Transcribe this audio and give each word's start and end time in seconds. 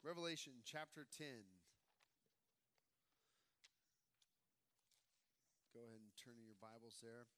Revelation 0.00 0.64
chapter 0.64 1.04
10. 1.04 1.28
Go 5.76 5.84
ahead 5.84 6.00
and 6.00 6.16
turn 6.16 6.40
in 6.40 6.48
your 6.48 6.56
Bibles 6.56 7.04
there. 7.04 7.28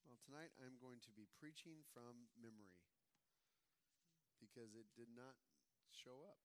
well, 0.08 0.16
tonight 0.24 0.56
I'm 0.64 0.80
going 0.80 1.04
to 1.04 1.12
be 1.12 1.28
preaching 1.36 1.84
from 1.92 2.32
memory 2.40 2.80
because 4.40 4.80
it 4.80 4.88
did 4.96 5.12
not 5.12 5.36
show 5.92 6.24
up 6.24 6.40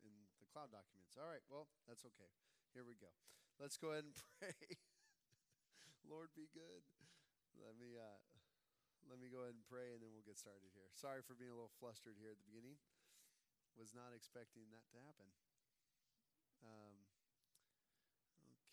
in 0.00 0.32
the 0.40 0.48
cloud 0.48 0.72
documents. 0.72 1.20
All 1.20 1.28
right, 1.28 1.44
well, 1.52 1.68
that's 1.84 2.08
okay. 2.08 2.32
Here 2.72 2.88
we 2.88 2.96
go. 2.96 3.12
Let's 3.60 3.76
go 3.76 3.92
ahead 3.92 4.08
and 4.08 4.16
pray. 4.40 4.80
Lord, 6.08 6.32
be 6.32 6.48
good. 6.56 6.88
Let 7.60 7.76
me. 7.76 8.00
Uh, 8.00 8.29
let 9.08 9.22
me 9.22 9.32
go 9.32 9.46
ahead 9.46 9.56
and 9.56 9.64
pray 9.64 9.94
and 9.96 10.02
then 10.02 10.10
we'll 10.12 10.26
get 10.26 10.36
started 10.36 10.68
here. 10.76 10.90
Sorry 10.92 11.24
for 11.24 11.38
being 11.38 11.52
a 11.52 11.56
little 11.56 11.72
flustered 11.80 12.18
here 12.20 12.34
at 12.34 12.40
the 12.40 12.48
beginning. 12.48 12.76
Was 13.78 13.96
not 13.96 14.12
expecting 14.12 14.68
that 14.74 14.84
to 14.92 14.98
happen. 15.00 15.28
Um, 16.60 16.96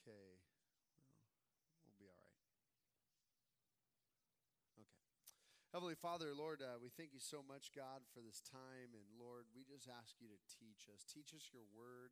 okay. 0.04 0.42
Well, 1.86 1.96
be 1.96 2.10
all 2.10 2.18
right. 2.18 2.44
Okay. 4.76 4.90
Heavenly 5.72 5.96
Father, 5.96 6.36
Lord, 6.36 6.60
uh, 6.60 6.82
we 6.82 6.92
thank 6.92 7.16
you 7.16 7.24
so 7.24 7.40
much, 7.46 7.72
God, 7.72 8.04
for 8.12 8.20
this 8.20 8.44
time. 8.44 8.92
And 8.92 9.08
Lord, 9.16 9.48
we 9.56 9.64
just 9.64 9.88
ask 9.88 10.20
you 10.20 10.28
to 10.28 10.40
teach 10.50 10.92
us. 10.92 11.08
Teach 11.08 11.32
us 11.32 11.54
your 11.56 11.64
word. 11.72 12.12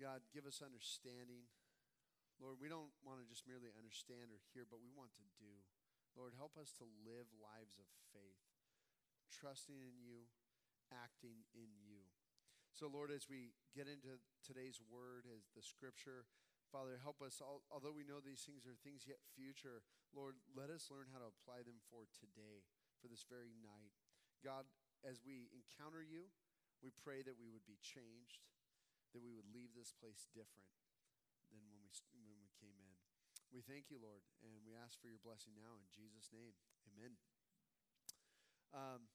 God, 0.00 0.24
give 0.34 0.48
us 0.48 0.64
understanding. 0.64 1.46
Lord, 2.42 2.58
we 2.58 2.66
don't 2.66 2.90
want 3.06 3.22
to 3.22 3.26
just 3.28 3.46
merely 3.46 3.70
understand 3.76 4.34
or 4.34 4.42
hear, 4.50 4.66
but 4.66 4.82
we 4.82 4.90
want 4.90 5.14
to 5.14 5.24
do. 5.38 5.62
Lord, 6.12 6.36
help 6.36 6.60
us 6.60 6.72
to 6.76 6.86
live 7.04 7.28
lives 7.40 7.80
of 7.80 7.88
faith, 8.12 8.44
trusting 9.32 9.80
in 9.80 9.96
you, 9.96 10.28
acting 10.92 11.48
in 11.56 11.72
you. 11.84 12.04
So, 12.72 12.88
Lord, 12.88 13.12
as 13.12 13.28
we 13.28 13.52
get 13.76 13.88
into 13.88 14.20
today's 14.40 14.80
word, 14.80 15.28
as 15.28 15.48
the 15.52 15.64
scripture, 15.64 16.24
Father, 16.72 16.96
help 16.96 17.20
us, 17.20 17.40
although 17.44 17.92
we 17.92 18.08
know 18.08 18.20
these 18.20 18.48
things 18.48 18.64
are 18.64 18.76
things 18.80 19.04
yet 19.04 19.20
future, 19.36 19.84
Lord, 20.16 20.40
let 20.56 20.72
us 20.72 20.88
learn 20.88 21.12
how 21.12 21.20
to 21.20 21.28
apply 21.28 21.64
them 21.68 21.84
for 21.92 22.08
today, 22.16 22.64
for 23.00 23.12
this 23.12 23.28
very 23.28 23.52
night. 23.60 23.92
God, 24.40 24.64
as 25.04 25.20
we 25.20 25.52
encounter 25.52 26.00
you, 26.00 26.32
we 26.80 26.88
pray 26.96 27.20
that 27.20 27.36
we 27.36 27.52
would 27.52 27.68
be 27.68 27.76
changed, 27.84 28.40
that 29.12 29.20
we 29.20 29.36
would 29.36 29.52
leave 29.52 29.76
this 29.76 29.92
place 29.92 30.24
different 30.32 30.72
than 31.52 31.60
when 31.68 31.76
we, 31.84 31.92
when 32.16 32.40
we 32.40 32.48
came 32.56 32.76
in. 32.80 32.96
We 33.52 33.60
thank 33.60 33.92
you, 33.92 34.00
Lord, 34.00 34.24
and 34.40 34.64
we 34.64 34.72
ask 34.72 34.96
for 34.96 35.12
your 35.12 35.20
blessing 35.20 35.52
now 35.52 35.76
in 35.76 35.84
Jesus' 35.92 36.32
name. 36.32 36.56
Amen. 36.88 37.20
Um, 38.72 39.12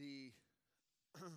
the 0.00 0.32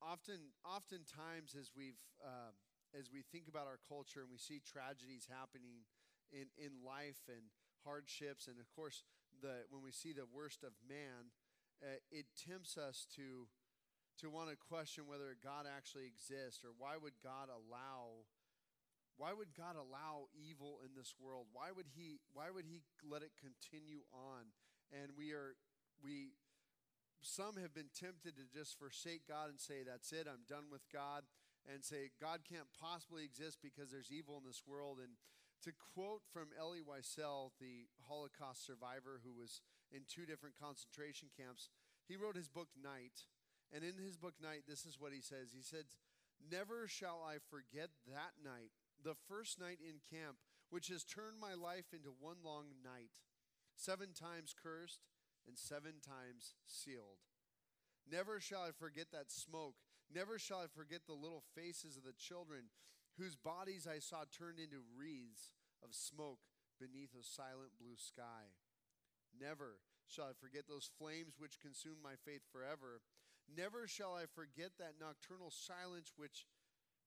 often, 0.00 0.56
oftentimes, 0.64 1.52
as 1.52 1.76
we've 1.76 2.00
uh, 2.24 2.56
as 2.96 3.12
we 3.12 3.20
think 3.20 3.52
about 3.52 3.68
our 3.68 3.76
culture 3.84 4.24
and 4.24 4.32
we 4.32 4.40
see 4.40 4.64
tragedies 4.64 5.28
happening 5.28 5.84
in, 6.32 6.48
in 6.56 6.80
life 6.80 7.20
and 7.28 7.52
hardships, 7.84 8.48
and 8.48 8.56
of 8.56 8.72
course, 8.72 9.04
the 9.44 9.68
when 9.68 9.84
we 9.84 9.92
see 9.92 10.16
the 10.16 10.24
worst 10.32 10.64
of 10.64 10.72
man, 10.88 11.28
uh, 11.84 12.00
it 12.08 12.32
tempts 12.32 12.80
us 12.80 13.04
to 13.20 13.44
to 14.24 14.32
want 14.32 14.48
to 14.48 14.56
question 14.56 15.04
whether 15.04 15.36
God 15.36 15.68
actually 15.68 16.08
exists 16.08 16.64
or 16.64 16.72
why 16.72 16.96
would 16.96 17.20
God 17.20 17.52
allow 17.52 18.24
why 19.16 19.32
would 19.32 19.54
God 19.54 19.76
allow 19.78 20.26
evil 20.34 20.80
in 20.82 20.96
this 20.96 21.14
world? 21.20 21.46
Why 21.52 21.70
would 21.70 21.86
he 21.94 22.18
why 22.32 22.50
would 22.50 22.66
he 22.66 22.82
let 23.06 23.22
it 23.22 23.32
continue 23.38 24.02
on? 24.12 24.50
And 24.90 25.14
we 25.16 25.32
are 25.32 25.54
we 26.02 26.34
some 27.22 27.56
have 27.56 27.72
been 27.72 27.94
tempted 27.94 28.36
to 28.36 28.44
just 28.50 28.78
forsake 28.78 29.26
God 29.26 29.48
and 29.48 29.58
say 29.60 29.86
that's 29.86 30.12
it, 30.12 30.26
I'm 30.28 30.44
done 30.48 30.68
with 30.70 30.84
God 30.92 31.22
and 31.64 31.84
say 31.84 32.12
God 32.20 32.40
can't 32.44 32.68
possibly 32.76 33.24
exist 33.24 33.58
because 33.62 33.90
there's 33.90 34.12
evil 34.12 34.36
in 34.36 34.44
this 34.44 34.62
world 34.66 34.98
and 35.00 35.16
to 35.64 35.72
quote 35.96 36.20
from 36.28 36.52
Elie 36.60 36.84
Wiesel, 36.84 37.56
the 37.56 37.88
Holocaust 38.04 38.66
survivor 38.66 39.24
who 39.24 39.32
was 39.32 39.62
in 39.88 40.04
two 40.04 40.26
different 40.26 40.60
concentration 40.60 41.28
camps, 41.32 41.70
he 42.04 42.16
wrote 42.16 42.36
his 42.36 42.48
book 42.48 42.68
Night. 42.76 43.24
And 43.72 43.82
in 43.82 43.96
his 43.96 44.16
book 44.16 44.34
Night, 44.42 44.68
this 44.68 44.84
is 44.84 45.00
what 45.00 45.16
he 45.16 45.22
says. 45.22 45.56
He 45.56 45.62
said, 45.62 45.88
Never 46.52 46.86
shall 46.86 47.24
I 47.24 47.40
forget 47.48 47.88
that 48.12 48.36
night 48.44 48.76
the 49.04 49.14
first 49.28 49.60
night 49.60 49.78
in 49.78 50.00
camp, 50.00 50.36
which 50.70 50.88
has 50.88 51.04
turned 51.04 51.38
my 51.38 51.54
life 51.54 51.92
into 51.92 52.10
one 52.18 52.40
long 52.42 52.64
night, 52.82 53.20
seven 53.76 54.16
times 54.16 54.54
cursed 54.56 55.00
and 55.46 55.58
seven 55.58 56.00
times 56.00 56.54
sealed. 56.64 57.20
Never 58.10 58.40
shall 58.40 58.62
I 58.62 58.72
forget 58.72 59.12
that 59.12 59.30
smoke. 59.30 59.76
Never 60.12 60.38
shall 60.38 60.58
I 60.58 60.66
forget 60.66 61.06
the 61.06 61.16
little 61.16 61.44
faces 61.54 61.96
of 61.96 62.04
the 62.04 62.16
children 62.16 62.72
whose 63.16 63.36
bodies 63.36 63.86
I 63.86 64.00
saw 64.00 64.24
turned 64.26 64.58
into 64.58 64.84
wreaths 64.96 65.52
of 65.82 65.94
smoke 65.94 66.40
beneath 66.80 67.14
a 67.14 67.22
silent 67.22 67.76
blue 67.78 67.96
sky. 67.96 68.56
Never 69.38 69.78
shall 70.06 70.26
I 70.26 70.36
forget 70.36 70.64
those 70.68 70.90
flames 70.98 71.36
which 71.38 71.60
consumed 71.60 72.02
my 72.02 72.14
faith 72.24 72.42
forever. 72.52 73.00
Never 73.48 73.86
shall 73.86 74.14
I 74.14 74.24
forget 74.26 74.72
that 74.78 75.00
nocturnal 75.00 75.50
silence 75.50 76.12
which 76.16 76.46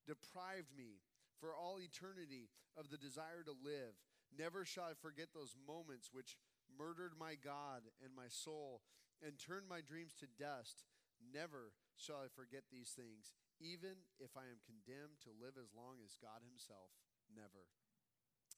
deprived 0.05 0.71
me 0.75 1.01
for 1.39 1.53
all 1.53 1.79
eternity 1.79 2.49
of 2.75 2.89
the 2.89 2.97
desire 2.97 3.45
to 3.45 3.53
live. 3.53 3.97
Never 4.33 4.65
shall 4.65 4.91
I 4.91 4.97
forget 4.97 5.31
those 5.33 5.55
moments 5.55 6.09
which 6.11 6.37
murdered 6.67 7.15
my 7.17 7.39
God 7.39 7.87
and 8.03 8.11
my 8.13 8.27
soul 8.27 8.81
and 9.23 9.39
turned 9.39 9.69
my 9.69 9.81
dreams 9.81 10.13
to 10.19 10.27
dust. 10.27 10.83
Never 11.17 11.73
shall 11.97 12.21
I 12.21 12.29
forget 12.29 12.69
these 12.69 12.93
things, 12.93 13.33
even 13.57 14.05
if 14.21 14.37
I 14.37 14.45
am 14.51 14.61
condemned 14.61 15.17
to 15.25 15.33
live 15.33 15.57
as 15.57 15.73
long 15.73 15.97
as 16.05 16.21
God 16.21 16.45
Himself. 16.45 16.93
Never. 17.33 17.65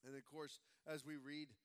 And 0.03 0.15
of 0.15 0.25
course, 0.27 0.59
as 0.87 1.05
we 1.05 1.15
read 1.15 1.55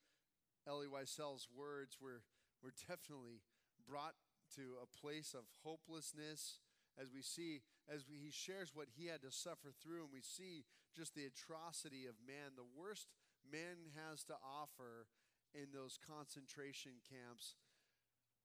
Elie 0.67 0.91
Wiesel's 0.91 1.49
words, 1.51 1.99
we're, 2.01 2.23
we're 2.63 2.77
definitely 2.87 3.43
brought 3.83 4.15
to 4.57 4.79
a 4.79 4.87
place 4.87 5.35
of 5.35 5.45
hopelessness 5.63 6.63
as 6.95 7.11
we 7.11 7.23
see, 7.23 7.63
as 7.93 8.07
we, 8.09 8.17
he 8.17 8.31
shares 8.31 8.73
what 8.75 8.89
he 8.97 9.07
had 9.07 9.23
to 9.23 9.31
suffer 9.31 9.73
through, 9.83 10.05
and 10.05 10.13
we 10.13 10.23
see 10.23 10.65
just 10.97 11.15
the 11.15 11.27
atrocity 11.27 12.07
of 12.07 12.15
man, 12.27 12.57
the 12.57 12.69
worst 12.77 13.09
man 13.51 13.93
has 14.09 14.25
to 14.25 14.35
offer 14.41 15.07
in 15.55 15.73
those 15.73 15.99
concentration 16.01 16.93
camps. 17.09 17.55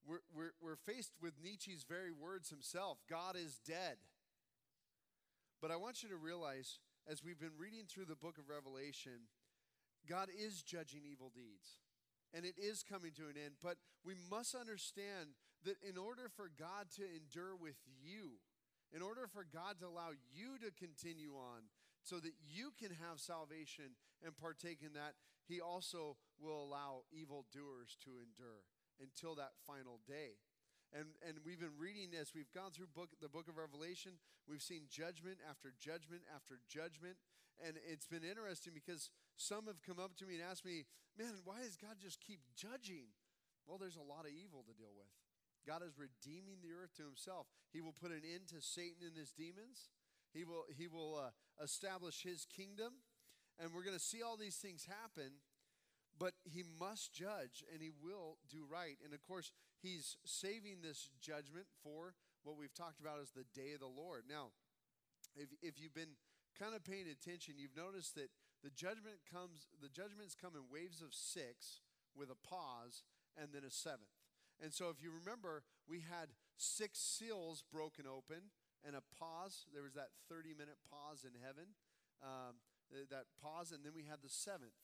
We're, 0.05 0.23
we're, 0.33 0.53
we're 0.61 0.75
faced 0.75 1.13
with 1.21 1.33
Nietzsche's 1.41 1.85
very 1.87 2.11
words 2.11 2.49
himself 2.49 2.99
God 3.09 3.35
is 3.35 3.59
dead. 3.65 3.97
But 5.61 5.71
I 5.71 5.75
want 5.75 6.03
you 6.03 6.09
to 6.09 6.15
realize, 6.15 6.79
as 7.09 7.23
we've 7.23 7.39
been 7.39 7.57
reading 7.57 7.83
through 7.87 8.05
the 8.05 8.15
book 8.15 8.37
of 8.37 8.47
Revelation, 8.47 9.27
God 10.07 10.29
is 10.31 10.61
judging 10.63 11.01
evil 11.03 11.31
deeds 11.35 11.83
and 12.33 12.45
it 12.45 12.55
is 12.57 12.83
coming 12.83 13.11
to 13.17 13.23
an 13.23 13.35
end. 13.35 13.55
But 13.61 13.77
we 14.05 14.13
must 14.29 14.55
understand 14.55 15.35
that 15.65 15.75
in 15.87 15.97
order 15.97 16.29
for 16.33 16.49
God 16.57 16.87
to 16.95 17.03
endure 17.03 17.55
with 17.59 17.75
you, 18.01 18.39
in 18.93 19.01
order 19.01 19.27
for 19.27 19.45
God 19.45 19.79
to 19.79 19.87
allow 19.87 20.11
you 20.33 20.57
to 20.65 20.71
continue 20.73 21.37
on 21.37 21.69
so 22.01 22.17
that 22.17 22.33
you 22.41 22.71
can 22.79 22.89
have 22.89 23.19
salvation 23.19 23.95
and 24.25 24.35
partake 24.35 24.81
in 24.81 24.93
that, 24.93 25.13
He 25.45 25.61
also 25.61 26.17
will 26.39 26.63
allow 26.63 27.05
evildoers 27.11 27.97
to 28.05 28.17
endure 28.17 28.65
until 29.01 29.35
that 29.35 29.53
final 29.65 29.99
day. 30.07 30.39
And, 30.89 31.13
and 31.21 31.37
we've 31.45 31.59
been 31.59 31.77
reading 31.77 32.09
this. 32.09 32.33
we've 32.33 32.51
gone 32.51 32.73
through 32.73 32.89
book, 32.97 33.13
the 33.21 33.29
book 33.29 33.45
of 33.45 33.61
Revelation, 33.61 34.17
we've 34.49 34.65
seen 34.65 34.89
judgment 34.89 35.37
after 35.45 35.69
judgment 35.77 36.25
after 36.33 36.57
judgment. 36.65 37.17
And 37.61 37.77
it's 37.85 38.07
been 38.07 38.23
interesting 38.23 38.73
because 38.73 39.11
some 39.37 39.67
have 39.67 39.83
come 39.83 39.99
up 39.99 40.15
to 40.17 40.25
me 40.25 40.39
and 40.39 40.43
asked 40.43 40.65
me, 40.65 40.87
man, 41.13 41.37
why 41.45 41.61
does 41.61 41.77
God 41.77 42.01
just 42.01 42.23
keep 42.23 42.39
judging? 42.55 43.13
Well, 43.67 43.77
there's 43.77 43.99
a 43.99 44.05
lot 44.05 44.25
of 44.25 44.33
evil 44.33 44.65
to 44.65 44.73
deal 44.73 44.95
with. 44.97 45.11
God 45.69 45.85
is 45.85 46.01
redeeming 46.01 46.65
the 46.65 46.73
earth 46.73 46.97
to 46.97 47.05
himself. 47.05 47.45
He 47.69 47.77
will 47.77 47.93
put 47.93 48.09
an 48.09 48.25
end 48.25 48.49
to 48.49 48.57
Satan 48.57 49.05
and 49.05 49.13
his 49.13 49.29
demons. 49.29 49.93
He 50.33 50.41
will, 50.41 50.65
he 50.73 50.89
will 50.89 51.21
uh, 51.21 51.29
establish 51.61 52.25
his 52.25 52.49
kingdom. 52.49 53.05
And 53.61 53.69
we're 53.69 53.85
going 53.85 53.97
to 53.97 54.01
see 54.01 54.25
all 54.25 54.33
these 54.33 54.57
things 54.57 54.89
happen. 54.89 55.45
But 56.17 56.33
he 56.41 56.65
must 56.65 57.13
judge 57.13 57.61
and 57.69 57.85
he 57.85 57.93
will 57.93 58.41
do 58.49 58.65
right. 58.65 58.97
And 59.05 59.13
of 59.13 59.21
course, 59.21 59.53
he's 59.77 60.17
saving 60.25 60.81
this 60.81 61.07
judgment 61.21 61.69
for 61.85 62.17
what 62.41 62.57
we've 62.57 62.73
talked 62.73 62.99
about 62.99 63.21
as 63.21 63.29
the 63.29 63.45
day 63.53 63.77
of 63.77 63.79
the 63.79 63.93
Lord. 63.93 64.23
Now, 64.25 64.49
if, 65.37 65.53
if 65.61 65.77
you've 65.77 65.93
been 65.93 66.17
kind 66.57 66.73
of 66.73 66.83
paying 66.83 67.05
attention, 67.05 67.61
you've 67.61 67.77
noticed 67.77 68.15
that 68.15 68.33
the 68.65 68.73
judgment 68.73 69.21
comes, 69.29 69.69
the 69.79 69.87
judgments 69.87 70.33
come 70.33 70.57
in 70.57 70.65
waves 70.67 71.05
of 71.05 71.13
six 71.13 71.85
with 72.17 72.33
a 72.33 72.47
pause 72.47 73.05
and 73.37 73.53
then 73.53 73.61
a 73.63 73.71
seventh. 73.71 74.18
And 74.61 74.73
so 74.73 74.89
if 74.89 75.01
you 75.01 75.11
remember, 75.11 75.63
we 75.87 75.99
had 75.99 76.29
six 76.57 76.99
seals 76.99 77.63
broken 77.71 78.05
open 78.05 78.51
and 78.85 78.95
a 78.95 79.03
pause. 79.17 79.65
There 79.73 79.83
was 79.83 79.93
that 79.95 80.11
30 80.27 80.53
minute 80.53 80.77
pause 80.89 81.23
in 81.23 81.39
heaven, 81.39 81.75
um, 82.23 82.59
that 82.91 83.25
pause, 83.41 83.71
and 83.71 83.83
then 83.83 83.93
we 83.95 84.03
had 84.03 84.19
the 84.23 84.29
seventh. 84.29 84.75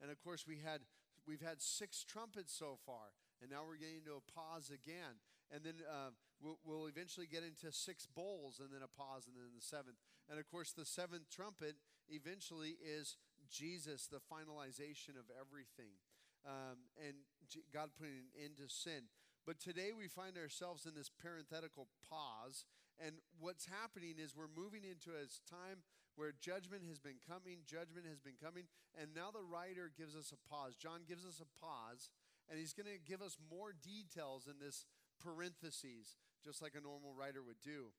And 0.00 0.10
of 0.10 0.20
course, 0.20 0.46
we 0.46 0.58
had, 0.64 0.82
we've 1.26 1.40
had 1.40 1.62
six 1.62 2.04
trumpets 2.04 2.52
so 2.52 2.78
far. 2.84 3.14
and 3.40 3.50
now 3.50 3.66
we're 3.66 3.80
getting 3.80 4.06
to 4.06 4.22
a 4.22 4.24
pause 4.30 4.70
again. 4.70 5.18
And 5.50 5.64
then 5.64 5.82
uh, 5.84 6.14
we'll, 6.40 6.58
we'll 6.64 6.86
eventually 6.86 7.26
get 7.26 7.42
into 7.42 7.72
six 7.72 8.06
bowls, 8.06 8.60
and 8.60 8.70
then 8.72 8.82
a 8.82 8.88
pause, 8.88 9.26
and 9.26 9.36
then 9.36 9.50
the 9.54 9.64
seventh. 9.64 9.98
And 10.30 10.38
of 10.38 10.46
course, 10.48 10.72
the 10.72 10.86
seventh 10.86 11.28
trumpet 11.28 11.76
eventually 12.08 12.78
is 12.80 13.16
Jesus, 13.50 14.06
the 14.06 14.22
finalization 14.32 15.18
of 15.18 15.26
everything, 15.34 15.98
um, 16.46 16.88
and 16.96 17.14
G- 17.48 17.66
God 17.72 17.90
putting 17.98 18.14
an 18.14 18.30
end 18.38 18.56
to 18.58 18.68
sin. 18.72 19.10
But 19.46 19.58
today 19.58 19.90
we 19.90 20.06
find 20.06 20.38
ourselves 20.38 20.86
in 20.86 20.94
this 20.94 21.10
parenthetical 21.10 21.88
pause, 22.08 22.64
and 23.02 23.18
what's 23.40 23.66
happening 23.66 24.14
is 24.22 24.36
we're 24.36 24.46
moving 24.46 24.86
into 24.86 25.10
a 25.18 25.26
time 25.50 25.82
where 26.14 26.30
judgment 26.30 26.86
has 26.86 27.00
been 27.00 27.18
coming, 27.26 27.66
judgment 27.66 28.06
has 28.06 28.20
been 28.20 28.38
coming, 28.38 28.70
and 28.94 29.10
now 29.10 29.34
the 29.34 29.42
writer 29.42 29.90
gives 29.90 30.14
us 30.14 30.30
a 30.30 30.38
pause. 30.46 30.76
John 30.76 31.02
gives 31.08 31.26
us 31.26 31.42
a 31.42 31.48
pause, 31.58 32.10
and 32.46 32.58
he's 32.58 32.72
going 32.76 32.86
to 32.86 33.02
give 33.02 33.22
us 33.22 33.36
more 33.50 33.74
details 33.74 34.46
in 34.46 34.62
this 34.62 34.86
parentheses, 35.18 36.14
just 36.44 36.62
like 36.62 36.78
a 36.78 36.84
normal 36.84 37.10
writer 37.10 37.42
would 37.42 37.60
do. 37.64 37.90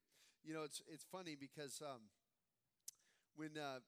You 0.44 0.54
know, 0.54 0.63
it's 0.63 0.81
it's 0.88 1.04
funny 1.04 1.36
because 1.36 1.81
um, 1.84 2.07
when 3.36 3.57
uh, 3.57 3.84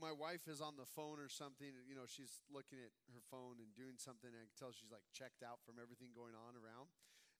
my 0.00 0.10
wife 0.10 0.46
is 0.50 0.60
on 0.60 0.74
the 0.74 0.86
phone 0.86 1.22
or 1.22 1.30
something, 1.30 1.70
you 1.86 1.94
know, 1.94 2.06
she's 2.06 2.42
looking 2.50 2.78
at 2.82 2.90
her 3.14 3.22
phone 3.30 3.62
and 3.62 3.70
doing 3.74 3.96
something, 3.96 4.30
and 4.30 4.38
I 4.42 4.46
can 4.50 4.58
tell 4.58 4.74
she's 4.74 4.90
like 4.90 5.06
checked 5.14 5.42
out 5.46 5.62
from 5.62 5.78
everything 5.78 6.10
going 6.14 6.34
on 6.34 6.58
around. 6.58 6.90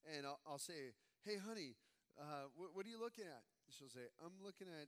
And 0.06 0.26
I'll, 0.28 0.40
I'll 0.44 0.62
say, 0.62 0.94
"Hey, 1.24 1.40
honey, 1.40 1.80
uh, 2.20 2.52
what, 2.54 2.76
what 2.76 2.82
are 2.86 2.92
you 2.92 3.00
looking 3.00 3.24
at?" 3.26 3.42
She'll 3.72 3.90
say, 3.90 4.06
"I'm 4.20 4.36
looking 4.44 4.68
at," 4.68 4.86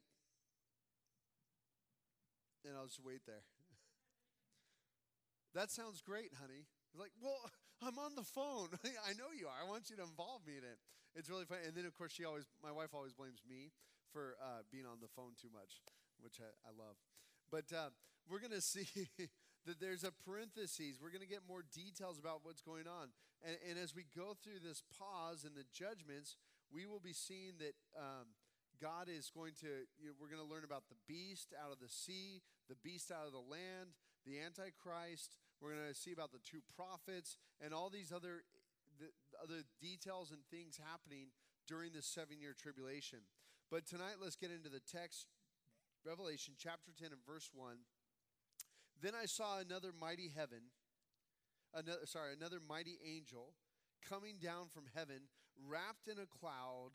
and 2.62 2.76
I'll 2.76 2.86
just 2.86 3.02
wait 3.02 3.24
there. 3.26 3.42
that 5.56 5.72
sounds 5.72 6.04
great, 6.04 6.36
honey. 6.36 6.68
Like, 6.94 7.12
well, 7.20 7.50
I'm 7.84 7.98
on 7.98 8.14
the 8.14 8.24
phone. 8.24 8.72
I 9.08 9.12
know 9.16 9.32
you 9.32 9.48
are. 9.48 9.56
I 9.56 9.68
want 9.68 9.90
you 9.90 9.96
to 9.96 10.04
involve 10.04 10.46
me 10.46 10.60
in 10.60 10.64
it. 10.64 10.78
It's 11.16 11.32
really 11.32 11.48
funny. 11.48 11.64
And 11.64 11.72
then, 11.72 11.88
of 11.88 11.96
course, 11.96 12.12
she 12.12 12.24
always, 12.24 12.44
my 12.60 12.72
wife 12.72 12.92
always 12.92 13.12
blames 13.16 13.40
me 13.48 13.72
for 14.12 14.36
uh, 14.36 14.68
being 14.68 14.84
on 14.84 15.00
the 15.00 15.08
phone 15.08 15.32
too 15.40 15.48
much, 15.48 15.80
which 16.20 16.40
I, 16.40 16.52
I 16.68 16.72
love. 16.76 17.00
But 17.50 17.70
uh, 17.72 17.90
we're 18.28 18.40
going 18.40 18.56
to 18.56 18.64
see 18.64 18.88
that 19.66 19.80
there's 19.80 20.04
a 20.04 20.12
parenthesis. 20.24 20.98
We're 21.00 21.10
going 21.10 21.26
to 21.26 21.30
get 21.30 21.42
more 21.46 21.62
details 21.74 22.18
about 22.18 22.40
what's 22.42 22.62
going 22.62 22.86
on. 22.86 23.10
And, 23.44 23.56
and, 23.68 23.78
as 23.78 23.94
we 23.94 24.06
go 24.16 24.34
through 24.42 24.64
this 24.64 24.82
pause 24.98 25.44
and 25.44 25.54
the 25.54 25.66
judgments, 25.70 26.36
we 26.72 26.86
will 26.86 27.02
be 27.02 27.12
seeing 27.12 27.58
that 27.58 27.76
um, 27.94 28.32
God 28.80 29.08
is 29.12 29.30
going 29.30 29.52
to, 29.60 29.86
you 30.00 30.08
know, 30.08 30.14
we're 30.18 30.32
going 30.32 30.42
to 30.42 30.48
learn 30.48 30.64
about 30.64 30.88
the 30.88 30.98
beast 31.06 31.52
out 31.52 31.70
of 31.72 31.78
the 31.78 31.88
sea, 31.88 32.42
the 32.68 32.78
beast 32.82 33.12
out 33.12 33.26
of 33.26 33.32
the 33.32 33.44
land, 33.44 33.94
the 34.24 34.40
Antichrist. 34.40 35.36
We're 35.60 35.76
going 35.76 35.88
to 35.88 35.96
see 35.98 36.12
about 36.12 36.32
the 36.32 36.42
two 36.44 36.60
prophets 36.74 37.36
and 37.60 37.72
all 37.72 37.88
these 37.88 38.12
other, 38.12 38.44
the, 38.98 39.12
other 39.40 39.62
details 39.80 40.32
and 40.32 40.40
things 40.50 40.80
happening 40.80 41.32
during 41.68 41.92
this 41.92 42.06
seven 42.06 42.40
year 42.40 42.54
tribulation. 42.56 43.20
But 43.70 43.86
tonight, 43.86 44.22
let's 44.22 44.36
get 44.36 44.50
into 44.50 44.68
the 44.68 44.80
text 44.80 45.26
Revelation 46.06 46.54
chapter 46.56 46.92
10 46.96 47.08
and 47.10 47.26
verse 47.26 47.50
1. 47.52 47.74
Then 49.02 49.12
I 49.20 49.26
saw 49.26 49.58
another 49.58 49.90
mighty 49.98 50.30
heaven, 50.34 50.70
another 51.74 52.06
sorry, 52.06 52.32
another 52.32 52.60
mighty 52.66 52.96
angel 53.04 53.54
coming 54.08 54.36
down 54.40 54.68
from 54.72 54.84
heaven, 54.94 55.22
wrapped 55.68 56.06
in 56.06 56.18
a 56.22 56.26
cloud 56.26 56.90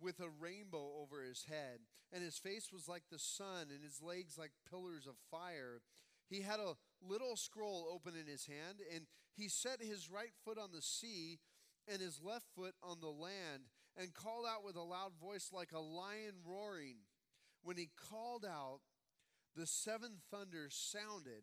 with 0.00 0.20
a 0.20 0.30
rainbow 0.40 1.02
over 1.02 1.20
his 1.20 1.46
head, 1.50 1.80
and 2.12 2.22
his 2.22 2.38
face 2.38 2.72
was 2.72 2.86
like 2.86 3.02
the 3.10 3.18
sun, 3.18 3.74
and 3.74 3.82
his 3.82 4.00
legs 4.00 4.38
like 4.38 4.52
pillars 4.70 5.08
of 5.08 5.16
fire. 5.32 5.82
He 6.30 6.42
had 6.42 6.60
a 6.60 6.76
little 7.02 7.34
scroll 7.34 7.88
open 7.92 8.14
in 8.14 8.30
his 8.30 8.46
hand, 8.46 8.78
and 8.94 9.06
he 9.34 9.48
set 9.48 9.82
his 9.82 10.08
right 10.08 10.32
foot 10.44 10.58
on 10.58 10.70
the 10.72 10.82
sea 10.82 11.40
and 11.88 12.00
his 12.00 12.20
left 12.22 12.46
foot 12.54 12.74
on 12.84 13.00
the 13.00 13.08
land, 13.08 13.66
and 13.96 14.14
called 14.14 14.46
out 14.46 14.64
with 14.64 14.76
a 14.76 14.82
loud 14.82 15.12
voice 15.20 15.50
like 15.52 15.72
a 15.72 15.80
lion 15.80 16.34
roaring 16.46 16.98
when 17.62 17.76
he 17.76 17.90
called 18.10 18.44
out, 18.44 18.80
the 19.56 19.66
seven 19.66 20.18
thunders 20.30 20.74
sounded. 20.74 21.42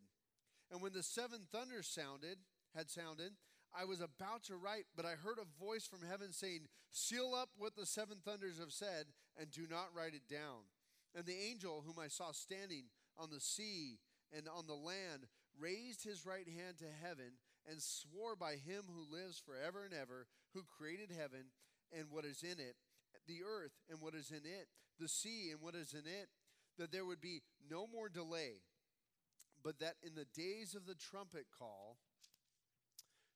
And 0.71 0.81
when 0.81 0.93
the 0.93 1.03
seven 1.03 1.41
thunders 1.51 1.87
sounded, 1.87 2.37
had 2.75 2.89
sounded, 2.89 3.31
I 3.77 3.85
was 3.85 3.99
about 3.99 4.43
to 4.45 4.55
write, 4.55 4.85
but 4.95 5.05
I 5.05 5.11
heard 5.11 5.37
a 5.39 5.63
voice 5.63 5.85
from 5.85 6.07
heaven 6.07 6.31
saying, 6.31 6.67
Seal 6.91 7.33
up 7.35 7.49
what 7.57 7.75
the 7.75 7.85
seven 7.85 8.17
thunders 8.23 8.59
have 8.59 8.71
said, 8.71 9.07
and 9.37 9.51
do 9.51 9.67
not 9.69 9.93
write 9.93 10.13
it 10.13 10.29
down. 10.29 10.63
And 11.13 11.25
the 11.25 11.37
angel 11.49 11.83
whom 11.85 11.99
I 11.99 12.07
saw 12.07 12.31
standing 12.31 12.85
on 13.17 13.29
the 13.29 13.39
sea 13.39 13.99
and 14.35 14.47
on 14.47 14.67
the 14.67 14.73
land 14.73 15.27
raised 15.59 16.03
his 16.03 16.25
right 16.25 16.47
hand 16.47 16.77
to 16.79 17.05
heaven 17.05 17.39
and 17.69 17.81
swore 17.81 18.35
by 18.35 18.53
him 18.53 18.83
who 18.87 19.13
lives 19.13 19.41
forever 19.45 19.83
and 19.83 19.93
ever, 19.93 20.27
who 20.53 20.63
created 20.63 21.11
heaven 21.11 21.51
and 21.97 22.07
what 22.09 22.25
is 22.25 22.43
in 22.43 22.59
it, 22.59 22.75
the 23.27 23.41
earth 23.43 23.73
and 23.89 23.99
what 24.01 24.15
is 24.15 24.31
in 24.31 24.45
it, 24.45 24.67
the 24.99 25.07
sea 25.07 25.49
and 25.51 25.61
what 25.61 25.75
is 25.75 25.93
in 25.93 26.07
it, 26.07 26.29
that 26.77 26.91
there 26.91 27.05
would 27.05 27.21
be 27.21 27.41
no 27.69 27.87
more 27.87 28.09
delay, 28.09 28.61
but 29.63 29.79
that 29.79 29.95
in 30.03 30.15
the 30.15 30.27
days 30.33 30.75
of 30.75 30.85
the 30.85 30.95
trumpet 30.95 31.45
call 31.57 31.97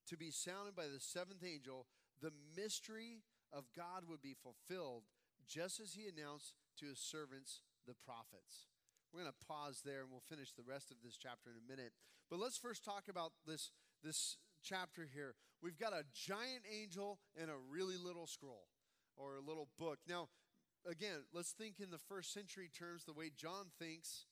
to 0.08 0.18
be 0.18 0.32
sounded 0.32 0.76
by 0.76 0.88
the 0.88 1.00
seventh 1.00 1.44
angel, 1.44 1.86
the 2.22 2.32
mystery 2.58 3.24
of 3.54 3.66
God 3.76 4.04
would 4.08 4.22
be 4.22 4.36
fulfilled, 4.36 5.04
just 5.48 5.80
as 5.80 5.94
he 5.94 6.08
announced 6.08 6.54
to 6.80 6.88
his 6.88 7.00
servants, 7.00 7.62
the 7.88 7.94
prophets. 7.94 8.68
We're 9.14 9.22
going 9.22 9.34
to 9.34 9.48
pause 9.48 9.82
there 9.84 10.02
and 10.02 10.12
we'll 10.12 10.26
finish 10.30 10.54
the 10.54 10.68
rest 10.68 10.92
of 10.92 10.98
this 11.04 11.18
chapter 11.18 11.50
in 11.50 11.58
a 11.58 11.70
minute. 11.70 11.94
But 12.30 12.40
let's 12.40 12.58
first 12.58 12.86
talk 12.86 13.06
about 13.10 13.34
this, 13.48 13.72
this 14.04 14.38
chapter 14.64 15.08
here. 15.12 15.34
We've 15.64 15.78
got 15.78 15.94
a 15.94 16.06
giant 16.14 16.66
angel 16.70 17.20
and 17.40 17.50
a 17.50 17.58
really 17.72 17.98
little 17.98 18.28
scroll 18.28 18.68
or 19.20 19.36
a 19.36 19.42
little 19.42 19.68
book. 19.78 20.00
Now, 20.08 20.30
again, 20.90 21.28
let's 21.34 21.52
think 21.52 21.80
in 21.80 21.92
the 21.92 22.00
first 22.00 22.34
century 22.34 22.70
terms, 22.72 23.04
the 23.04 23.14
way 23.14 23.32
John 23.36 23.68
thinks. 23.78 24.26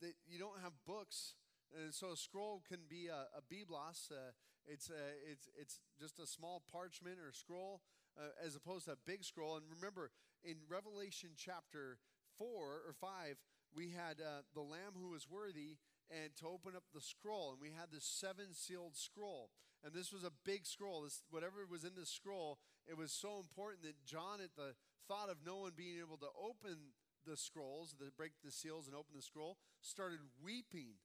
That 0.00 0.14
You 0.26 0.38
don't 0.38 0.62
have 0.62 0.72
books, 0.86 1.34
and 1.74 1.92
so 1.92 2.12
a 2.12 2.16
scroll 2.16 2.62
can 2.66 2.86
be 2.88 3.08
a, 3.08 3.26
a 3.36 3.42
biblos. 3.42 4.10
Uh, 4.10 4.32
it's, 4.66 4.88
a, 4.88 5.02
it's, 5.30 5.48
it's 5.60 5.80
just 6.00 6.18
a 6.18 6.26
small 6.26 6.62
parchment 6.72 7.18
or 7.18 7.32
scroll 7.32 7.82
uh, 8.16 8.32
as 8.44 8.56
opposed 8.56 8.86
to 8.86 8.92
a 8.92 8.96
big 9.06 9.24
scroll. 9.24 9.56
And 9.56 9.64
remember, 9.68 10.10
in 10.42 10.56
Revelation 10.68 11.30
chapter 11.36 11.98
4 12.38 12.48
or 12.48 12.94
5, 12.98 13.36
we 13.74 13.90
had 13.90 14.20
uh, 14.20 14.42
the 14.54 14.62
Lamb 14.62 14.94
who 14.98 15.10
was 15.10 15.28
worthy 15.28 15.76
and 16.10 16.34
to 16.36 16.46
open 16.46 16.76
up 16.76 16.84
the 16.92 17.00
scroll, 17.00 17.52
and 17.52 17.60
we 17.60 17.70
had 17.70 17.90
this 17.92 18.04
seven 18.04 18.52
sealed 18.52 18.96
scroll. 18.96 19.50
And 19.84 19.92
this 19.92 20.12
was 20.12 20.24
a 20.24 20.32
big 20.44 20.64
scroll. 20.64 21.02
This, 21.02 21.22
whatever 21.30 21.66
was 21.70 21.84
in 21.84 21.92
this 21.96 22.08
scroll, 22.08 22.58
it 22.88 22.96
was 22.96 23.12
so 23.12 23.38
important 23.38 23.82
that 23.82 24.04
John, 24.06 24.40
at 24.40 24.56
the 24.56 24.74
thought 25.08 25.28
of 25.28 25.44
no 25.44 25.58
one 25.58 25.72
being 25.76 26.00
able 26.00 26.16
to 26.18 26.32
open 26.40 26.96
the 27.26 27.36
scrolls, 27.36 27.94
to 27.98 28.04
break 28.16 28.32
the 28.42 28.50
seals 28.50 28.86
and 28.86 28.96
open 28.96 29.12
the 29.14 29.22
scroll, 29.22 29.58
started 29.80 30.20
weeping. 30.42 30.96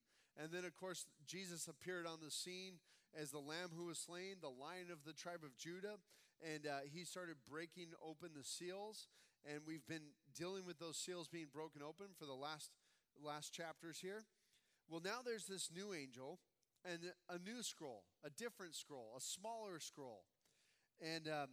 And 0.41 0.51
then, 0.51 0.63
of 0.63 0.75
course, 0.75 1.05
Jesus 1.27 1.67
appeared 1.67 2.07
on 2.07 2.19
the 2.23 2.31
scene 2.31 2.79
as 3.19 3.31
the 3.31 3.39
lamb 3.39 3.71
who 3.75 3.85
was 3.85 3.99
slain, 3.99 4.35
the 4.41 4.47
lion 4.47 4.87
of 4.91 5.03
the 5.05 5.13
tribe 5.13 5.43
of 5.43 5.57
Judah. 5.57 5.99
And 6.41 6.65
uh, 6.65 6.87
he 6.91 7.03
started 7.03 7.35
breaking 7.49 7.89
open 8.01 8.29
the 8.35 8.43
seals. 8.43 9.07
And 9.43 9.61
we've 9.65 9.85
been 9.87 10.15
dealing 10.35 10.65
with 10.65 10.79
those 10.79 10.97
seals 10.97 11.27
being 11.27 11.47
broken 11.51 11.81
open 11.81 12.07
for 12.17 12.25
the 12.25 12.33
last, 12.33 12.71
last 13.21 13.53
chapters 13.53 13.99
here. 13.99 14.23
Well, 14.89 15.01
now 15.03 15.19
there's 15.23 15.45
this 15.45 15.69
new 15.73 15.93
angel 15.93 16.39
and 16.83 16.99
a 17.29 17.37
new 17.37 17.61
scroll, 17.61 18.03
a 18.25 18.29
different 18.29 18.75
scroll, 18.75 19.13
a 19.15 19.21
smaller 19.21 19.79
scroll. 19.79 20.23
And 20.99 21.27
um, 21.27 21.49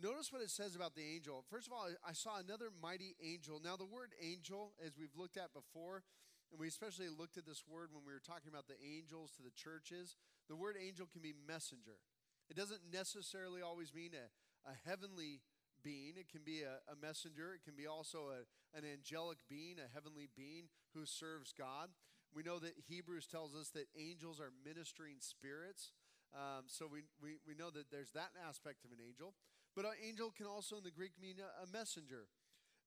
notice 0.00 0.32
what 0.32 0.42
it 0.42 0.50
says 0.50 0.74
about 0.74 0.94
the 0.94 1.04
angel. 1.04 1.44
First 1.50 1.66
of 1.66 1.72
all, 1.72 1.88
I 2.06 2.12
saw 2.12 2.38
another 2.38 2.70
mighty 2.82 3.16
angel. 3.22 3.60
Now, 3.62 3.76
the 3.76 3.84
word 3.84 4.12
angel, 4.22 4.72
as 4.84 4.96
we've 4.98 5.14
looked 5.14 5.36
at 5.36 5.52
before, 5.52 6.02
and 6.50 6.58
we 6.58 6.68
especially 6.68 7.08
looked 7.08 7.36
at 7.36 7.46
this 7.46 7.62
word 7.68 7.90
when 7.92 8.02
we 8.06 8.12
were 8.12 8.24
talking 8.24 8.48
about 8.48 8.66
the 8.66 8.80
angels 8.82 9.30
to 9.36 9.42
the 9.42 9.54
churches, 9.54 10.16
the 10.48 10.56
word 10.56 10.76
angel 10.80 11.06
can 11.06 11.20
be 11.20 11.34
messenger. 11.46 12.00
It 12.48 12.56
doesn't 12.56 12.80
necessarily 12.92 13.62
always 13.62 13.94
mean 13.94 14.10
a, 14.16 14.26
a 14.68 14.74
heavenly 14.88 15.42
being, 15.82 16.14
it 16.16 16.28
can 16.28 16.42
be 16.44 16.62
a, 16.62 16.82
a 16.90 16.96
messenger, 17.00 17.54
it 17.54 17.62
can 17.64 17.76
be 17.76 17.86
also 17.86 18.34
a, 18.34 18.42
an 18.76 18.84
angelic 18.84 19.38
being, 19.48 19.76
a 19.78 19.88
heavenly 19.94 20.28
being 20.36 20.68
who 20.94 21.06
serves 21.06 21.52
God. 21.52 21.90
We 22.34 22.42
know 22.42 22.58
that 22.58 22.74
Hebrews 22.88 23.26
tells 23.26 23.54
us 23.54 23.70
that 23.70 23.86
angels 23.98 24.40
are 24.40 24.52
ministering 24.64 25.16
spirits. 25.18 25.92
Um, 26.34 26.64
so 26.66 26.86
we, 26.86 27.02
we, 27.20 27.38
we 27.46 27.54
know 27.54 27.70
that 27.70 27.90
there's 27.90 28.10
that 28.12 28.30
aspect 28.46 28.84
of 28.84 28.92
an 28.92 29.02
angel. 29.04 29.34
But 29.74 29.84
an 29.84 29.98
angel 30.06 30.30
can 30.30 30.46
also 30.46 30.78
in 30.78 30.84
the 30.84 30.90
Greek 30.90 31.12
mean 31.20 31.36
a, 31.38 31.64
a 31.64 31.66
messenger. 31.66 32.26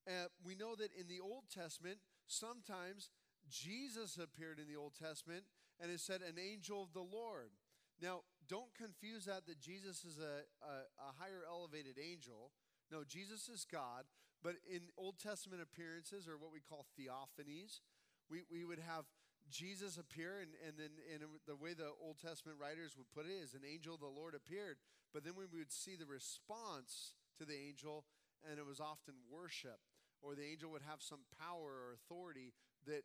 Uh, 0.08 0.28
we 0.44 0.54
know 0.54 0.74
that 0.76 0.90
in 0.98 1.08
the 1.08 1.20
Old 1.20 1.44
Testament, 1.52 1.98
sometimes 2.26 3.10
Jesus 3.48 4.16
appeared 4.16 4.58
in 4.58 4.68
the 4.68 4.76
Old 4.76 4.94
Testament 4.94 5.44
and 5.80 5.90
it 5.90 6.00
said 6.00 6.20
an 6.20 6.38
angel 6.38 6.82
of 6.82 6.92
the 6.92 7.04
Lord. 7.04 7.50
Now, 8.00 8.20
don't 8.48 8.74
confuse 8.76 9.24
that 9.26 9.46
that 9.46 9.60
Jesus 9.60 10.04
is 10.04 10.18
a, 10.18 10.44
a, 10.64 10.74
a 11.00 11.10
higher 11.18 11.42
elevated 11.48 11.96
angel. 11.98 12.52
No, 12.90 13.02
Jesus 13.04 13.48
is 13.48 13.64
God, 13.64 14.04
but 14.42 14.56
in 14.68 14.82
Old 14.98 15.18
Testament 15.18 15.62
appearances, 15.62 16.28
or 16.28 16.36
what 16.36 16.52
we 16.52 16.60
call 16.60 16.86
theophanies, 16.98 17.80
we, 18.28 18.42
we 18.50 18.64
would 18.64 18.78
have 18.78 19.04
Jesus 19.50 19.98
appear, 19.98 20.40
and, 20.40 20.52
and 20.66 20.74
then 20.78 20.92
and 21.12 21.22
the 21.46 21.56
way 21.56 21.74
the 21.74 21.92
Old 22.00 22.18
Testament 22.18 22.58
writers 22.60 22.96
would 22.96 23.10
put 23.12 23.26
it 23.26 23.36
is 23.36 23.54
an 23.54 23.62
angel 23.64 23.94
of 23.94 24.00
the 24.00 24.06
Lord 24.06 24.34
appeared. 24.34 24.76
But 25.12 25.24
then 25.24 25.34
we 25.36 25.46
would 25.46 25.72
see 25.72 25.96
the 25.96 26.06
response 26.06 27.14
to 27.38 27.44
the 27.44 27.54
angel, 27.54 28.04
and 28.48 28.58
it 28.58 28.66
was 28.66 28.80
often 28.80 29.14
worship, 29.30 29.78
or 30.22 30.34
the 30.34 30.44
angel 30.44 30.70
would 30.72 30.82
have 30.82 31.02
some 31.02 31.28
power 31.38 31.70
or 31.70 31.94
authority 31.94 32.52
that 32.86 33.04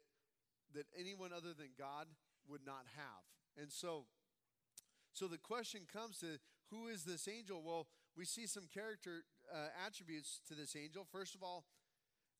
that 0.73 0.85
anyone 0.97 1.31
other 1.33 1.53
than 1.53 1.69
God 1.77 2.07
would 2.47 2.65
not 2.65 2.85
have. 2.95 3.25
And 3.59 3.71
so, 3.71 4.05
so 5.13 5.27
the 5.27 5.37
question 5.37 5.81
comes 5.91 6.19
to 6.19 6.39
who 6.69 6.87
is 6.87 7.03
this 7.03 7.27
angel? 7.27 7.63
Well, 7.65 7.87
we 8.15 8.25
see 8.25 8.45
some 8.45 8.67
character 8.71 9.23
uh, 9.51 9.69
attributes 9.85 10.41
to 10.47 10.53
this 10.53 10.75
angel. 10.75 11.05
First 11.11 11.35
of 11.35 11.43
all, 11.43 11.65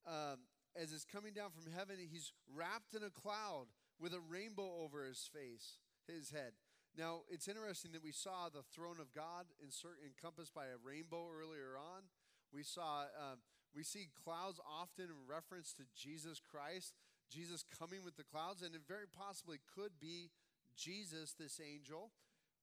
um, 0.06 0.40
as 0.76 0.94
it's 0.94 1.06
coming 1.06 1.34
down 1.34 1.50
from 1.50 1.72
heaven, 1.72 1.96
he's 2.00 2.32
wrapped 2.56 2.94
in 2.94 3.04
a 3.04 3.10
cloud 3.10 3.66
with 4.00 4.14
a 4.14 4.20
rainbow 4.20 4.82
over 4.82 5.04
his 5.04 5.30
face, 5.32 5.78
his 6.08 6.32
head. 6.32 6.54
Now, 6.98 7.22
it's 7.30 7.48
interesting 7.48 7.92
that 7.94 8.04
we 8.04 8.12
saw 8.12 8.50
the 8.50 8.66
throne 8.74 9.00
of 9.00 9.14
God 9.14 9.46
encompassed 9.62 10.54
by 10.54 10.66
a 10.68 10.82
rainbow 10.82 11.28
earlier 11.30 11.78
on. 11.78 12.10
We 12.52 12.64
saw, 12.64 13.06
um, 13.14 13.40
we 13.76 13.84
see 13.84 14.10
clouds 14.24 14.60
often 14.66 15.06
in 15.06 15.30
reference 15.30 15.72
to 15.74 15.84
Jesus 15.94 16.42
Christ, 16.42 16.96
Jesus 17.30 17.64
coming 17.78 18.04
with 18.04 18.18
the 18.18 18.26
clouds, 18.26 18.64
and 18.64 18.74
it 18.74 18.82
very 18.88 19.06
possibly 19.06 19.60
could 19.76 20.00
be 20.02 20.32
Jesus, 20.76 21.36
this 21.38 21.62
angel. 21.62 22.12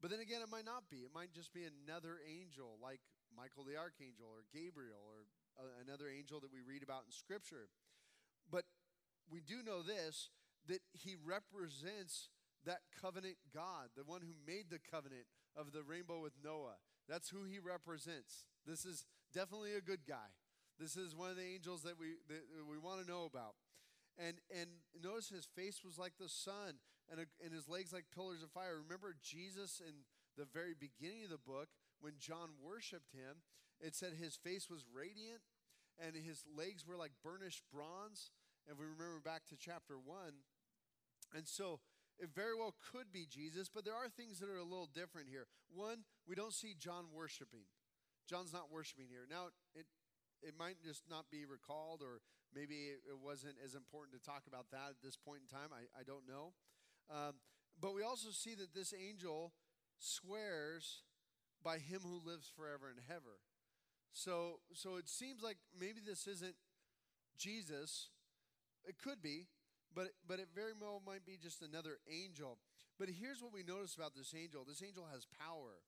But 0.02 0.10
then 0.10 0.20
again, 0.20 0.42
it 0.42 0.50
might 0.50 0.66
not 0.66 0.90
be. 0.90 1.06
It 1.06 1.14
might 1.14 1.32
just 1.32 1.54
be 1.54 1.62
another 1.64 2.18
angel, 2.26 2.76
like 2.82 3.00
Michael 3.30 3.64
the 3.64 3.78
archangel, 3.78 4.26
or 4.26 4.44
Gabriel, 4.52 5.00
or 5.06 5.24
uh, 5.56 5.70
another 5.86 6.10
angel 6.10 6.40
that 6.40 6.52
we 6.52 6.60
read 6.66 6.82
about 6.82 7.06
in 7.06 7.12
Scripture. 7.12 7.70
But 8.50 8.64
we 9.30 9.40
do 9.40 9.62
know 9.62 9.82
this 9.82 10.30
that 10.68 10.80
he 10.92 11.16
represents 11.16 12.28
that 12.64 12.80
covenant 13.00 13.36
God, 13.54 13.90
the 13.96 14.04
one 14.04 14.22
who 14.22 14.34
made 14.46 14.66
the 14.70 14.78
covenant 14.78 15.26
of 15.56 15.72
the 15.72 15.82
rainbow 15.82 16.20
with 16.20 16.34
Noah. 16.42 16.76
That's 17.08 17.28
who 17.28 17.44
he 17.44 17.58
represents. 17.58 18.44
This 18.66 18.84
is 18.84 19.04
definitely 19.32 19.74
a 19.74 19.80
good 19.80 20.06
guy. 20.06 20.34
This 20.78 20.96
is 20.96 21.14
one 21.14 21.30
of 21.30 21.36
the 21.36 21.46
angels 21.46 21.82
that 21.84 21.98
we 21.98 22.18
that 22.28 22.42
we 22.68 22.76
want 22.76 23.00
to 23.00 23.10
know 23.10 23.24
about. 23.24 23.54
And 24.18 24.36
and 24.50 24.68
notice 25.02 25.28
his 25.28 25.46
face 25.46 25.80
was 25.84 25.98
like 25.98 26.14
the 26.18 26.28
sun, 26.28 26.82
and, 27.10 27.20
a, 27.20 27.26
and 27.42 27.54
his 27.54 27.68
legs 27.68 27.92
like 27.92 28.06
pillars 28.12 28.42
of 28.42 28.50
fire. 28.50 28.82
Remember 28.82 29.14
Jesus 29.22 29.80
in 29.80 30.04
the 30.36 30.44
very 30.52 30.74
beginning 30.74 31.24
of 31.24 31.30
the 31.30 31.38
book 31.40 31.68
when 32.00 32.14
John 32.18 32.60
worshipped 32.60 33.12
him. 33.12 33.40
It 33.80 33.94
said 33.94 34.12
his 34.12 34.36
face 34.36 34.68
was 34.68 34.84
radiant, 34.92 35.40
and 36.00 36.16
his 36.16 36.44
legs 36.48 36.86
were 36.86 36.96
like 36.96 37.12
burnished 37.22 37.62
bronze. 37.72 38.32
If 38.66 38.78
we 38.78 38.84
remember 38.84 39.20
back 39.22 39.46
to 39.48 39.56
chapter 39.56 39.94
one, 39.96 40.42
and 41.34 41.46
so 41.46 41.80
it 42.18 42.30
very 42.34 42.54
well 42.56 42.74
could 42.92 43.12
be 43.12 43.26
Jesus, 43.28 43.68
but 43.72 43.84
there 43.84 43.94
are 43.94 44.08
things 44.08 44.38
that 44.38 44.48
are 44.48 44.56
a 44.56 44.64
little 44.64 44.88
different 44.92 45.28
here. 45.28 45.46
One, 45.68 46.04
we 46.26 46.34
don't 46.34 46.54
see 46.54 46.74
John 46.78 47.06
worshiping. 47.12 47.68
John's 48.28 48.52
not 48.52 48.72
worshiping 48.72 49.06
here. 49.08 49.26
Now, 49.28 49.48
it 49.74 49.86
it 50.42 50.54
might 50.58 50.76
just 50.84 51.02
not 51.08 51.30
be 51.30 51.44
recalled, 51.44 52.02
or 52.02 52.20
maybe 52.54 52.92
it 52.92 53.18
wasn't 53.20 53.56
as 53.64 53.74
important 53.74 54.20
to 54.20 54.24
talk 54.24 54.44
about 54.46 54.70
that 54.70 54.90
at 54.90 55.02
this 55.02 55.16
point 55.16 55.40
in 55.42 55.48
time. 55.48 55.70
I, 55.72 55.88
I 55.98 56.02
don't 56.04 56.28
know. 56.28 56.52
Um, 57.10 57.34
but 57.80 57.94
we 57.94 58.02
also 58.02 58.30
see 58.30 58.54
that 58.54 58.74
this 58.74 58.92
angel 58.92 59.52
swears 59.98 61.02
by 61.62 61.78
him 61.78 62.00
who 62.02 62.20
lives 62.24 62.50
forever 62.54 62.88
and 62.88 63.00
ever. 63.10 63.40
So, 64.12 64.60
so 64.72 64.96
it 64.96 65.08
seems 65.08 65.42
like 65.42 65.58
maybe 65.78 66.00
this 66.04 66.26
isn't 66.26 66.54
Jesus. 67.36 68.10
It 68.84 68.96
could 69.02 69.20
be, 69.20 69.48
but, 69.94 70.08
but 70.26 70.38
it 70.38 70.48
very 70.54 70.72
well 70.78 71.02
might 71.06 71.24
be 71.24 71.38
just 71.40 71.62
another 71.62 71.98
angel. 72.10 72.58
But 72.98 73.08
here's 73.08 73.42
what 73.42 73.52
we 73.52 73.62
notice 73.62 73.94
about 73.94 74.14
this 74.14 74.34
angel 74.34 74.64
this 74.64 74.82
angel 74.82 75.06
has 75.12 75.26
power. 75.38 75.80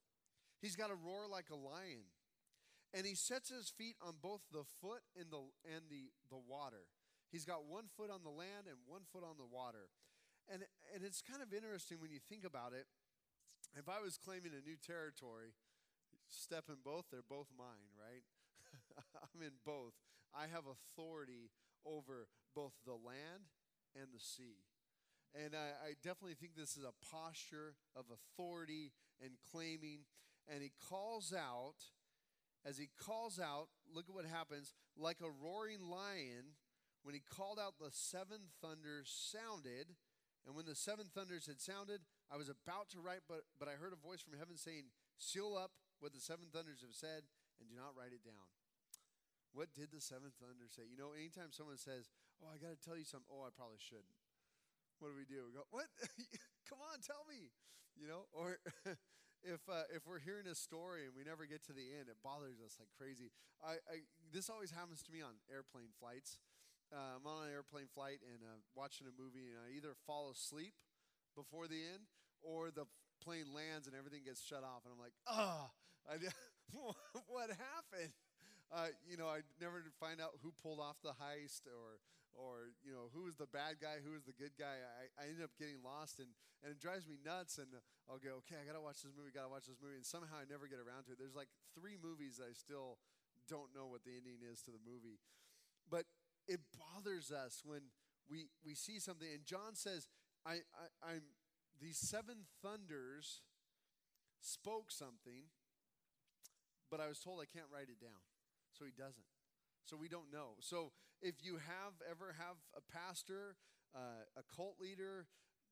He's 0.60 0.76
got 0.76 0.90
a 0.90 0.98
roar 0.98 1.26
like 1.30 1.50
a 1.50 1.56
lion. 1.56 2.10
And 2.94 3.04
he 3.04 3.14
sets 3.14 3.52
his 3.52 3.68
feet 3.68 3.96
on 4.00 4.14
both 4.22 4.40
the 4.50 4.64
foot 4.80 5.04
and 5.12 5.28
the, 5.30 5.44
and 5.68 5.84
the, 5.92 6.08
the 6.32 6.40
water. 6.40 6.88
He's 7.30 7.44
got 7.44 7.68
one 7.68 7.84
foot 7.96 8.08
on 8.08 8.24
the 8.24 8.32
land 8.32 8.64
and 8.64 8.80
one 8.88 9.04
foot 9.12 9.22
on 9.22 9.36
the 9.36 9.44
water. 9.44 9.92
And, 10.48 10.64
and 10.96 11.04
it's 11.04 11.20
kind 11.20 11.44
of 11.44 11.52
interesting 11.52 12.00
when 12.00 12.10
you 12.10 12.18
think 12.18 12.48
about 12.48 12.72
it. 12.72 12.88
If 13.76 13.88
I 13.92 14.00
was 14.00 14.16
claiming 14.16 14.56
a 14.56 14.64
new 14.64 14.80
territory, 14.80 15.52
step 16.32 16.72
in 16.72 16.80
both, 16.80 17.12
they're 17.12 17.28
both 17.28 17.52
mine, 17.52 17.92
right? 18.00 18.24
I'm 19.20 19.44
in 19.44 19.60
both. 19.68 19.92
I 20.32 20.48
have 20.48 20.64
authority 20.64 21.52
over 21.84 22.28
both 22.56 22.72
the 22.88 22.96
land 22.96 23.52
and 23.94 24.08
the 24.12 24.20
sea. 24.20 24.64
And 25.34 25.54
I, 25.54 25.92
I, 25.92 25.92
definitely 26.02 26.34
think 26.34 26.56
this 26.56 26.76
is 26.76 26.84
a 26.84 26.96
posture 27.12 27.76
of 27.94 28.06
authority 28.08 28.92
and 29.20 29.32
claiming. 29.52 30.08
And 30.48 30.62
he 30.62 30.72
calls 30.88 31.34
out, 31.36 31.76
as 32.64 32.78
he 32.78 32.88
calls 32.98 33.38
out, 33.38 33.68
look 33.92 34.08
at 34.08 34.14
what 34.14 34.24
happens, 34.24 34.72
like 34.96 35.18
a 35.20 35.28
roaring 35.28 35.84
lion, 35.84 36.56
when 37.02 37.14
he 37.14 37.20
called 37.20 37.58
out, 37.60 37.78
the 37.78 37.92
seven 37.92 38.50
thunders 38.60 39.12
sounded. 39.12 39.94
And 40.46 40.56
when 40.56 40.64
the 40.64 40.74
seven 40.74 41.06
thunders 41.12 41.46
had 41.46 41.60
sounded, 41.60 42.00
I 42.32 42.36
was 42.36 42.48
about 42.48 42.88
to 42.96 43.00
write, 43.00 43.28
but, 43.28 43.44
but 43.60 43.68
I 43.68 43.76
heard 43.76 43.92
a 43.92 44.00
voice 44.00 44.24
from 44.24 44.38
heaven 44.38 44.56
saying, 44.56 44.88
Seal 45.18 45.56
up 45.56 45.72
what 46.00 46.14
the 46.14 46.22
seven 46.22 46.46
thunders 46.52 46.80
have 46.80 46.94
said 46.94 47.26
and 47.58 47.66
do 47.68 47.76
not 47.76 47.92
write 47.98 48.14
it 48.14 48.24
down. 48.24 48.48
What 49.52 49.74
did 49.74 49.90
the 49.90 50.00
seventh 50.00 50.38
thunder 50.38 50.70
say? 50.70 50.86
You 50.86 51.00
know, 51.00 51.16
anytime 51.16 51.50
someone 51.50 51.80
says, 51.80 52.12
Oh, 52.42 52.50
I 52.54 52.58
got 52.58 52.74
to 52.74 52.80
tell 52.80 52.94
you 52.94 53.06
something, 53.06 53.28
oh, 53.30 53.42
I 53.42 53.50
probably 53.50 53.82
shouldn't. 53.82 54.14
What 54.98 55.14
do 55.14 55.16
we 55.18 55.26
do? 55.26 55.46
We 55.46 55.54
go, 55.54 55.66
What? 55.70 55.90
Come 56.68 56.82
on, 56.82 57.00
tell 57.02 57.22
me. 57.26 57.50
You 57.98 58.06
know, 58.06 58.30
or 58.30 58.62
if 59.42 59.62
uh, 59.66 59.90
if 59.90 60.06
we're 60.06 60.22
hearing 60.22 60.46
a 60.46 60.54
story 60.54 61.02
and 61.10 61.14
we 61.18 61.26
never 61.26 61.50
get 61.50 61.66
to 61.66 61.74
the 61.74 61.98
end, 61.98 62.06
it 62.06 62.18
bothers 62.22 62.62
us 62.62 62.78
like 62.78 62.94
crazy. 62.94 63.34
I, 63.58 63.82
I 63.90 64.06
this 64.30 64.46
always 64.46 64.70
happens 64.70 65.02
to 65.06 65.10
me 65.10 65.18
on 65.18 65.34
airplane 65.50 65.90
flights. 65.98 66.38
Uh, 66.94 67.18
I'm 67.18 67.26
on 67.26 67.50
an 67.50 67.50
airplane 67.50 67.90
flight 67.90 68.22
and 68.22 68.38
uh, 68.46 68.62
watching 68.78 69.10
a 69.10 69.14
movie, 69.18 69.50
and 69.50 69.58
I 69.58 69.74
either 69.74 69.98
fall 70.06 70.30
asleep 70.30 70.78
before 71.34 71.66
the 71.66 71.82
end 71.82 72.06
or 72.38 72.70
the 72.70 72.86
plane 73.18 73.50
lands 73.50 73.90
and 73.90 73.98
everything 73.98 74.22
gets 74.22 74.40
shut 74.40 74.62
off, 74.62 74.86
and 74.86 74.94
I'm 74.94 75.02
like, 75.02 75.16
ah, 75.26 75.74
what 77.26 77.50
happened? 77.50 78.14
uh, 78.72 78.92
you 79.08 79.16
know, 79.16 79.26
I 79.28 79.40
never 79.60 79.84
find 80.00 80.20
out 80.20 80.36
who 80.42 80.52
pulled 80.62 80.80
off 80.80 80.96
the 81.02 81.16
heist 81.16 81.64
or, 81.66 82.00
or 82.34 82.74
you 82.84 82.92
know, 82.92 83.10
who 83.12 83.28
was 83.28 83.36
the 83.36 83.48
bad 83.48 83.80
guy, 83.80 84.00
who 84.00 84.12
is 84.12 84.24
the 84.24 84.36
good 84.36 84.54
guy. 84.58 84.80
I, 84.80 85.08
I 85.16 85.22
ended 85.28 85.44
up 85.44 85.54
getting 85.56 85.80
lost, 85.80 86.18
and, 86.18 86.28
and 86.60 86.72
it 86.72 86.80
drives 86.80 87.06
me 87.08 87.16
nuts. 87.20 87.58
And 87.58 87.68
I'll 88.08 88.20
go, 88.20 88.40
okay, 88.44 88.60
I 88.60 88.64
got 88.68 88.76
to 88.76 88.84
watch 88.84 89.02
this 89.04 89.14
movie, 89.14 89.32
got 89.34 89.48
to 89.48 89.52
watch 89.52 89.66
this 89.68 89.80
movie. 89.80 89.98
And 89.98 90.06
somehow 90.06 90.40
I 90.40 90.46
never 90.48 90.68
get 90.68 90.82
around 90.82 91.08
to 91.08 91.14
it. 91.14 91.18
There's 91.20 91.38
like 91.38 91.50
three 91.72 91.96
movies 92.00 92.38
that 92.40 92.50
I 92.50 92.56
still 92.56 92.98
don't 93.48 93.72
know 93.72 93.88
what 93.88 94.04
the 94.04 94.12
ending 94.12 94.44
is 94.44 94.60
to 94.68 94.70
the 94.70 94.82
movie. 94.82 95.22
But 95.88 96.04
it 96.46 96.60
bothers 96.76 97.32
us 97.32 97.64
when 97.64 97.92
we, 98.28 98.48
we 98.64 98.74
see 98.74 98.98
something. 98.98 99.28
And 99.28 99.44
John 99.44 99.74
says, 99.74 100.08
I, 100.44 100.64
I, 100.76 101.16
I'm, 101.16 101.24
these 101.80 101.98
seven 101.98 102.48
thunders 102.62 103.42
spoke 104.40 104.90
something, 104.90 105.48
but 106.90 107.00
I 107.00 107.08
was 107.08 107.20
told 107.20 107.40
I 107.40 107.48
can't 107.48 107.68
write 107.72 107.88
it 107.88 108.00
down. 108.00 108.20
So 108.72 108.84
he 108.84 108.92
doesn't. 108.96 109.26
So 109.88 109.96
we 109.96 110.08
don't 110.08 110.28
know. 110.30 110.60
So 110.60 110.92
if 111.22 111.40
you 111.40 111.56
have 111.56 111.96
ever 112.04 112.36
have 112.36 112.60
a 112.76 112.84
pastor, 112.92 113.56
uh, 113.96 114.28
a 114.36 114.44
cult 114.54 114.76
leader, 114.76 115.24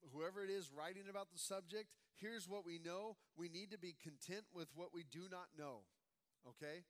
whoever 0.09 0.41
it 0.43 0.49
is 0.49 0.73
writing 0.73 1.05
about 1.11 1.29
the 1.31 1.39
subject, 1.39 1.93
here's 2.17 2.49
what 2.49 2.65
we 2.65 2.81
know. 2.81 3.21
We 3.37 3.53
need 3.53 3.71
to 3.73 3.79
be 3.79 3.95
content 4.01 4.49
with 4.57 4.69
what 4.75 4.97
we 4.97 5.05
do 5.05 5.29
not 5.31 5.53
know. 5.53 5.85
Okay? 6.49 6.89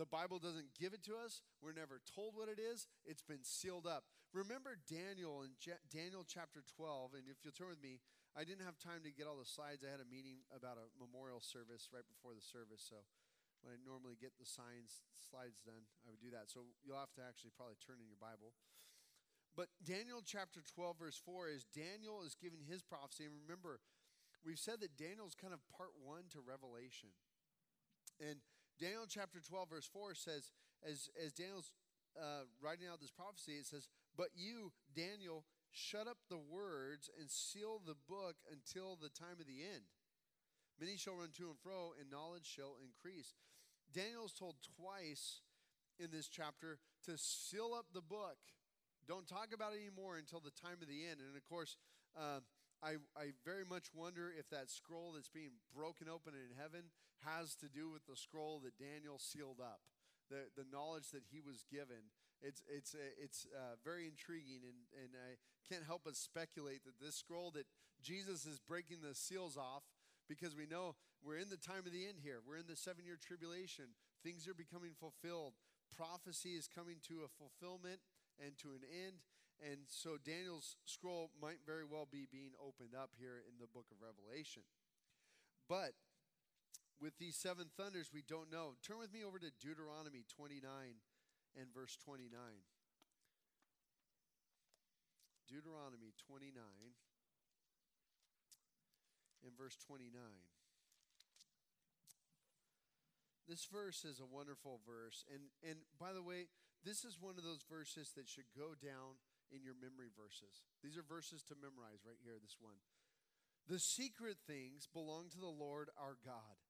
The 0.00 0.08
Bible 0.08 0.38
doesn't 0.38 0.72
give 0.80 0.96
it 0.96 1.04
to 1.12 1.20
us. 1.20 1.42
We're 1.60 1.76
never 1.76 2.00
told 2.16 2.32
what 2.32 2.48
it 2.48 2.56
is. 2.56 2.88
It's 3.04 3.20
been 3.20 3.44
sealed 3.44 3.84
up. 3.84 4.04
Remember 4.32 4.80
Daniel 4.88 5.42
in 5.44 5.52
Je- 5.60 5.84
Daniel 5.92 6.24
chapter 6.24 6.64
12, 6.64 7.20
and 7.20 7.28
if 7.28 7.44
you'll 7.44 7.52
turn 7.52 7.68
with 7.68 7.82
me, 7.82 8.00
I 8.32 8.48
didn't 8.48 8.64
have 8.64 8.78
time 8.78 9.02
to 9.04 9.12
get 9.12 9.26
all 9.26 9.36
the 9.36 9.44
slides. 9.44 9.84
I 9.84 9.90
had 9.90 10.00
a 10.00 10.08
meeting 10.08 10.40
about 10.54 10.78
a 10.78 10.88
memorial 10.96 11.42
service 11.42 11.90
right 11.92 12.06
before 12.06 12.32
the 12.32 12.40
service, 12.40 12.80
so 12.80 13.04
when 13.60 13.76
I 13.76 13.78
normally 13.84 14.16
get 14.16 14.36
the 14.40 14.48
signs 14.48 15.04
slides 15.16 15.60
done, 15.62 15.84
I 16.04 16.10
would 16.10 16.20
do 16.20 16.32
that. 16.32 16.48
So 16.48 16.64
you'll 16.82 17.00
have 17.00 17.14
to 17.20 17.24
actually 17.24 17.52
probably 17.54 17.76
turn 17.78 18.00
in 18.00 18.08
your 18.08 18.20
Bible. 18.20 18.56
But 19.54 19.68
Daniel 19.82 20.22
chapter 20.24 20.62
12, 20.62 20.98
verse 20.98 21.18
4 21.20 21.50
is 21.50 21.66
Daniel 21.68 22.22
is 22.22 22.38
giving 22.38 22.62
his 22.64 22.82
prophecy. 22.82 23.26
And 23.26 23.34
remember, 23.34 23.82
we've 24.40 24.60
said 24.60 24.80
that 24.80 24.96
Daniel's 24.96 25.34
kind 25.34 25.52
of 25.52 25.60
part 25.68 25.92
one 25.98 26.30
to 26.32 26.40
Revelation. 26.40 27.12
And 28.16 28.40
Daniel 28.78 29.04
chapter 29.08 29.40
12, 29.42 29.68
verse 29.68 29.88
4 29.90 30.14
says, 30.14 30.50
as, 30.80 31.10
as 31.18 31.32
Daniel's 31.32 31.72
uh, 32.16 32.48
writing 32.62 32.88
out 32.88 33.00
this 33.00 33.12
prophecy, 33.12 33.60
it 33.60 33.66
says, 33.66 33.88
But 34.16 34.32
you, 34.34 34.72
Daniel, 34.94 35.44
shut 35.70 36.08
up 36.08 36.18
the 36.28 36.40
words 36.40 37.10
and 37.18 37.30
seal 37.30 37.80
the 37.84 37.98
book 38.08 38.36
until 38.50 38.96
the 38.96 39.10
time 39.10 39.38
of 39.38 39.46
the 39.46 39.62
end. 39.62 39.90
Many 40.80 40.96
shall 40.96 41.14
run 41.14 41.28
to 41.36 41.52
and 41.52 41.60
fro, 41.60 41.92
and 42.00 42.10
knowledge 42.10 42.48
shall 42.48 42.80
increase. 42.80 43.34
Daniel 43.92 44.24
is 44.24 44.32
told 44.32 44.56
twice 44.80 45.44
in 45.98 46.08
this 46.10 46.26
chapter 46.26 46.78
to 47.04 47.18
seal 47.18 47.76
up 47.76 47.92
the 47.92 48.00
book. 48.00 48.40
Don't 49.06 49.28
talk 49.28 49.52
about 49.52 49.76
it 49.76 49.84
anymore 49.84 50.16
until 50.16 50.40
the 50.40 50.54
time 50.56 50.80
of 50.80 50.88
the 50.88 51.04
end. 51.04 51.20
And 51.20 51.36
of 51.36 51.44
course, 51.44 51.76
uh, 52.16 52.40
I, 52.80 52.96
I 53.12 53.36
very 53.44 53.64
much 53.68 53.92
wonder 53.92 54.32
if 54.32 54.48
that 54.48 54.70
scroll 54.70 55.12
that's 55.12 55.28
being 55.28 55.60
broken 55.74 56.08
open 56.08 56.32
in 56.32 56.56
heaven 56.56 56.88
has 57.28 57.54
to 57.60 57.68
do 57.68 57.90
with 57.92 58.06
the 58.08 58.16
scroll 58.16 58.60
that 58.64 58.80
Daniel 58.80 59.18
sealed 59.20 59.60
up, 59.60 59.84
the, 60.32 60.48
the 60.56 60.64
knowledge 60.72 61.12
that 61.12 61.28
he 61.28 61.40
was 61.40 61.64
given. 61.68 62.08
It's, 62.40 62.62
it's, 62.64 62.94
uh, 62.94 63.12
it's 63.20 63.46
uh, 63.52 63.76
very 63.84 64.08
intriguing, 64.08 64.64
and, 64.64 64.80
and 64.96 65.12
I 65.12 65.36
can't 65.68 65.84
help 65.84 66.02
but 66.08 66.16
speculate 66.16 66.84
that 66.88 66.96
this 66.96 67.16
scroll 67.16 67.50
that 67.52 67.68
Jesus 68.00 68.46
is 68.46 68.58
breaking 68.58 69.04
the 69.04 69.14
seals 69.14 69.58
off, 69.58 69.84
because 70.30 70.54
we 70.54 70.70
know 70.70 70.94
we're 71.26 71.42
in 71.42 71.50
the 71.50 71.58
time 71.58 71.82
of 71.82 71.90
the 71.90 72.06
end 72.06 72.22
here. 72.22 72.38
We're 72.46 72.62
in 72.62 72.70
the 72.70 72.78
seven 72.78 73.02
year 73.02 73.18
tribulation. 73.18 73.98
Things 74.22 74.46
are 74.46 74.54
becoming 74.54 74.94
fulfilled. 74.94 75.58
Prophecy 75.90 76.54
is 76.54 76.70
coming 76.70 77.02
to 77.10 77.26
a 77.26 77.34
fulfillment 77.34 77.98
and 78.38 78.54
to 78.62 78.78
an 78.78 78.86
end. 78.86 79.26
And 79.58 79.90
so 79.90 80.16
Daniel's 80.22 80.78
scroll 80.86 81.34
might 81.42 81.66
very 81.66 81.82
well 81.82 82.06
be 82.06 82.30
being 82.30 82.54
opened 82.62 82.94
up 82.94 83.10
here 83.18 83.42
in 83.42 83.58
the 83.58 83.66
book 83.66 83.90
of 83.90 83.98
Revelation. 83.98 84.62
But 85.68 85.98
with 87.02 87.18
these 87.18 87.34
seven 87.34 87.66
thunders, 87.76 88.14
we 88.14 88.22
don't 88.22 88.54
know. 88.54 88.78
Turn 88.86 89.02
with 89.02 89.12
me 89.12 89.26
over 89.26 89.42
to 89.42 89.50
Deuteronomy 89.58 90.22
29 90.30 90.62
and 91.58 91.66
verse 91.74 91.98
29. 92.06 92.30
Deuteronomy 95.50 96.14
29 96.22 96.62
and 99.44 99.56
verse 99.56 99.76
29. 99.86 100.10
This 103.50 103.66
verse 103.66 104.06
is 104.06 104.22
a 104.22 104.30
wonderful 104.30 104.78
verse. 104.86 105.26
And, 105.26 105.50
and 105.66 105.82
by 105.98 106.14
the 106.14 106.22
way, 106.22 106.46
this 106.86 107.02
is 107.02 107.18
one 107.18 107.34
of 107.34 107.42
those 107.42 107.66
verses 107.66 108.14
that 108.14 108.30
should 108.30 108.46
go 108.54 108.78
down 108.78 109.18
in 109.50 109.66
your 109.66 109.74
memory 109.74 110.14
verses. 110.14 110.62
These 110.86 110.94
are 110.94 111.02
verses 111.02 111.42
to 111.50 111.58
memorize 111.58 112.06
right 112.06 112.22
here, 112.22 112.38
this 112.38 112.62
one. 112.62 112.78
The 113.66 113.82
secret 113.82 114.38
things 114.46 114.86
belong 114.86 115.28
to 115.34 115.42
the 115.42 115.50
Lord 115.50 115.90
our 115.98 116.16
God, 116.22 116.62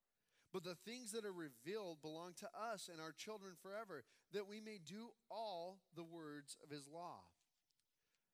but 0.52 0.64
the 0.64 0.80
things 0.88 1.12
that 1.12 1.28
are 1.28 1.36
revealed 1.36 2.02
belong 2.02 2.32
to 2.40 2.48
us 2.56 2.88
and 2.90 2.96
our 2.96 3.12
children 3.12 3.54
forever, 3.60 4.02
that 4.32 4.48
we 4.48 4.58
may 4.58 4.80
do 4.80 5.12
all 5.30 5.84
the 5.94 6.04
words 6.04 6.56
of 6.64 6.72
his 6.72 6.88
law. 6.88 7.28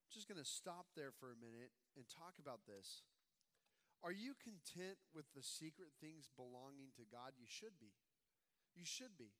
I'm 0.07 0.15
just 0.15 0.31
going 0.31 0.41
to 0.41 0.47
stop 0.47 0.87
there 0.95 1.11
for 1.19 1.35
a 1.35 1.37
minute 1.37 1.75
and 1.99 2.07
talk 2.07 2.39
about 2.39 2.63
this. 2.63 3.03
Are 4.05 4.13
you 4.13 4.37
content 4.37 5.01
with 5.13 5.25
the 5.33 5.41
secret 5.41 5.89
things 5.97 6.29
belonging 6.37 6.93
to 6.97 7.05
God? 7.09 7.33
You 7.37 7.49
should 7.49 7.75
be. 7.81 7.97
You 8.77 8.85
should 8.85 9.17
be. 9.17 9.33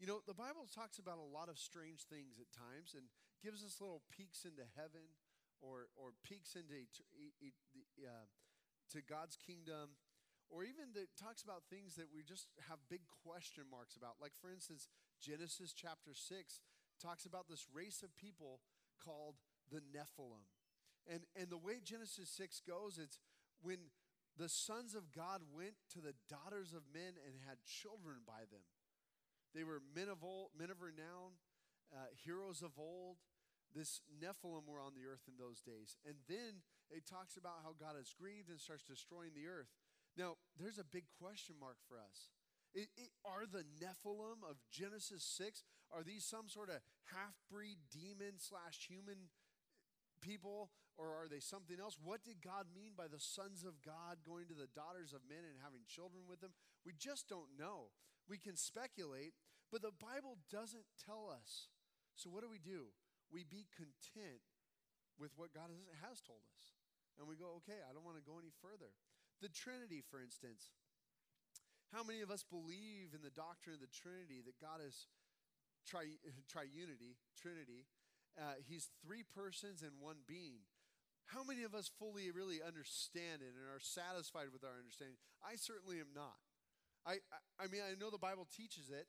You 0.00 0.08
know, 0.08 0.24
the 0.24 0.36
Bible 0.36 0.64
talks 0.64 0.96
about 0.96 1.20
a 1.20 1.28
lot 1.28 1.52
of 1.52 1.60
strange 1.60 2.08
things 2.08 2.40
at 2.40 2.48
times 2.48 2.96
and 2.96 3.04
gives 3.44 3.60
us 3.60 3.80
little 3.84 4.00
peeks 4.08 4.48
into 4.48 4.64
heaven 4.72 5.12
or, 5.60 5.92
or 5.92 6.16
peeks 6.24 6.56
into 6.56 6.88
uh, 8.00 8.24
to 8.90 8.98
God's 9.04 9.36
kingdom, 9.36 9.94
or 10.48 10.64
even 10.64 10.96
that 10.98 11.14
talks 11.14 11.44
about 11.44 11.62
things 11.70 11.94
that 11.94 12.10
we 12.10 12.26
just 12.26 12.50
have 12.68 12.80
big 12.90 13.06
question 13.22 13.64
marks 13.70 13.94
about. 13.94 14.18
Like, 14.18 14.34
for 14.34 14.50
instance, 14.50 14.88
Genesis 15.22 15.72
chapter 15.72 16.10
6 16.10 16.58
talks 16.98 17.24
about 17.24 17.46
this 17.46 17.68
race 17.70 18.02
of 18.02 18.10
people 18.16 18.58
called 18.98 19.36
the 19.70 19.78
Nephilim. 19.94 20.42
And, 21.06 21.22
and 21.38 21.48
the 21.48 21.60
way 21.60 21.78
Genesis 21.82 22.28
6 22.34 22.62
goes, 22.66 22.98
it's 22.98 23.18
when 23.62 23.92
the 24.38 24.48
sons 24.48 24.94
of 24.94 25.12
God 25.12 25.42
went 25.52 25.76
to 25.92 26.00
the 26.00 26.16
daughters 26.28 26.72
of 26.72 26.88
men 26.92 27.18
and 27.20 27.36
had 27.44 27.60
children 27.66 28.24
by 28.26 28.48
them. 28.48 28.64
They 29.54 29.64
were 29.64 29.82
men 29.94 30.08
of, 30.08 30.22
old, 30.22 30.54
men 30.56 30.70
of 30.70 30.80
renown, 30.80 31.36
uh, 31.92 32.08
heroes 32.14 32.62
of 32.62 32.78
old. 32.78 33.18
This 33.74 34.00
Nephilim 34.08 34.66
were 34.66 34.80
on 34.80 34.94
the 34.94 35.06
earth 35.06 35.26
in 35.28 35.36
those 35.38 35.60
days. 35.60 35.98
And 36.06 36.16
then 36.26 36.62
it 36.90 37.06
talks 37.06 37.36
about 37.36 37.62
how 37.62 37.74
God 37.78 38.00
is 38.00 38.14
grieved 38.16 38.48
and 38.48 38.58
starts 38.58 38.82
destroying 38.82 39.34
the 39.34 39.46
earth. 39.46 39.70
Now, 40.16 40.38
there's 40.58 40.78
a 40.78 40.86
big 40.86 41.04
question 41.20 41.54
mark 41.60 41.78
for 41.86 41.98
us. 41.98 42.30
It, 42.74 42.88
it, 42.96 43.10
are 43.26 43.46
the 43.50 43.66
Nephilim 43.82 44.46
of 44.46 44.62
Genesis 44.70 45.22
6, 45.38 45.62
are 45.90 46.02
these 46.02 46.24
some 46.24 46.48
sort 46.48 46.70
of 46.70 46.78
half 47.10 47.34
breed 47.50 47.78
demon 47.90 48.38
slash 48.38 48.86
human 48.86 49.30
people, 50.20 50.70
or 51.00 51.16
are 51.16 51.28
they 51.28 51.40
something 51.40 51.80
else? 51.80 51.96
What 51.96 52.24
did 52.24 52.44
God 52.44 52.68
mean 52.70 52.92
by 52.96 53.08
the 53.08 53.20
sons 53.20 53.64
of 53.64 53.80
God 53.80 54.20
going 54.22 54.46
to 54.52 54.56
the 54.56 54.70
daughters 54.76 55.16
of 55.16 55.24
men 55.24 55.42
and 55.48 55.56
having 55.64 55.88
children 55.88 56.28
with 56.28 56.44
them? 56.44 56.52
We 56.84 56.92
just 56.92 57.28
don't 57.28 57.56
know. 57.56 57.92
We 58.28 58.36
can 58.38 58.54
speculate, 58.54 59.34
but 59.72 59.82
the 59.82 59.96
Bible 59.96 60.38
doesn't 60.52 60.86
tell 61.00 61.32
us. 61.32 61.72
So, 62.14 62.28
what 62.28 62.44
do 62.44 62.50
we 62.52 62.60
do? 62.60 62.92
We 63.32 63.48
be 63.48 63.66
content 63.72 64.44
with 65.16 65.32
what 65.36 65.56
God 65.56 65.72
has 66.04 66.20
told 66.20 66.44
us. 66.52 66.76
And 67.18 67.28
we 67.28 67.36
go, 67.36 67.60
okay, 67.60 67.80
I 67.84 67.92
don't 67.92 68.04
want 68.04 68.16
to 68.16 68.24
go 68.24 68.40
any 68.40 68.52
further. 68.64 68.96
The 69.44 69.52
Trinity, 69.52 70.00
for 70.00 70.20
instance. 70.20 70.72
How 71.92 72.06
many 72.06 72.22
of 72.22 72.30
us 72.30 72.46
believe 72.46 73.18
in 73.18 73.22
the 73.24 73.34
doctrine 73.34 73.74
of 73.74 73.82
the 73.82 73.90
Trinity 73.90 74.40
that 74.46 74.56
God 74.62 74.78
is 74.78 75.10
tri- 75.82 76.22
triunity, 76.46 77.18
Trinity? 77.34 77.90
Uh, 78.38 78.58
he's 78.68 78.88
three 79.04 79.22
persons 79.22 79.82
and 79.82 79.92
one 80.00 80.26
being. 80.26 80.66
How 81.26 81.44
many 81.44 81.62
of 81.62 81.74
us 81.74 81.90
fully 81.98 82.30
really 82.30 82.58
understand 82.58 83.42
it 83.42 83.54
and 83.54 83.66
are 83.70 83.78
satisfied 83.78 84.50
with 84.52 84.64
our 84.64 84.74
understanding? 84.74 85.16
I 85.42 85.54
certainly 85.54 86.02
am 86.02 86.10
not. 86.14 86.38
I, 87.06 87.22
I, 87.30 87.64
I 87.64 87.66
mean, 87.70 87.82
I 87.86 87.94
know 87.94 88.10
the 88.10 88.18
Bible 88.18 88.46
teaches 88.50 88.90
it. 88.90 89.06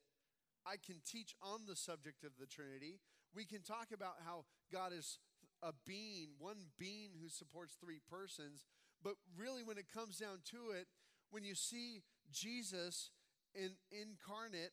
I 0.65 0.77
can 0.77 1.01
teach 1.01 1.33
on 1.41 1.65
the 1.65 1.75
subject 1.75 2.23
of 2.23 2.37
the 2.39 2.45
Trinity. 2.45 3.01
We 3.33 3.45
can 3.45 3.63
talk 3.63 3.89
about 3.93 4.21
how 4.25 4.45
God 4.71 4.93
is 4.93 5.17
a 5.63 5.73
being, 5.85 6.37
one 6.37 6.69
being 6.77 7.17
who 7.21 7.29
supports 7.29 7.77
three 7.81 7.99
persons. 8.09 8.65
But 9.03 9.15
really, 9.37 9.63
when 9.63 9.77
it 9.77 9.89
comes 9.91 10.17
down 10.17 10.45
to 10.51 10.77
it, 10.77 10.85
when 11.31 11.43
you 11.43 11.55
see 11.55 12.03
Jesus 12.31 13.09
in, 13.55 13.71
incarnate 13.89 14.71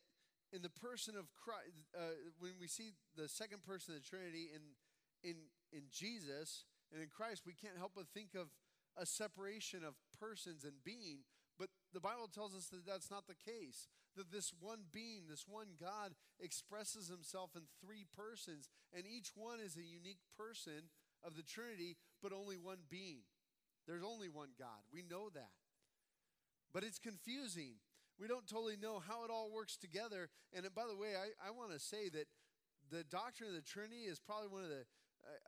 in 0.51 0.61
the 0.61 0.69
person 0.69 1.15
of 1.15 1.29
Christ, 1.33 1.85
uh, 1.95 2.17
when 2.39 2.53
we 2.59 2.67
see 2.67 2.91
the 3.15 3.29
second 3.29 3.63
person 3.63 3.95
of 3.95 4.01
the 4.01 4.07
Trinity 4.07 4.49
in, 4.53 4.61
in, 5.23 5.35
in 5.71 5.83
Jesus 5.91 6.65
and 6.91 7.01
in 7.01 7.09
Christ, 7.09 7.43
we 7.45 7.53
can't 7.53 7.77
help 7.77 7.93
but 7.95 8.09
think 8.13 8.33
of 8.33 8.49
a 8.97 9.05
separation 9.05 9.83
of 9.83 9.93
persons 10.19 10.63
and 10.63 10.83
being. 10.83 11.19
But 11.57 11.69
the 11.93 11.99
Bible 11.99 12.29
tells 12.33 12.55
us 12.55 12.67
that 12.67 12.85
that's 12.85 13.11
not 13.11 13.27
the 13.27 13.35
case. 13.35 13.87
That 14.15 14.31
this 14.31 14.51
one 14.59 14.89
being, 14.91 15.29
this 15.29 15.45
one 15.47 15.77
God, 15.79 16.15
expresses 16.39 17.07
himself 17.07 17.51
in 17.55 17.63
three 17.79 18.05
persons, 18.15 18.69
and 18.95 19.05
each 19.05 19.31
one 19.35 19.59
is 19.59 19.77
a 19.77 19.85
unique 19.85 20.23
person 20.35 20.89
of 21.23 21.35
the 21.35 21.43
Trinity, 21.43 21.97
but 22.23 22.33
only 22.33 22.57
one 22.57 22.79
being. 22.89 23.21
There's 23.87 24.03
only 24.03 24.29
one 24.29 24.49
God. 24.57 24.81
We 24.91 25.03
know 25.03 25.29
that. 25.33 25.51
But 26.73 26.83
it's 26.83 26.99
confusing. 26.99 27.81
We 28.19 28.27
don't 28.27 28.47
totally 28.47 28.75
know 28.75 28.99
how 28.99 29.23
it 29.23 29.31
all 29.31 29.49
works 29.49 29.77
together. 29.77 30.29
And 30.51 30.67
by 30.75 30.83
the 30.87 30.95
way, 30.95 31.15
I, 31.15 31.31
I 31.47 31.51
want 31.51 31.71
to 31.71 31.79
say 31.79 32.09
that 32.09 32.27
the 32.91 33.03
doctrine 33.07 33.49
of 33.49 33.55
the 33.55 33.63
Trinity 33.63 34.11
is 34.11 34.19
probably 34.19 34.49
one 34.49 34.63
of 34.63 34.69
the, 34.69 34.83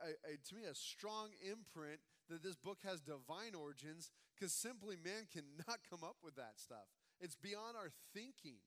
uh, 0.00 0.32
to 0.48 0.54
me, 0.54 0.64
a 0.64 0.74
strong 0.74 1.36
imprint 1.44 2.00
that 2.30 2.42
this 2.42 2.56
book 2.56 2.78
has 2.84 3.00
divine 3.00 3.52
origins 3.52 4.10
because 4.34 4.52
simply 4.52 4.96
man 4.96 5.28
cannot 5.28 5.84
come 5.90 6.00
up 6.02 6.16
with 6.24 6.36
that 6.36 6.56
stuff. 6.56 6.88
It's 7.20 7.36
beyond 7.36 7.76
our 7.76 7.92
thinking. 8.14 8.64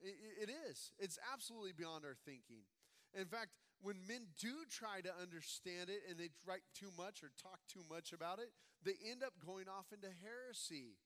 It, 0.00 0.48
it 0.48 0.50
is. 0.68 0.92
It's 0.98 1.18
absolutely 1.32 1.72
beyond 1.72 2.04
our 2.04 2.16
thinking. 2.26 2.68
In 3.16 3.24
fact, 3.24 3.56
when 3.80 3.96
men 4.06 4.28
do 4.36 4.68
try 4.68 5.00
to 5.00 5.12
understand 5.20 5.88
it 5.88 6.04
and 6.08 6.20
they 6.20 6.28
write 6.44 6.64
too 6.74 6.92
much 6.96 7.22
or 7.22 7.32
talk 7.40 7.60
too 7.68 7.84
much 7.88 8.12
about 8.12 8.38
it, 8.38 8.52
they 8.84 8.96
end 9.08 9.22
up 9.22 9.32
going 9.40 9.68
off 9.68 9.88
into 9.92 10.08
heresy 10.20 11.00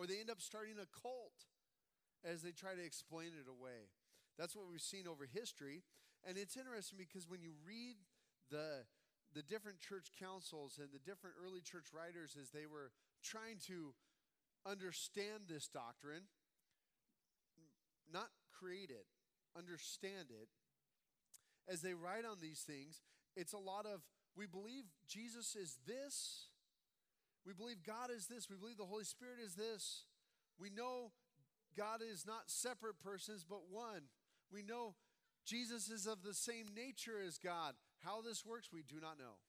or 0.00 0.06
they 0.06 0.16
end 0.16 0.30
up 0.30 0.40
starting 0.40 0.80
a 0.80 0.88
cult 0.88 1.44
as 2.24 2.40
they 2.40 2.52
try 2.52 2.72
to 2.72 2.80
explain 2.80 3.36
it 3.36 3.44
away. 3.44 3.92
That's 4.38 4.56
what 4.56 4.64
we've 4.64 4.80
seen 4.80 5.04
over 5.04 5.28
history. 5.28 5.84
And 6.24 6.38
it's 6.38 6.56
interesting 6.56 6.96
because 6.96 7.28
when 7.28 7.42
you 7.42 7.52
read 7.68 7.96
the 8.50 8.88
the 9.32 9.42
different 9.42 9.78
church 9.78 10.10
councils 10.18 10.80
and 10.80 10.88
the 10.90 10.98
different 10.98 11.36
early 11.38 11.60
church 11.60 11.92
writers 11.94 12.36
as 12.40 12.50
they 12.50 12.66
were 12.66 12.90
trying 13.22 13.58
to 13.68 13.94
understand 14.66 15.46
this 15.46 15.68
doctrine, 15.68 16.24
not 18.12 18.26
create 18.50 18.90
it, 18.90 19.06
understand 19.56 20.30
it, 20.30 20.48
as 21.70 21.80
they 21.82 21.94
write 21.94 22.24
on 22.24 22.38
these 22.42 22.60
things, 22.66 23.02
it's 23.36 23.52
a 23.52 23.58
lot 23.58 23.86
of 23.86 24.00
we 24.34 24.46
believe 24.46 24.84
Jesus 25.06 25.54
is 25.54 25.78
this, 25.86 26.48
we 27.46 27.52
believe 27.52 27.82
God 27.86 28.10
is 28.14 28.26
this, 28.26 28.48
we 28.50 28.56
believe 28.56 28.76
the 28.76 28.84
Holy 28.84 29.04
Spirit 29.04 29.38
is 29.44 29.54
this. 29.54 30.04
We 30.58 30.70
know 30.70 31.12
God 31.76 32.00
is 32.02 32.26
not 32.26 32.50
separate 32.50 33.00
persons, 33.00 33.44
but 33.48 33.70
one. 33.70 34.12
We 34.52 34.62
know 34.62 34.94
Jesus 35.46 35.88
is 35.88 36.06
of 36.06 36.22
the 36.22 36.34
same 36.34 36.66
nature 36.74 37.20
as 37.26 37.38
God. 37.38 37.74
How 38.04 38.20
this 38.20 38.44
works, 38.44 38.68
we 38.72 38.82
do 38.82 39.00
not 39.00 39.18
know. 39.18 39.40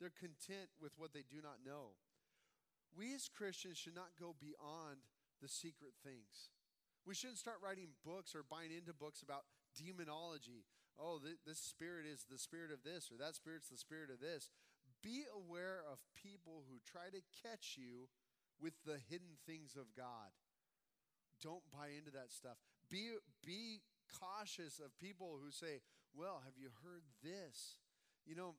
They're 0.00 0.10
content 0.10 0.70
with 0.82 0.92
what 0.96 1.12
they 1.12 1.22
do 1.22 1.38
not 1.42 1.62
know. 1.64 1.94
We 2.96 3.14
as 3.14 3.28
Christians 3.28 3.78
should 3.78 3.94
not 3.94 4.18
go 4.18 4.34
beyond 4.38 5.06
the 5.40 5.48
secret 5.48 5.94
things. 6.02 6.50
We 7.06 7.14
shouldn't 7.14 7.38
start 7.38 7.58
writing 7.62 7.94
books 8.04 8.34
or 8.34 8.42
buying 8.42 8.72
into 8.74 8.92
books 8.92 9.22
about 9.22 9.44
demonology, 9.74 10.64
oh, 10.98 11.18
th- 11.18 11.42
this 11.46 11.58
spirit 11.58 12.06
is 12.06 12.24
the 12.30 12.38
spirit 12.38 12.70
of 12.70 12.82
this, 12.86 13.10
or 13.10 13.18
that 13.18 13.34
spirit's 13.34 13.68
the 13.68 13.76
spirit 13.76 14.10
of 14.10 14.20
this. 14.20 14.48
Be 15.04 15.28
aware 15.28 15.84
of 15.84 16.00
people 16.16 16.64
who 16.64 16.80
try 16.80 17.12
to 17.12 17.20
catch 17.44 17.76
you 17.76 18.08
with 18.56 18.72
the 18.88 18.96
hidden 18.96 19.36
things 19.44 19.76
of 19.76 19.92
God. 19.92 20.32
Don't 21.44 21.62
buy 21.68 21.92
into 21.92 22.08
that 22.16 22.32
stuff. 22.32 22.56
Be, 22.88 23.20
be 23.44 23.84
cautious 24.08 24.80
of 24.80 24.96
people 24.96 25.36
who 25.36 25.52
say, 25.52 25.84
Well, 26.16 26.40
have 26.48 26.56
you 26.56 26.72
heard 26.80 27.04
this? 27.20 27.76
You 28.24 28.34
know, 28.34 28.56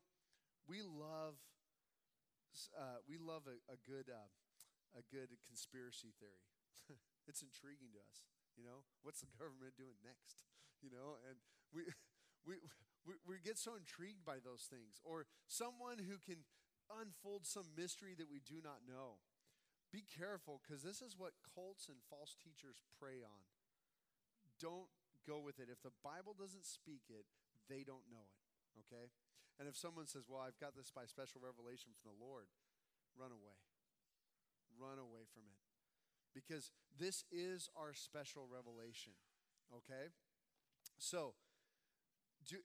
we 0.69 0.85
love. 0.85 1.41
Uh, 2.71 3.03
we 3.03 3.19
love 3.19 3.43
a, 3.51 3.57
a 3.67 3.75
good 3.83 4.07
uh, 4.07 4.29
a 4.95 5.03
good 5.11 5.27
conspiracy 5.43 6.15
theory. 6.21 6.47
it's 7.27 7.43
intriguing 7.43 7.91
to 7.91 7.99
us. 7.99 8.23
You 8.55 8.63
know, 8.63 8.87
what's 9.03 9.19
the 9.19 9.31
government 9.35 9.75
doing 9.75 9.97
next? 10.05 10.45
You 10.83 10.91
know, 10.91 11.17
and 11.25 11.39
we 11.73 11.87
we 12.45 12.61
we, 13.05 13.13
we 13.25 13.37
get 13.39 13.61
so 13.61 13.77
intrigued 13.77 14.25
by 14.25 14.41
those 14.41 14.65
things, 14.65 14.97
or 15.05 15.29
someone 15.45 16.01
who 16.01 16.17
can 16.17 16.41
unfold 16.89 17.45
some 17.45 17.69
mystery 17.77 18.17
that 18.17 18.29
we 18.29 18.41
do 18.41 18.61
not 18.61 18.85
know. 18.85 19.21
Be 19.93 20.03
careful 20.03 20.59
because 20.59 20.81
this 20.83 20.99
is 20.99 21.15
what 21.15 21.37
cults 21.55 21.87
and 21.87 22.01
false 22.09 22.35
teachers 22.35 22.81
prey 22.99 23.21
on. 23.21 23.41
Don't 24.59 24.89
go 25.23 25.39
with 25.39 25.61
it. 25.61 25.69
If 25.71 25.81
the 25.85 25.95
Bible 26.03 26.35
doesn't 26.35 26.65
speak 26.65 27.07
it, 27.07 27.29
they 27.69 27.85
don't 27.85 28.09
know 28.09 28.25
it. 28.25 28.41
Okay? 28.85 29.07
And 29.61 29.69
if 29.69 29.77
someone 29.77 30.09
says, 30.09 30.27
Well, 30.27 30.43
I've 30.43 30.59
got 30.59 30.75
this 30.75 30.91
by 30.91 31.07
special 31.07 31.39
revelation 31.39 31.95
from 31.95 32.11
the 32.11 32.19
Lord, 32.19 32.49
run 33.15 33.31
away. 33.31 33.57
Run 34.75 34.99
away 34.99 35.23
from 35.31 35.47
it. 35.47 35.61
Because 36.35 36.71
this 36.91 37.23
is 37.31 37.69
our 37.79 37.95
special 37.95 38.43
revelation. 38.51 39.15
Okay? 39.71 40.11
So, 40.99 41.33
do, 42.43 42.57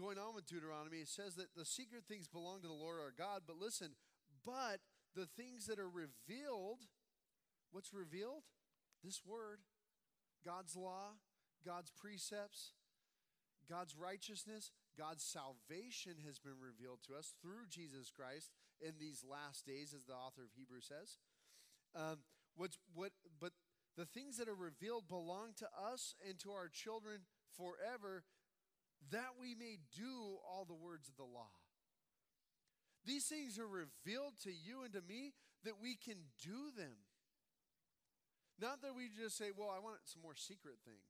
going 0.00 0.18
on 0.18 0.34
with 0.34 0.46
Deuteronomy, 0.46 0.98
it 0.98 1.08
says 1.08 1.34
that 1.36 1.54
the 1.56 1.64
secret 1.64 2.04
things 2.08 2.26
belong 2.26 2.62
to 2.62 2.68
the 2.68 2.72
Lord 2.72 2.98
our 2.98 3.12
God, 3.16 3.42
but 3.46 3.56
listen, 3.60 3.92
but 4.44 4.80
the 5.14 5.26
things 5.26 5.66
that 5.66 5.78
are 5.78 5.88
revealed, 5.88 6.88
what's 7.70 7.92
revealed? 7.92 8.44
This 9.04 9.20
word, 9.26 9.60
God's 10.44 10.76
law, 10.76 11.20
God's 11.64 11.90
precepts, 11.90 12.72
God's 13.68 13.94
righteousness, 13.96 14.72
God's 14.96 15.22
salvation 15.22 16.24
has 16.26 16.38
been 16.38 16.58
revealed 16.58 17.00
to 17.06 17.14
us 17.14 17.34
through 17.40 17.68
Jesus 17.68 18.10
Christ 18.10 18.50
in 18.80 18.94
these 18.98 19.22
last 19.22 19.66
days, 19.66 19.94
as 19.94 20.04
the 20.04 20.14
author 20.14 20.42
of 20.42 20.50
Hebrews 20.56 20.88
says. 20.88 21.18
Um, 21.94 22.18
what's, 22.56 22.78
what, 22.94 23.12
but 23.40 23.52
the 23.96 24.06
things 24.06 24.38
that 24.38 24.48
are 24.48 24.54
revealed 24.54 25.08
belong 25.08 25.52
to 25.58 25.68
us 25.76 26.14
and 26.26 26.38
to 26.40 26.50
our 26.50 26.68
children 26.68 27.22
forever, 27.56 28.24
that 29.10 29.40
we 29.40 29.54
may 29.54 29.78
do 29.96 30.38
all 30.44 30.64
the 30.68 30.76
words 30.76 31.08
of 31.08 31.16
the 31.16 31.24
law. 31.24 31.50
These 33.04 33.26
things 33.26 33.58
are 33.58 33.66
revealed 33.66 34.36
to 34.44 34.52
you 34.52 34.84
and 34.84 34.92
to 34.92 35.00
me 35.00 35.32
that 35.64 35.80
we 35.80 35.96
can 35.96 36.28
do 36.44 36.70
them. 36.76 37.00
Not 38.60 38.84
that 38.84 38.92
we 38.92 39.08
just 39.08 39.40
say, 39.40 39.56
well, 39.56 39.72
I 39.72 39.80
want 39.80 40.04
some 40.04 40.20
more 40.20 40.36
secret 40.36 40.76
things. 40.84 41.08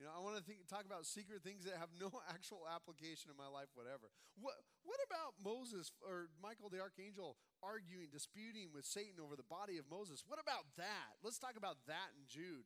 You 0.00 0.06
know, 0.06 0.14
I 0.14 0.22
want 0.22 0.38
to 0.38 0.44
think, 0.46 0.62
talk 0.70 0.86
about 0.86 1.04
secret 1.04 1.42
things 1.42 1.66
that 1.66 1.74
have 1.74 1.90
no 2.02 2.08
actual 2.30 2.64
application 2.70 3.28
in 3.28 3.36
my 3.36 3.50
life, 3.50 3.68
whatever. 3.74 4.08
What, 4.38 4.54
what 4.86 5.02
about 5.04 5.36
Moses 5.42 5.90
or 6.00 6.30
Michael 6.38 6.70
the 6.70 6.78
archangel 6.78 7.36
arguing, 7.60 8.08
disputing 8.14 8.70
with 8.70 8.86
Satan 8.86 9.18
over 9.18 9.34
the 9.34 9.46
body 9.50 9.76
of 9.76 9.90
Moses? 9.90 10.22
What 10.22 10.38
about 10.38 10.70
that? 10.78 11.18
Let's 11.20 11.42
talk 11.42 11.58
about 11.58 11.82
that 11.90 12.14
in 12.14 12.24
Jude. 12.30 12.64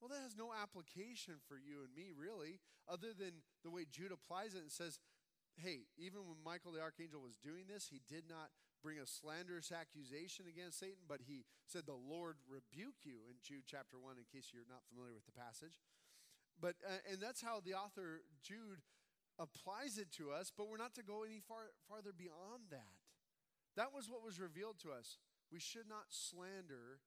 Well, 0.00 0.08
that 0.14 0.22
has 0.22 0.38
no 0.38 0.54
application 0.54 1.42
for 1.46 1.58
you 1.58 1.82
and 1.82 1.92
me, 1.94 2.14
really, 2.14 2.62
other 2.86 3.10
than 3.12 3.42
the 3.64 3.70
way 3.70 3.82
Jude 3.90 4.14
applies 4.14 4.54
it 4.54 4.62
and 4.62 4.70
says, 4.70 5.00
hey, 5.58 5.90
even 5.98 6.22
when 6.26 6.38
Michael 6.42 6.70
the 6.70 6.80
archangel 6.80 7.20
was 7.20 7.36
doing 7.36 7.66
this, 7.66 7.90
he 7.90 8.00
did 8.06 8.30
not 8.30 8.54
bring 8.82 8.98
a 9.02 9.06
slanderous 9.06 9.74
accusation 9.74 10.46
against 10.46 10.78
Satan, 10.78 11.02
but 11.10 11.26
he 11.26 11.44
said, 11.66 11.82
The 11.86 11.98
Lord 11.98 12.38
rebuke 12.46 13.02
you 13.02 13.26
in 13.26 13.42
Jude 13.42 13.66
chapter 13.66 13.98
1, 13.98 14.16
in 14.16 14.26
case 14.30 14.54
you're 14.54 14.70
not 14.70 14.86
familiar 14.86 15.14
with 15.14 15.26
the 15.26 15.34
passage. 15.34 15.82
But, 16.58 16.78
uh, 16.86 17.02
and 17.10 17.18
that's 17.18 17.42
how 17.42 17.58
the 17.58 17.74
author 17.74 18.22
Jude 18.42 18.82
applies 19.38 19.98
it 19.98 20.10
to 20.18 20.30
us, 20.30 20.50
but 20.54 20.66
we're 20.70 20.82
not 20.82 20.94
to 20.94 21.06
go 21.06 21.22
any 21.22 21.38
far, 21.42 21.70
farther 21.86 22.14
beyond 22.14 22.70
that. 22.70 22.98
That 23.76 23.94
was 23.94 24.10
what 24.10 24.26
was 24.26 24.42
revealed 24.42 24.78
to 24.82 24.90
us. 24.90 25.18
We 25.50 25.60
should 25.62 25.86
not 25.88 26.10
slander 26.10 26.98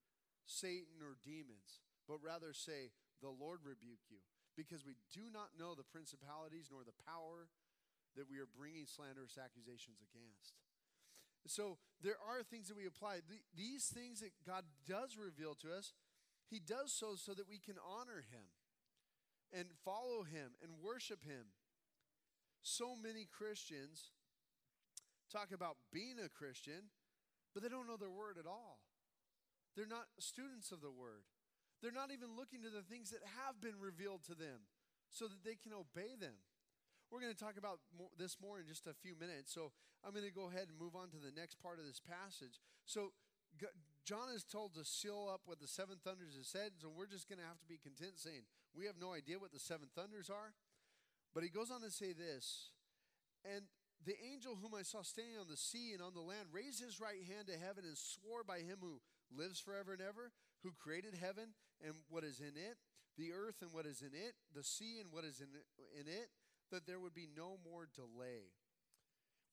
Satan 0.47 1.04
or 1.04 1.19
demons, 1.23 1.84
but 2.12 2.19
rather 2.19 2.52
say, 2.52 2.91
The 3.24 3.32
Lord 3.32 3.63
rebuke 3.63 4.04
you, 4.12 4.19
because 4.60 4.84
we 4.84 5.00
do 5.15 5.32
not 5.32 5.56
know 5.56 5.71
the 5.71 5.88
principalities 5.88 6.67
nor 6.67 6.84
the 6.84 7.00
power 7.08 7.47
that 8.19 8.28
we 8.28 8.43
are 8.43 8.52
bringing 8.52 8.84
slanderous 8.84 9.39
accusations 9.39 10.04
against. 10.04 10.60
So 11.47 11.80
there 12.04 12.19
are 12.19 12.43
things 12.43 12.67
that 12.67 12.76
we 12.76 12.84
apply. 12.84 13.24
these 13.56 13.88
things 13.88 14.19
that 14.19 14.36
God 14.43 14.67
does 14.84 15.15
reveal 15.15 15.56
to 15.63 15.71
us, 15.71 15.95
He 16.52 16.60
does 16.60 16.91
so 16.91 17.15
so 17.15 17.32
that 17.32 17.47
we 17.47 17.63
can 17.63 17.80
honor 17.80 18.28
Him 18.28 18.52
and 19.54 19.67
follow 19.84 20.24
him 20.24 20.56
and 20.63 20.71
worship 20.82 21.24
him. 21.24 21.52
So 22.62 22.95
many 22.95 23.28
Christians 23.28 24.12
talk 25.32 25.52
about 25.54 25.78
being 25.91 26.15
a 26.24 26.30
Christian, 26.30 26.91
but 27.54 27.63
they 27.63 27.69
don't 27.69 27.88
know 27.88 27.97
their 27.97 28.12
word 28.12 28.38
at 28.39 28.47
all. 28.47 28.80
They're 29.76 29.88
not 29.88 30.08
students 30.19 30.71
of 30.71 30.82
the 30.82 30.91
word. 30.91 31.24
They're 31.82 31.91
not 31.96 32.13
even 32.13 32.38
looking 32.38 32.62
to 32.62 32.70
the 32.70 32.86
things 32.86 33.10
that 33.10 33.26
have 33.41 33.58
been 33.58 33.82
revealed 33.82 34.24
to 34.30 34.38
them 34.38 34.70
so 35.10 35.26
that 35.26 35.41
they 35.44 35.58
can 35.58 35.74
obey 35.74 36.13
them. 36.13 36.38
We're 37.10 37.20
going 37.20 37.34
to 37.34 37.44
talk 37.44 37.58
about 37.58 37.84
this 38.15 38.38
more 38.39 38.62
in 38.62 38.70
just 38.70 38.88
a 38.88 38.96
few 38.96 39.17
minutes. 39.20 39.52
So 39.52 39.74
I'm 40.06 40.13
going 40.13 40.26
to 40.26 40.32
go 40.32 40.48
ahead 40.48 40.72
and 40.72 40.80
move 40.80 40.96
on 40.96 41.12
to 41.12 41.20
the 41.20 41.34
next 41.36 41.60
part 41.60 41.82
of 41.82 41.86
this 41.86 42.00
passage. 42.00 42.62
So 42.86 43.12
John 44.06 44.32
is 44.34 44.48
told 44.48 44.74
to 44.76 44.86
seal 44.86 45.28
up 45.28 45.41
what 45.46 45.60
the 45.60 45.67
seven 45.67 45.98
thunders 46.02 46.39
have 46.39 46.48
said, 46.48 46.80
so 46.80 46.89
we're 46.89 47.12
just 47.12 47.28
going 47.28 47.38
to 47.38 47.46
have 47.46 47.60
to 47.60 47.67
be 47.67 47.78
content 47.78 48.17
saying, 48.17 48.48
we 48.74 48.88
have 48.88 48.96
no 48.96 49.12
idea 49.12 49.38
what 49.38 49.52
the 49.52 49.60
seven 49.60 49.91
thunders 49.94 50.30
are. 50.30 50.56
But 51.36 51.44
he 51.44 51.50
goes 51.50 51.70
on 51.72 51.82
to 51.82 51.91
say 51.91 52.13
this 52.13 52.72
And 53.44 53.67
the 54.06 54.15
angel 54.24 54.58
whom 54.58 54.74
I 54.74 54.82
saw 54.82 55.04
standing 55.04 55.38
on 55.38 55.48
the 55.48 55.60
sea 55.60 55.94
and 55.94 56.02
on 56.02 56.13
the 56.13 56.24
land 56.24 56.50
raised 56.52 56.82
his 56.82 57.00
right 57.00 57.22
hand 57.28 57.48
to 57.48 57.60
heaven 57.60 57.86
and 57.86 57.98
swore 57.98 58.44
by 58.44 58.60
him 58.60 58.80
who 58.82 59.00
lives 59.30 59.60
forever 59.60 59.94
and 59.94 60.02
ever, 60.02 60.32
who 60.63 60.71
created 60.71 61.15
heaven 61.19 61.54
and 61.84 61.95
what 62.10 62.24
is 62.24 62.39
in 62.39 62.56
it, 62.56 62.78
the 63.17 63.34
earth 63.34 63.62
and 63.62 63.71
what 63.74 63.86
is 63.86 64.02
in 64.02 64.13
it, 64.13 64.34
the 64.56 64.63
sea 64.63 65.00
and 65.00 65.12
what 65.12 65.24
is 65.24 65.39
in 65.39 65.47
it, 65.54 65.65
in 66.00 66.08
it 66.08 66.30
that 66.71 66.88
there 66.88 67.00
would 67.00 67.13
be 67.13 67.28
no 67.36 67.58
more 67.69 67.88
delay. 67.93 68.54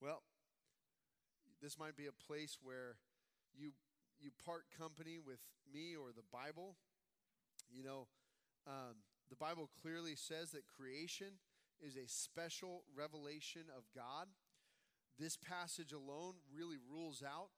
Well, 0.01 0.23
this 1.61 1.77
might 1.77 1.97
be 1.97 2.07
a 2.07 2.25
place 2.25 2.57
where 2.61 2.95
you 3.53 3.71
you 4.21 4.31
part 4.45 4.63
company 4.77 5.17
with 5.19 5.39
me 5.71 5.95
or 5.95 6.11
the 6.11 6.23
Bible. 6.31 6.75
You 7.71 7.83
know, 7.83 8.07
um, 8.67 9.03
the 9.29 9.35
Bible 9.35 9.69
clearly 9.81 10.15
says 10.15 10.51
that 10.51 10.63
creation 10.67 11.39
is 11.81 11.95
a 11.95 12.07
special 12.07 12.83
revelation 12.95 13.63
of 13.75 13.83
God. 13.95 14.27
This 15.17 15.37
passage 15.37 15.91
alone 15.91 16.35
really 16.53 16.77
rules 16.91 17.23
out 17.23 17.49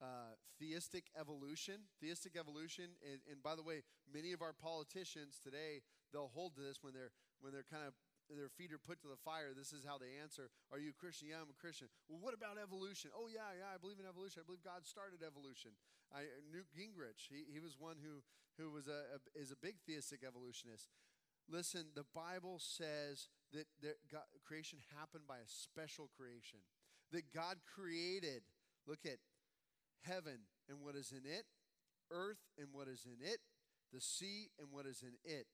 uh, 0.00 0.34
theistic 0.58 1.12
evolution. 1.18 1.86
Theistic 2.00 2.36
evolution, 2.36 2.96
and, 3.04 3.20
and, 3.30 3.42
by 3.42 3.54
the 3.54 3.62
way, 3.62 3.84
many 4.08 4.32
of 4.32 4.42
our 4.42 4.52
politicians 4.52 5.38
today 5.38 5.84
they'll 6.12 6.32
hold 6.32 6.56
to 6.56 6.60
this 6.60 6.82
when 6.82 6.92
they're 6.92 7.12
when 7.40 7.52
they're 7.52 7.68
kind 7.68 7.86
of 7.86 7.94
their 8.30 8.50
feet 8.50 8.70
are 8.70 8.78
put 8.78 9.02
to 9.02 9.10
the 9.10 9.18
fire. 9.20 9.50
This 9.50 9.74
is 9.74 9.82
how 9.82 9.98
they 9.98 10.18
answer: 10.22 10.50
Are 10.70 10.78
you 10.78 10.94
a 10.94 10.98
Christian? 10.98 11.28
Yeah, 11.30 11.42
I'm 11.42 11.50
a 11.50 11.58
Christian. 11.58 11.88
Well, 12.08 12.22
what 12.22 12.34
about 12.34 12.56
evolution? 12.56 13.10
Oh 13.12 13.26
yeah, 13.26 13.50
yeah, 13.58 13.74
I 13.74 13.78
believe 13.78 13.98
in 13.98 14.06
evolution. 14.06 14.42
I 14.42 14.46
believe 14.46 14.62
God 14.62 14.86
started 14.86 15.20
evolution. 15.20 15.74
I, 16.10 16.26
Newt 16.50 16.66
Gingrich, 16.74 17.30
he, 17.30 17.46
he 17.46 17.58
was 17.58 17.78
one 17.78 17.98
who 18.02 18.22
who 18.58 18.70
was 18.70 18.86
a, 18.86 19.18
a 19.18 19.18
is 19.34 19.50
a 19.50 19.58
big 19.58 19.82
theistic 19.86 20.22
evolutionist. 20.26 20.90
Listen, 21.50 21.90
the 21.98 22.06
Bible 22.14 22.62
says 22.62 23.26
that, 23.52 23.66
that 23.82 23.98
God, 24.06 24.22
creation 24.46 24.78
happened 24.94 25.26
by 25.26 25.42
a 25.42 25.48
special 25.50 26.08
creation. 26.14 26.62
That 27.10 27.34
God 27.34 27.58
created, 27.66 28.46
look 28.86 29.02
at 29.04 29.18
heaven 30.02 30.48
and 30.68 30.80
what 30.80 30.96
is 30.96 31.12
in 31.12 31.28
it, 31.28 31.44
earth 32.10 32.42
and 32.58 32.68
what 32.72 32.88
is 32.88 33.06
in 33.06 33.18
it, 33.24 33.40
the 33.92 34.00
sea 34.00 34.50
and 34.58 34.68
what 34.70 34.86
is 34.86 35.02
in 35.02 35.14
it. 35.24 35.46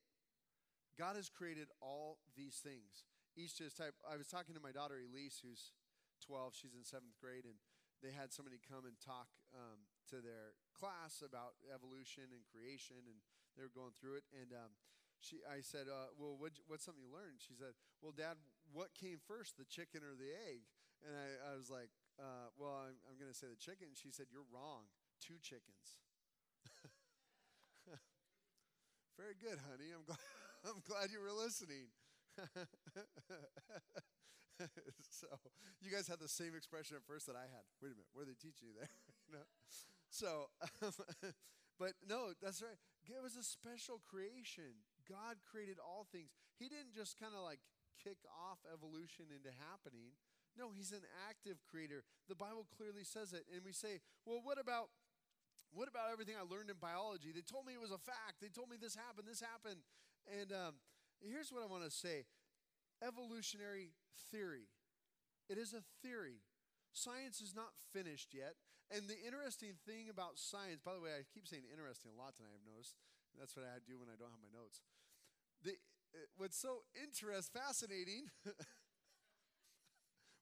God 0.97 1.17
has 1.17 1.29
created 1.29 1.69
all 1.81 2.19
these 2.37 2.61
things. 2.65 3.05
Each 3.37 3.53
to 3.61 3.69
his 3.69 3.77
type. 3.77 3.93
I 4.09 4.17
was 4.17 4.33
talking 4.33 4.57
to 4.57 4.65
my 4.65 4.73
daughter 4.73 4.97
Elise, 4.97 5.45
who's 5.45 5.77
12. 6.25 6.57
She's 6.57 6.73
in 6.73 6.89
seventh 6.89 7.21
grade, 7.21 7.45
and 7.45 7.61
they 8.01 8.17
had 8.17 8.33
somebody 8.33 8.57
come 8.65 8.89
and 8.89 8.97
talk 8.97 9.29
um, 9.53 9.85
to 10.09 10.25
their 10.25 10.57
class 10.73 11.21
about 11.21 11.61
evolution 11.69 12.33
and 12.33 12.41
creation, 12.49 13.05
and 13.05 13.21
they 13.57 13.65
were 13.65 13.77
going 13.77 13.93
through 13.93 14.25
it. 14.25 14.27
And 14.33 14.57
um, 14.57 14.73
she, 15.21 15.45
I 15.45 15.61
said, 15.61 15.93
uh, 15.93 16.13
well, 16.17 16.37
what, 16.41 16.57
what's 16.65 16.85
something 16.85 17.05
you 17.05 17.13
learned? 17.13 17.45
She 17.45 17.53
said, 17.53 17.77
well, 18.01 18.17
Dad, 18.17 18.41
what 18.73 18.97
came 18.97 19.21
first, 19.21 19.61
the 19.61 19.69
chicken 19.69 20.01
or 20.01 20.17
the 20.17 20.33
egg? 20.33 20.65
And 21.05 21.13
I, 21.13 21.53
I 21.53 21.61
was 21.61 21.69
like, 21.69 21.93
uh, 22.19 22.49
well, 22.57 22.89
I'm, 22.89 22.97
I'm 23.09 23.17
going 23.21 23.31
to 23.31 23.37
say 23.37 23.47
the 23.49 23.61
chicken. 23.61 23.93
She 23.95 24.11
said, 24.11 24.27
you're 24.33 24.49
wrong. 24.49 24.89
Two 25.21 25.37
chickens. 25.41 26.01
Very 29.21 29.37
good, 29.37 29.61
honey. 29.69 29.93
I'm 29.93 30.05
glad, 30.05 30.21
I'm 30.69 30.81
glad 30.85 31.13
you 31.13 31.21
were 31.21 31.33
listening. 31.33 31.89
so 35.09 35.29
you 35.81 35.89
guys 35.89 36.09
had 36.09 36.21
the 36.21 36.29
same 36.29 36.53
expression 36.57 36.97
at 36.97 37.05
first 37.05 37.25
that 37.29 37.37
I 37.37 37.49
had. 37.49 37.65
Wait 37.81 37.93
a 37.93 37.97
minute, 37.97 38.13
what 38.13 38.29
are 38.29 38.31
they 38.33 38.37
teaching 38.37 38.69
you 38.69 38.77
there? 38.77 38.93
you 39.29 39.33
know? 39.41 39.47
So, 40.13 40.53
but 41.81 41.97
no, 42.05 42.33
that's 42.41 42.61
right. 42.61 42.77
It 43.09 43.21
was 43.23 43.37
a 43.37 43.45
special 43.45 44.01
creation. 44.05 44.85
God 45.09 45.41
created 45.45 45.77
all 45.81 46.07
things. 46.11 46.33
He 46.59 46.69
didn't 46.69 46.93
just 46.97 47.21
kind 47.21 47.33
of 47.37 47.45
like 47.45 47.61
kick 48.01 48.19
off 48.29 48.61
evolution 48.69 49.33
into 49.33 49.53
happening. 49.71 50.13
No, 50.57 50.73
he's 50.73 50.93
an 50.93 51.05
active 51.29 51.61
creator. 51.69 52.03
The 52.29 52.35
Bible 52.35 52.67
clearly 52.77 53.05
says 53.05 53.33
it. 53.37 53.45
And 53.53 53.61
we 53.65 53.73
say, 53.73 54.01
well, 54.25 54.41
what 54.43 54.59
about 54.59 54.89
what 55.75 55.93
about 55.93 56.09
everything 56.09 56.39
I 56.39 56.47
learned 56.47 56.73
in 56.73 56.81
biology? 56.81 57.37
They 57.37 57.45
told 57.45 57.69
me 57.69 57.77
it 57.77 57.83
was 57.83 57.93
a 57.93 58.01
fact. 58.01 58.41
They 58.41 58.49
told 58.49 58.73
me 58.73 58.81
this 58.81 58.97
happened, 58.97 59.29
this 59.29 59.45
happened. 59.45 59.85
And 60.25 60.49
um, 60.49 60.81
here's 61.21 61.53
what 61.53 61.61
I 61.61 61.69
want 61.69 61.85
to 61.85 61.93
say 61.93 62.25
evolutionary 63.05 63.93
theory. 64.33 64.73
It 65.53 65.59
is 65.61 65.77
a 65.77 65.85
theory. 66.01 66.41
Science 66.97 67.45
is 67.45 67.53
not 67.53 67.77
finished 67.93 68.33
yet. 68.33 68.57
And 68.89 69.05
the 69.05 69.19
interesting 69.19 69.77
thing 69.85 70.09
about 70.09 70.39
science, 70.39 70.81
by 70.81 70.95
the 70.95 71.03
way, 71.03 71.13
I 71.13 71.27
keep 71.29 71.45
saying 71.45 71.67
interesting 71.69 72.15
a 72.15 72.17
lot 72.17 72.39
tonight, 72.39 72.55
I've 72.57 72.65
noticed. 72.65 72.97
That's 73.37 73.53
what 73.53 73.69
I 73.69 73.83
do 73.85 74.01
when 74.01 74.09
I 74.09 74.17
don't 74.17 74.33
have 74.33 74.41
my 74.41 74.49
notes. 74.55 74.81
The, 75.61 75.77
uh, 76.17 76.25
what's 76.39 76.57
so 76.57 76.87
interest, 76.97 77.53
fascinating, 77.53 78.33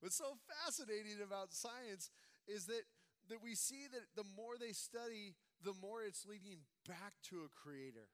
what's 0.04 0.20
so 0.20 0.36
fascinating 0.44 1.24
about 1.24 1.56
science 1.56 2.12
is 2.44 2.68
that, 2.68 2.84
that 3.32 3.40
we 3.40 3.56
see 3.56 3.88
that 3.88 4.04
the 4.12 4.28
more 4.36 4.60
they 4.60 4.76
study, 4.76 5.32
the 5.64 5.72
more 5.80 6.04
it's 6.04 6.28
leading 6.28 6.60
back 6.84 7.16
to 7.32 7.40
a 7.40 7.48
creator. 7.48 8.12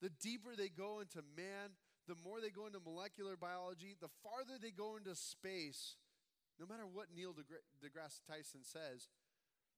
The 0.00 0.08
deeper 0.08 0.56
they 0.56 0.72
go 0.72 1.04
into 1.04 1.20
man, 1.36 1.76
the 2.08 2.16
more 2.24 2.40
they 2.40 2.48
go 2.48 2.64
into 2.64 2.80
molecular 2.80 3.36
biology, 3.36 3.92
the 4.00 4.08
farther 4.24 4.56
they 4.56 4.72
go 4.72 4.96
into 4.96 5.12
space, 5.12 6.00
no 6.56 6.64
matter 6.64 6.88
what 6.88 7.12
Neil 7.12 7.36
deGrasse 7.36 8.24
Tyson 8.24 8.64
says, 8.64 9.12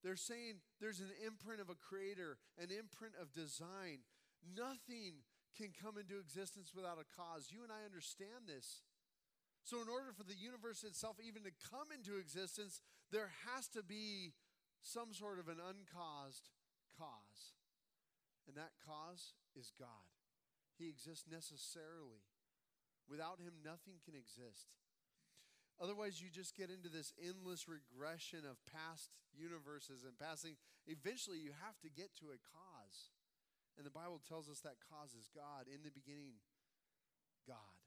they're 0.07 0.15
saying 0.15 0.63
there's 0.79 1.03
an 1.03 1.11
imprint 1.27 1.59
of 1.59 1.67
a 1.67 1.75
creator, 1.75 2.39
an 2.63 2.71
imprint 2.71 3.19
of 3.19 3.35
design. 3.35 4.07
Nothing 4.47 5.27
can 5.59 5.75
come 5.75 5.99
into 5.99 6.23
existence 6.23 6.71
without 6.71 7.03
a 7.03 7.11
cause. 7.11 7.51
You 7.51 7.67
and 7.67 7.75
I 7.75 7.83
understand 7.83 8.47
this. 8.47 8.87
So, 9.63 9.79
in 9.79 9.89
order 9.89 10.11
for 10.11 10.27
the 10.27 10.35
universe 10.35 10.83
itself 10.83 11.17
even 11.23 11.47
to 11.47 11.55
come 11.71 11.95
into 11.95 12.19
existence, 12.19 12.83
there 13.15 13.31
has 13.47 13.69
to 13.79 13.83
be 13.83 14.35
some 14.83 15.15
sort 15.15 15.39
of 15.39 15.47
an 15.47 15.63
uncaused 15.63 16.51
cause. 16.99 17.55
And 18.47 18.57
that 18.59 18.75
cause 18.83 19.39
is 19.55 19.71
God. 19.79 20.11
He 20.79 20.89
exists 20.91 21.31
necessarily. 21.31 22.27
Without 23.07 23.39
him, 23.39 23.63
nothing 23.63 24.03
can 24.03 24.19
exist. 24.19 24.75
Otherwise, 25.79 26.19
you 26.23 26.31
just 26.31 26.59
get 26.59 26.71
into 26.71 26.91
this 26.91 27.15
endless 27.19 27.67
regression 27.67 28.43
of 28.47 28.59
past 28.67 29.11
universes 29.35 30.03
and 30.03 30.19
passing. 30.19 30.55
Eventually, 30.87 31.39
you 31.39 31.51
have 31.63 31.79
to 31.83 31.91
get 31.91 32.15
to 32.19 32.35
a 32.35 32.39
cause. 32.39 33.11
And 33.79 33.87
the 33.87 33.95
Bible 33.95 34.21
tells 34.27 34.51
us 34.51 34.61
that 34.63 34.83
cause 34.91 35.15
is 35.15 35.31
God. 35.31 35.67
In 35.67 35.83
the 35.83 35.95
beginning, 35.95 36.39
God. 37.47 37.82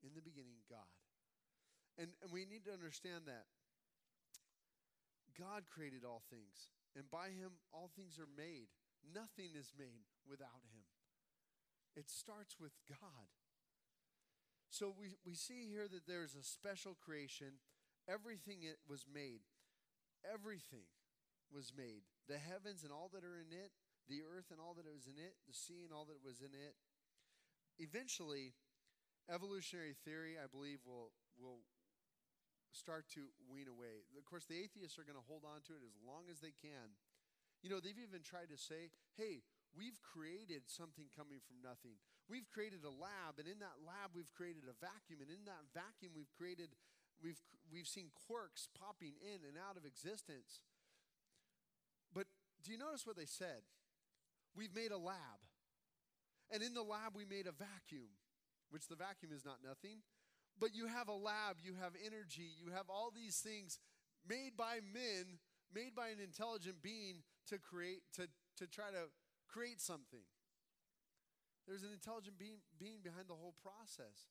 In 0.00 0.16
the 0.16 0.24
beginning, 0.24 0.64
God. 0.68 0.88
And, 1.98 2.16
and 2.22 2.32
we 2.32 2.48
need 2.48 2.64
to 2.64 2.72
understand 2.72 3.28
that 3.28 3.44
God 5.36 5.68
created 5.68 6.04
all 6.04 6.22
things, 6.30 6.72
and 6.96 7.08
by 7.10 7.32
him, 7.32 7.60
all 7.72 7.90
things 7.92 8.18
are 8.18 8.30
made. 8.30 8.72
Nothing 9.00 9.56
is 9.56 9.72
made 9.76 10.04
without 10.28 10.64
him. 10.72 10.84
It 11.96 12.10
starts 12.10 12.56
with 12.60 12.72
God. 12.88 13.28
So 14.70 14.94
we, 14.94 15.18
we 15.26 15.34
see 15.34 15.66
here 15.66 15.88
that 15.88 16.06
there's 16.06 16.36
a 16.36 16.44
special 16.44 16.94
creation. 16.94 17.58
Everything 18.08 18.62
it 18.62 18.78
was 18.88 19.04
made. 19.08 19.42
Everything 20.22 20.86
was 21.50 21.72
made. 21.76 22.06
The 22.28 22.38
heavens 22.38 22.84
and 22.84 22.92
all 22.92 23.10
that 23.12 23.24
are 23.24 23.36
in 23.36 23.50
it, 23.50 23.72
the 24.08 24.22
earth 24.22 24.52
and 24.54 24.60
all 24.60 24.74
that 24.74 24.86
was 24.86 25.10
in 25.10 25.18
it, 25.18 25.34
the 25.48 25.56
sea 25.56 25.82
and 25.82 25.92
all 25.92 26.06
that 26.06 26.22
was 26.22 26.40
in 26.40 26.54
it. 26.54 26.78
Eventually, 27.78 28.54
evolutionary 29.28 29.98
theory, 30.06 30.40
I 30.40 30.46
believe, 30.46 30.80
will, 30.86 31.12
will 31.36 31.66
start 32.72 33.10
to 33.18 33.28
wean 33.50 33.66
away. 33.66 34.06
Of 34.14 34.24
course, 34.24 34.46
the 34.46 34.56
atheists 34.56 34.96
are 34.96 35.04
going 35.04 35.18
to 35.18 35.28
hold 35.28 35.42
on 35.42 35.60
to 35.66 35.74
it 35.74 35.82
as 35.82 35.98
long 36.00 36.30
as 36.30 36.38
they 36.38 36.54
can. 36.54 36.94
You 37.60 37.68
know, 37.68 37.82
they've 37.82 37.98
even 37.98 38.24
tried 38.24 38.48
to 38.48 38.56
say, 38.56 38.88
hey, 39.18 39.44
we've 39.76 39.98
created 40.00 40.70
something 40.70 41.12
coming 41.12 41.42
from 41.44 41.60
nothing. 41.60 42.00
We've 42.30 42.48
created 42.48 42.86
a 42.86 42.94
lab, 42.94 43.42
and 43.42 43.50
in 43.50 43.58
that 43.58 43.82
lab, 43.82 44.14
we've 44.14 44.30
created 44.32 44.64
a 44.70 44.76
vacuum, 44.78 45.18
and 45.18 45.28
in 45.28 45.44
that 45.50 45.66
vacuum, 45.74 46.14
we've 46.14 46.30
created, 46.38 46.72
we've, 47.18 47.42
we've 47.68 47.90
seen 47.90 48.14
quarks 48.14 48.70
popping 48.70 49.18
in 49.18 49.42
and 49.42 49.58
out 49.58 49.74
of 49.74 49.82
existence. 49.82 50.62
But 52.14 52.30
do 52.62 52.70
you 52.70 52.78
notice 52.78 53.02
what 53.02 53.18
they 53.18 53.26
said? 53.26 53.66
We've 54.54 54.74
made 54.74 54.94
a 54.94 54.98
lab, 54.98 55.42
and 56.54 56.62
in 56.62 56.72
the 56.72 56.86
lab, 56.86 57.18
we 57.18 57.26
made 57.26 57.50
a 57.50 57.54
vacuum, 57.54 58.14
which 58.70 58.88
the 58.88 58.96
vacuum 58.96 59.32
is 59.34 59.44
not 59.44 59.58
nothing. 59.62 60.02
But 60.58 60.74
you 60.74 60.86
have 60.86 61.08
a 61.08 61.16
lab, 61.16 61.62
you 61.62 61.74
have 61.80 61.92
energy, 61.98 62.52
you 62.58 62.72
have 62.72 62.90
all 62.90 63.12
these 63.14 63.38
things 63.38 63.78
made 64.28 64.56
by 64.56 64.80
men, 64.84 65.38
made 65.72 65.94
by 65.94 66.08
an 66.08 66.20
intelligent 66.20 66.82
being 66.82 67.22
to 67.48 67.58
create, 67.58 68.02
to, 68.16 68.28
to 68.58 68.66
try 68.66 68.90
to 68.90 69.08
create 69.48 69.80
something. 69.80 70.26
There's 71.66 71.82
an 71.82 71.94
intelligent 71.94 72.38
being, 72.38 72.60
being 72.78 73.00
behind 73.02 73.28
the 73.28 73.38
whole 73.38 73.54
process. 73.62 74.28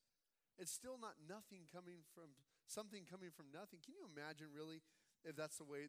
It's 0.60 0.72
still 0.72 1.00
not 1.00 1.16
nothing 1.24 1.66
coming 1.72 2.04
from 2.14 2.36
something 2.68 3.08
coming 3.10 3.32
from 3.32 3.48
nothing. 3.50 3.80
Can 3.82 3.96
you 3.96 4.06
imagine 4.06 4.52
really 4.54 4.84
if 5.24 5.40
that's 5.40 5.58
the 5.58 5.66
way 5.66 5.88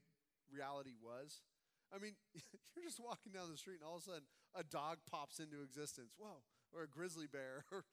reality 0.48 0.94
was? 0.94 1.42
I 1.90 1.98
mean, 1.98 2.14
you're 2.34 2.86
just 2.86 3.02
walking 3.02 3.34
down 3.34 3.50
the 3.50 3.58
street 3.58 3.82
and 3.82 3.88
all 3.88 3.98
of 3.98 4.06
a 4.06 4.14
sudden 4.14 4.28
a 4.54 4.62
dog 4.62 5.02
pops 5.10 5.42
into 5.42 5.58
existence. 5.62 6.14
Whoa, 6.16 6.46
or 6.74 6.84
a 6.84 6.88
grizzly 6.88 7.26
bear, 7.26 7.64
or 7.72 7.84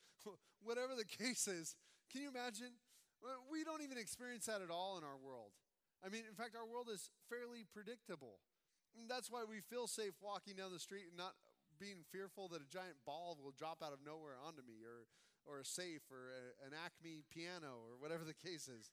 whatever 0.64 0.96
the 0.96 1.06
case 1.06 1.48
is. 1.48 1.76
Can 2.12 2.22
you 2.22 2.30
imagine? 2.30 2.78
Uh, 3.24 3.42
we 3.50 3.64
don't 3.64 3.82
even 3.82 3.98
experience 3.98 4.46
that 4.46 4.62
at 4.62 4.70
all 4.70 4.98
in 4.98 5.04
our 5.04 5.18
world. 5.18 5.52
I 6.06 6.10
mean, 6.10 6.24
in 6.30 6.36
fact, 6.36 6.56
our 6.56 6.66
world 6.66 6.90
is 6.94 7.10
fairly 7.30 7.66
predictable. 7.74 8.40
And 8.98 9.10
that's 9.10 9.30
why 9.30 9.44
we 9.46 9.62
feel 9.62 9.88
safe 9.88 10.14
walking 10.22 10.56
down 10.56 10.74
the 10.74 10.80
street 10.80 11.10
and 11.10 11.18
not 11.18 11.34
being 11.80 12.06
fearful 12.12 12.48
that 12.50 12.62
a 12.62 12.70
giant 12.70 12.98
ball 13.06 13.38
will 13.42 13.54
drop 13.54 13.82
out 13.84 13.94
of 13.94 14.00
nowhere 14.06 14.38
onto 14.42 14.62
me 14.62 14.82
or, 14.82 15.06
or 15.46 15.60
a 15.60 15.66
safe 15.66 16.02
or 16.10 16.34
a, 16.34 16.66
an 16.66 16.74
Acme 16.74 17.24
piano 17.30 17.78
or 17.86 17.98
whatever 18.00 18.24
the 18.26 18.34
case 18.34 18.68
is, 18.68 18.90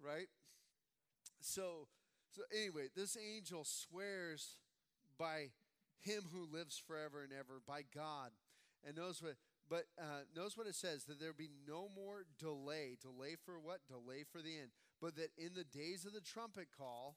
right? 0.00 0.28
So, 1.40 1.88
so 2.32 2.42
anyway, 2.52 2.88
this 2.96 3.16
angel 3.16 3.64
swears 3.64 4.56
by 5.18 5.52
him 6.00 6.24
who 6.32 6.48
lives 6.50 6.80
forever 6.80 7.22
and 7.22 7.32
ever, 7.32 7.60
by 7.66 7.82
God, 7.94 8.30
and 8.86 8.96
knows 8.96 9.22
what. 9.22 9.36
But 9.68 9.88
uh, 9.96 10.28
knows 10.36 10.56
what 10.56 10.66
it 10.66 10.74
says 10.74 11.04
that 11.04 11.18
there 11.18 11.32
be 11.32 11.48
no 11.66 11.88
more 11.88 12.28
delay. 12.38 13.00
Delay 13.00 13.36
for 13.40 13.58
what? 13.58 13.80
Delay 13.88 14.24
for 14.28 14.42
the 14.42 14.60
end. 14.60 14.70
But 15.00 15.16
that 15.16 15.32
in 15.40 15.56
the 15.56 15.64
days 15.64 16.04
of 16.04 16.12
the 16.12 16.20
trumpet 16.20 16.68
call, 16.76 17.16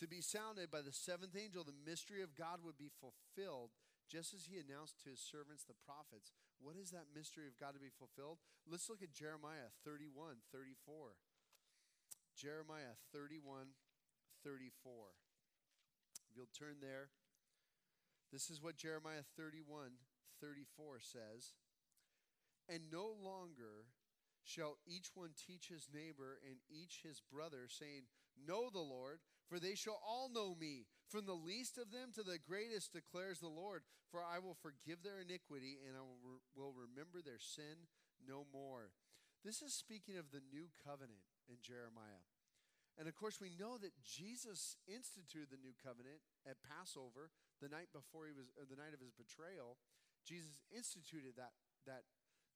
to 0.00 0.08
be 0.08 0.22
sounded 0.22 0.70
by 0.70 0.80
the 0.80 0.94
seventh 0.94 1.36
angel, 1.36 1.64
the 1.64 1.76
mystery 1.84 2.22
of 2.22 2.38
God 2.38 2.64
would 2.64 2.78
be 2.78 2.88
fulfilled, 2.88 3.74
just 4.08 4.32
as 4.32 4.46
he 4.46 4.56
announced 4.56 5.02
to 5.02 5.10
his 5.10 5.20
servants, 5.20 5.66
the 5.66 5.76
prophets. 5.84 6.32
What 6.62 6.78
is 6.80 6.90
that 6.90 7.12
mystery 7.14 7.46
of 7.46 7.58
God 7.58 7.74
to 7.74 7.82
be 7.82 7.92
fulfilled? 7.92 8.38
Let's 8.64 8.88
look 8.88 9.02
at 9.02 9.12
Jeremiah 9.12 9.74
31 9.84 10.40
34. 10.50 11.18
Jeremiah 12.38 12.96
31 13.12 13.74
34. 14.46 14.70
If 16.30 16.36
you'll 16.36 16.54
turn 16.54 16.78
there, 16.80 17.10
this 18.32 18.50
is 18.50 18.62
what 18.62 18.76
Jeremiah 18.76 19.26
31 19.36 19.98
34 20.40 21.00
says. 21.00 21.54
And 22.68 22.92
no 22.92 23.08
longer 23.22 23.88
shall 24.44 24.76
each 24.86 25.10
one 25.14 25.30
teach 25.36 25.68
his 25.68 25.88
neighbor 25.92 26.38
and 26.46 26.56
each 26.70 27.00
his 27.02 27.20
brother, 27.20 27.66
saying, 27.68 28.02
Know 28.46 28.70
the 28.70 28.78
Lord 28.78 29.20
for 29.48 29.58
they 29.58 29.74
shall 29.74 29.96
all 30.04 30.28
know 30.28 30.54
me, 30.54 30.84
from 31.08 31.24
the 31.24 31.32
least 31.32 31.80
of 31.80 31.88
them 31.88 32.12
to 32.14 32.22
the 32.22 32.36
greatest, 32.36 32.92
declares 32.92 33.40
the 33.40 33.48
Lord. 33.48 33.82
For 34.12 34.20
I 34.20 34.38
will 34.38 34.56
forgive 34.60 35.00
their 35.00 35.24
iniquity, 35.24 35.80
and 35.84 35.96
I 35.96 36.04
will, 36.04 36.44
will 36.52 36.76
remember 36.76 37.24
their 37.24 37.40
sin 37.40 37.88
no 38.20 38.44
more. 38.52 38.92
This 39.44 39.64
is 39.64 39.72
speaking 39.72 40.20
of 40.20 40.28
the 40.28 40.44
new 40.52 40.68
covenant 40.84 41.24
in 41.48 41.64
Jeremiah. 41.64 42.24
And 43.00 43.08
of 43.08 43.16
course, 43.16 43.40
we 43.40 43.52
know 43.56 43.80
that 43.80 43.96
Jesus 44.04 44.76
instituted 44.84 45.48
the 45.48 45.64
new 45.64 45.72
covenant 45.80 46.20
at 46.44 46.60
Passover, 46.60 47.32
the 47.64 47.72
night 47.72 47.88
before 47.92 48.28
he 48.28 48.36
was, 48.36 48.52
the 48.56 48.76
night 48.76 48.92
of 48.92 49.00
his 49.00 49.16
betrayal. 49.16 49.80
Jesus 50.28 50.60
instituted 50.68 51.40
that, 51.40 51.56
that, 51.88 52.04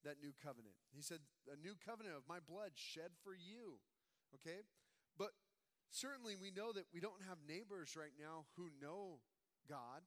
that 0.04 0.20
new 0.20 0.36
covenant. 0.36 0.76
He 0.92 1.00
said, 1.00 1.24
A 1.48 1.56
new 1.56 1.72
covenant 1.80 2.20
of 2.20 2.28
my 2.28 2.38
blood 2.44 2.76
shed 2.76 3.16
for 3.24 3.32
you. 3.32 3.80
Okay? 4.36 4.68
But 5.16 5.32
Certainly, 5.92 6.40
we 6.40 6.48
know 6.48 6.72
that 6.72 6.88
we 6.88 7.04
don't 7.04 7.20
have 7.28 7.36
neighbors 7.44 7.92
right 8.00 8.16
now 8.16 8.48
who 8.56 8.72
know 8.80 9.20
God, 9.68 10.00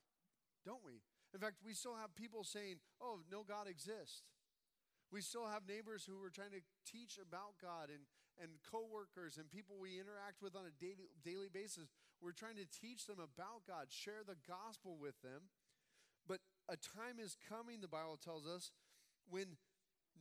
don't 0.65 0.81
we? 0.81 1.05
In 1.29 1.37
fact, 1.37 1.61
we 1.61 1.77
still 1.77 1.93
have 1.93 2.17
people 2.17 2.41
saying, 2.41 2.81
oh, 2.97 3.21
no 3.29 3.45
God 3.45 3.69
exists. 3.69 4.25
We 5.13 5.21
still 5.21 5.45
have 5.45 5.69
neighbors 5.69 6.01
who 6.01 6.17
we're 6.17 6.33
trying 6.33 6.57
to 6.57 6.65
teach 6.89 7.21
about 7.21 7.61
God 7.61 7.93
and, 7.93 8.01
and 8.41 8.57
coworkers 8.65 9.37
and 9.37 9.45
people 9.45 9.77
we 9.77 10.01
interact 10.01 10.41
with 10.41 10.57
on 10.57 10.65
a 10.65 10.73
daily, 10.81 11.05
daily 11.21 11.53
basis. 11.53 11.93
We're 12.17 12.33
trying 12.33 12.57
to 12.57 12.65
teach 12.65 13.05
them 13.05 13.21
about 13.21 13.69
God, 13.69 13.93
share 13.93 14.25
the 14.25 14.41
gospel 14.49 14.97
with 14.97 15.21
them. 15.21 15.53
A 16.67 16.75
time 16.75 17.21
is 17.21 17.37
coming, 17.49 17.81
the 17.81 17.87
Bible 17.87 18.17
tells 18.17 18.47
us, 18.47 18.71
when 19.29 19.57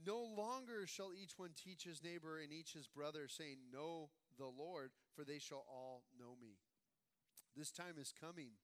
no 0.04 0.20
longer 0.20 0.86
shall 0.86 1.12
each 1.14 1.38
one 1.38 1.50
teach 1.56 1.84
his 1.84 2.02
neighbor 2.02 2.38
and 2.38 2.52
each 2.52 2.72
his 2.72 2.86
brother, 2.86 3.28
saying, 3.28 3.56
Know 3.72 4.10
the 4.38 4.50
Lord, 4.50 4.90
for 5.14 5.24
they 5.24 5.38
shall 5.38 5.64
all 5.68 6.02
know 6.18 6.36
me. 6.40 6.58
This 7.56 7.70
time 7.70 7.96
is 8.00 8.12
coming 8.12 8.58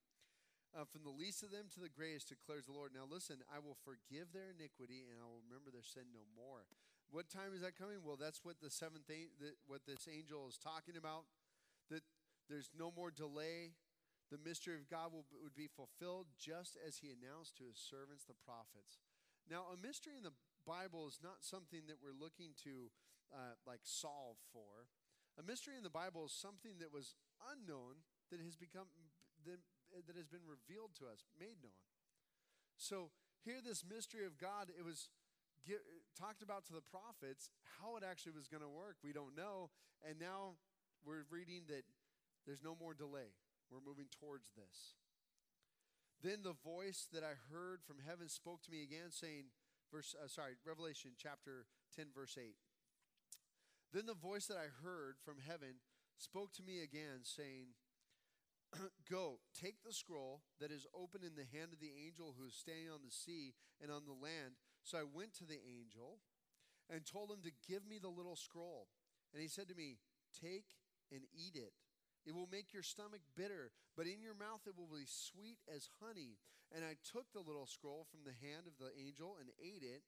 uh, 0.75 0.85
from 0.87 1.03
the 1.03 1.15
least 1.15 1.43
of 1.43 1.51
them 1.51 1.67
to 1.75 1.81
the 1.81 1.91
greatest, 1.91 2.29
declares 2.29 2.67
the 2.67 2.75
Lord. 2.75 2.91
Now 2.95 3.07
listen, 3.07 3.43
I 3.51 3.59
will 3.59 3.79
forgive 3.83 4.35
their 4.35 4.51
iniquity 4.55 5.07
and 5.07 5.19
I 5.19 5.27
will 5.27 5.43
remember 5.47 5.71
their 5.71 5.87
sin 5.87 6.11
no 6.15 6.27
more. 6.35 6.67
What 7.11 7.31
time 7.31 7.55
is 7.55 7.63
that 7.63 7.75
coming? 7.75 8.03
Well, 8.03 8.19
that's 8.19 8.45
what 8.47 8.63
the 8.63 8.71
seventh, 8.71 9.11
that 9.11 9.59
what 9.67 9.83
this 9.87 10.07
angel 10.07 10.47
is 10.47 10.59
talking 10.59 10.95
about. 10.95 11.27
That 11.91 12.07
there's 12.47 12.71
no 12.75 12.95
more 12.95 13.11
delay. 13.11 13.75
The 14.31 14.39
mystery 14.39 14.79
of 14.79 14.87
God 14.87 15.11
will, 15.11 15.27
would 15.43 15.59
be 15.59 15.67
fulfilled 15.67 16.31
just 16.39 16.79
as 16.79 17.03
he 17.03 17.11
announced 17.11 17.59
to 17.59 17.67
his 17.67 17.79
servants, 17.79 18.25
the 18.25 18.39
prophets. 18.47 19.03
Now, 19.51 19.67
a 19.75 19.77
mystery 19.77 20.15
in 20.15 20.23
the 20.23 20.39
Bible 20.63 21.11
is 21.11 21.19
not 21.19 21.43
something 21.43 21.91
that 21.91 21.99
we're 21.99 22.15
looking 22.15 22.55
to 22.63 22.95
uh, 23.35 23.59
like 23.67 23.83
solve 23.83 24.39
for. 24.55 24.87
A 25.39 25.43
mystery 25.43 25.75
in 25.75 25.83
the 25.83 25.91
Bible 25.91 26.27
is 26.27 26.35
something 26.35 26.79
that 26.79 26.95
was 26.95 27.19
unknown 27.43 28.07
that 28.31 28.39
has 28.39 28.55
become 28.55 28.87
that 29.47 29.59
that 30.07 30.15
has 30.15 30.31
been 30.31 30.47
revealed 30.47 30.95
to 31.03 31.11
us, 31.11 31.27
made 31.35 31.59
known. 31.63 31.75
So 32.79 33.11
here, 33.43 33.59
this 33.59 33.83
mystery 33.83 34.27
of 34.27 34.39
God, 34.39 34.71
it 34.71 34.85
was 34.85 35.09
get, 35.67 35.83
talked 36.15 36.43
about 36.43 36.67
to 36.67 36.73
the 36.73 36.85
prophets. 36.85 37.51
How 37.81 37.97
it 37.97 38.05
actually 38.07 38.33
was 38.33 38.47
going 38.47 38.63
to 38.63 38.69
work, 38.69 38.97
we 39.03 39.13
don't 39.13 39.35
know. 39.35 39.71
And 40.07 40.21
now 40.21 40.61
we're 41.05 41.27
reading 41.31 41.67
that 41.69 41.83
there's 42.47 42.63
no 42.63 42.77
more 42.79 42.95
delay. 42.95 43.35
We're 43.71 43.87
moving 43.87 44.11
towards 44.11 44.51
this. 44.59 44.99
Then 46.23 46.43
the 46.43 46.59
voice 46.67 47.09
that 47.15 47.25
I 47.25 47.39
heard 47.49 47.81
from 47.87 48.03
heaven 48.05 48.29
spoke 48.29 48.63
to 48.65 48.71
me 48.71 48.83
again, 48.83 49.09
saying, 49.09 49.55
verse, 49.89 50.15
uh, 50.19 50.29
sorry, 50.29 50.59
Revelation 50.67 51.13
chapter 51.17 51.65
10, 51.97 52.13
verse 52.15 52.37
8. 52.37 52.53
Then 53.95 54.07
the 54.07 54.19
voice 54.19 54.47
that 54.47 54.59
I 54.59 54.69
heard 54.85 55.17
from 55.25 55.41
heaven 55.41 55.81
spoke 56.19 56.53
to 56.55 56.63
me 56.63 56.83
again, 56.83 57.25
saying, 57.25 57.73
Go, 59.11 59.41
take 59.57 59.83
the 59.83 59.93
scroll 59.93 60.43
that 60.61 60.71
is 60.71 60.87
open 60.95 61.23
in 61.25 61.35
the 61.35 61.49
hand 61.57 61.73
of 61.73 61.81
the 61.81 61.97
angel 62.07 62.35
who 62.39 62.47
is 62.47 62.55
standing 62.55 62.91
on 62.93 63.01
the 63.03 63.11
sea 63.11 63.55
and 63.83 63.91
on 63.91 64.05
the 64.07 64.15
land. 64.15 64.61
So 64.85 64.99
I 64.99 65.09
went 65.09 65.35
to 65.39 65.47
the 65.47 65.59
angel 65.59 66.21
and 66.89 67.07
told 67.07 67.31
him 67.31 67.43
to 67.43 67.63
give 67.67 67.87
me 67.87 67.99
the 67.99 68.13
little 68.13 68.37
scroll. 68.37 68.89
And 69.33 69.43
he 69.43 69.49
said 69.49 69.69
to 69.69 69.75
me, 69.75 69.99
Take 70.31 70.79
and 71.11 71.23
eat 71.35 71.57
it. 71.57 71.75
It 72.27 72.35
will 72.35 72.49
make 72.51 72.73
your 72.73 72.83
stomach 72.83 73.25
bitter, 73.37 73.73
but 73.97 74.07
in 74.07 74.21
your 74.21 74.37
mouth 74.37 74.67
it 74.67 74.77
will 74.77 74.91
be 74.91 75.09
sweet 75.09 75.59
as 75.69 75.89
honey. 76.01 76.37
And 76.71 76.85
I 76.85 77.01
took 77.01 77.33
the 77.33 77.43
little 77.43 77.67
scroll 77.67 78.07
from 78.11 78.23
the 78.23 78.37
hand 78.37 78.69
of 78.69 78.79
the 78.79 78.93
angel 78.95 79.37
and 79.41 79.51
ate 79.59 79.83
it. 79.83 80.05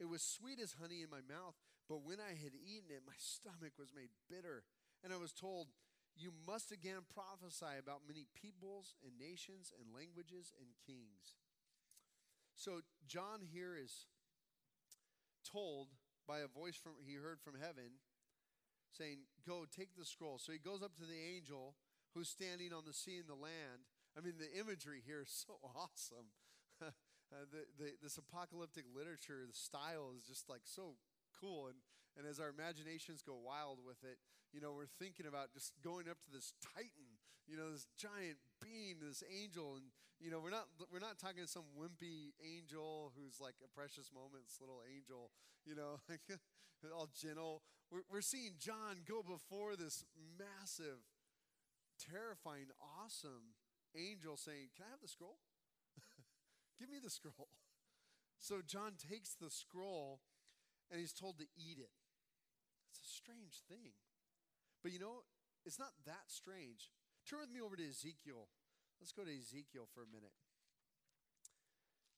It 0.00 0.08
was 0.08 0.24
sweet 0.24 0.58
as 0.58 0.80
honey 0.80 1.04
in 1.04 1.12
my 1.12 1.22
mouth, 1.22 1.54
but 1.88 2.02
when 2.02 2.18
I 2.18 2.34
had 2.34 2.56
eaten 2.56 2.90
it, 2.90 3.06
my 3.06 3.16
stomach 3.18 3.78
was 3.78 3.94
made 3.94 4.10
bitter. 4.26 4.64
And 5.04 5.12
I 5.12 5.20
was 5.20 5.32
told, 5.32 5.68
you 6.16 6.32
must 6.46 6.72
again 6.72 7.08
prophesy 7.08 7.78
about 7.78 8.08
many 8.08 8.26
peoples 8.34 8.96
and 9.04 9.16
nations 9.18 9.72
and 9.72 9.94
languages 9.94 10.52
and 10.58 10.68
kings. 10.84 11.36
So 12.54 12.80
John 13.06 13.40
here 13.40 13.76
is 13.76 14.06
told 15.44 15.88
by 16.26 16.40
a 16.40 16.46
voice 16.46 16.76
from 16.76 16.92
he 17.04 17.14
heard 17.14 17.40
from 17.40 17.54
heaven 17.58 17.98
saying, 18.92 19.24
"Go 19.46 19.64
take 19.64 19.96
the 19.96 20.04
scroll." 20.04 20.38
So 20.38 20.52
he 20.52 20.58
goes 20.58 20.82
up 20.82 20.96
to 20.96 21.04
the 21.04 21.18
angel 21.36 21.74
who's 22.14 22.28
standing 22.28 22.72
on 22.72 22.84
the 22.86 22.92
sea 22.92 23.18
and 23.18 23.28
the 23.28 23.34
land. 23.38 23.88
I 24.16 24.20
mean, 24.20 24.34
the 24.36 24.52
imagery 24.60 25.02
here 25.04 25.22
is 25.22 25.32
so 25.46 25.56
awesome. 25.74 26.32
uh, 26.82 27.48
the, 27.50 27.64
the, 27.80 27.92
this 28.02 28.18
apocalyptic 28.18 28.84
literature, 28.94 29.44
the 29.46 29.56
style 29.56 30.12
is 30.16 30.24
just 30.28 30.48
like 30.48 30.62
so 30.64 31.00
cool. 31.40 31.68
And, 31.68 31.80
and 32.18 32.28
as 32.28 32.40
our 32.40 32.52
imaginations 32.52 33.22
go 33.24 33.36
wild 33.40 33.78
with 33.80 34.04
it, 34.04 34.18
you 34.52 34.60
know, 34.60 34.76
we're 34.76 34.92
thinking 35.00 35.24
about 35.24 35.52
just 35.52 35.72
going 35.80 36.08
up 36.12 36.20
to 36.28 36.30
this 36.30 36.52
titan, 36.60 37.16
you 37.48 37.56
know, 37.56 37.72
this 37.72 37.88
giant 37.96 38.36
being, 38.60 39.00
this 39.00 39.24
angel, 39.24 39.80
and 39.80 39.88
you 40.22 40.30
know, 40.30 40.38
we're 40.38 40.54
not 40.54 40.70
we're 40.92 41.02
not 41.02 41.18
talking 41.18 41.42
to 41.42 41.50
some 41.50 41.66
wimpy 41.74 42.30
angel 42.38 43.10
who's 43.18 43.42
like 43.42 43.58
a 43.58 43.68
precious 43.74 44.10
moments 44.14 44.62
little 44.62 44.78
angel, 44.86 45.34
you 45.66 45.74
know, 45.74 45.98
all 46.94 47.10
gentle. 47.10 47.62
We're, 47.90 48.06
we're 48.10 48.22
seeing 48.22 48.54
John 48.58 49.02
go 49.02 49.22
before 49.26 49.74
this 49.74 50.04
massive, 50.38 51.02
terrifying, 51.98 52.70
awesome 52.78 53.58
angel 53.98 54.38
saying, 54.38 54.70
"Can 54.78 54.86
I 54.86 54.94
have 54.94 55.02
the 55.02 55.10
scroll? 55.10 55.42
Give 56.78 56.88
me 56.88 56.98
the 57.02 57.10
scroll." 57.10 57.48
So 58.42 58.58
John 58.58 58.98
takes 58.98 59.36
the 59.38 59.50
scroll 59.50 60.18
and 60.90 60.98
he's 60.98 61.12
told 61.12 61.38
to 61.38 61.46
eat 61.54 61.78
it. 61.78 61.94
It's 62.90 62.98
a 62.98 63.06
strange 63.06 63.62
thing. 63.70 63.94
But 64.82 64.90
you 64.90 64.98
know, 64.98 65.22
it's 65.64 65.78
not 65.78 65.94
that 66.06 66.26
strange. 66.26 66.90
Turn 67.22 67.38
with 67.38 67.54
me 67.54 67.60
over 67.60 67.76
to 67.76 67.88
Ezekiel. 67.88 68.48
Let's 69.02 69.10
go 69.10 69.26
to 69.26 69.34
Ezekiel 69.34 69.90
for 69.90 70.06
a 70.06 70.10
minute. 70.14 70.30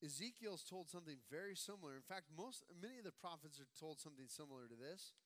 Ezekiel's 0.05 0.61
told 0.61 0.85
something 0.85 1.17
very 1.33 1.57
similar. 1.57 1.97
In 1.97 2.05
fact, 2.05 2.29
most 2.29 2.61
many 2.77 3.01
of 3.01 3.09
the 3.09 3.17
prophets 3.17 3.57
are 3.57 3.65
told 3.73 3.97
something 3.97 4.29
similar 4.29 4.69
to 4.69 4.77
this. 4.77 5.17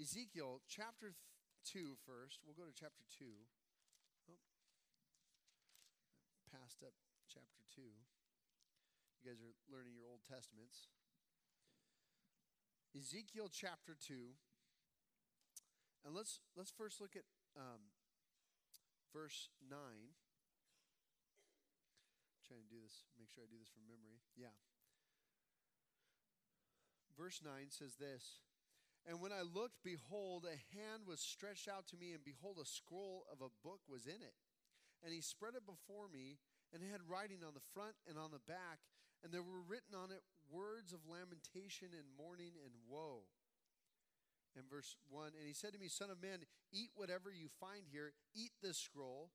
Ezekiel 0.00 0.64
chapter 0.64 1.12
2 1.68 2.00
first. 2.08 2.40
We'll 2.40 2.56
go 2.56 2.64
to 2.64 2.72
chapter 2.72 3.04
2. 3.20 3.28
Oh, 4.32 4.40
passed 6.56 6.80
up 6.80 6.96
chapter 7.28 7.60
2. 7.76 7.84
You 7.84 9.22
guys 9.28 9.44
are 9.44 9.52
learning 9.68 9.92
your 9.92 10.08
Old 10.08 10.24
Testaments. 10.24 10.88
Ezekiel 12.96 13.52
chapter 13.52 13.92
2. 13.92 14.40
And 16.08 16.16
let's, 16.16 16.40
let's 16.56 16.72
first 16.72 16.96
look 16.96 17.12
at 17.12 17.28
um, 17.60 17.92
verse 19.12 19.52
9 19.68 20.16
trying 22.48 22.64
to 22.64 22.72
do 22.72 22.80
this, 22.80 23.04
make 23.20 23.28
sure 23.28 23.44
I 23.44 23.52
do 23.52 23.60
this 23.60 23.68
from 23.68 23.84
memory. 23.84 24.24
Yeah. 24.32 24.56
Verse 27.12 27.44
9 27.44 27.52
says 27.68 28.00
this 28.00 28.40
And 29.04 29.20
when 29.20 29.36
I 29.36 29.44
looked, 29.44 29.84
behold, 29.84 30.48
a 30.48 30.56
hand 30.72 31.04
was 31.04 31.20
stretched 31.20 31.68
out 31.68 31.84
to 31.92 32.00
me, 32.00 32.16
and 32.16 32.24
behold, 32.24 32.56
a 32.56 32.64
scroll 32.64 33.28
of 33.28 33.44
a 33.44 33.52
book 33.60 33.84
was 33.84 34.08
in 34.08 34.24
it. 34.24 34.36
And 35.04 35.12
he 35.12 35.20
spread 35.20 35.54
it 35.54 35.68
before 35.68 36.08
me, 36.08 36.40
and 36.72 36.80
it 36.80 36.88
had 36.90 37.04
writing 37.04 37.44
on 37.44 37.52
the 37.52 37.68
front 37.76 37.94
and 38.08 38.16
on 38.16 38.32
the 38.32 38.42
back, 38.48 38.80
and 39.22 39.28
there 39.28 39.44
were 39.44 39.62
written 39.62 39.94
on 39.94 40.10
it 40.10 40.24
words 40.48 40.92
of 40.92 41.04
lamentation 41.04 41.92
and 41.92 42.08
mourning 42.16 42.56
and 42.64 42.72
woe 42.88 43.28
And 44.56 44.64
verse 44.64 44.96
1 45.10 45.36
and 45.36 45.46
he 45.46 45.52
said 45.52 45.72
to 45.72 45.78
me 45.78 45.88
son 45.88 46.08
of 46.08 46.22
man 46.22 46.40
eat 46.72 46.90
whatever 46.96 47.28
you 47.28 47.48
find 47.60 47.84
here 47.90 48.12
eat 48.34 48.52
this 48.62 48.78
scroll 48.78 49.30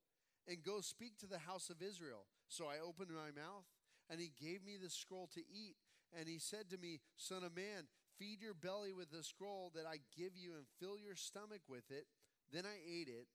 and 0.47 0.63
go 0.63 0.81
speak 0.81 1.17
to 1.17 1.27
the 1.27 1.39
house 1.39 1.69
of 1.69 1.81
israel 1.81 2.25
so 2.47 2.65
i 2.65 2.79
opened 2.79 3.09
my 3.11 3.31
mouth 3.35 3.65
and 4.09 4.19
he 4.19 4.31
gave 4.39 4.63
me 4.63 4.77
the 4.81 4.89
scroll 4.89 5.29
to 5.33 5.41
eat 5.41 5.75
and 6.17 6.27
he 6.27 6.39
said 6.39 6.69
to 6.69 6.77
me 6.77 6.99
son 7.15 7.43
of 7.43 7.55
man 7.55 7.87
feed 8.17 8.41
your 8.41 8.53
belly 8.53 8.93
with 8.93 9.11
the 9.11 9.23
scroll 9.23 9.71
that 9.75 9.85
i 9.85 9.97
give 10.15 10.33
you 10.35 10.53
and 10.53 10.65
fill 10.79 10.97
your 10.97 11.15
stomach 11.15 11.61
with 11.67 11.89
it 11.89 12.05
then 12.51 12.65
i 12.65 12.77
ate 12.85 13.07
it 13.07 13.27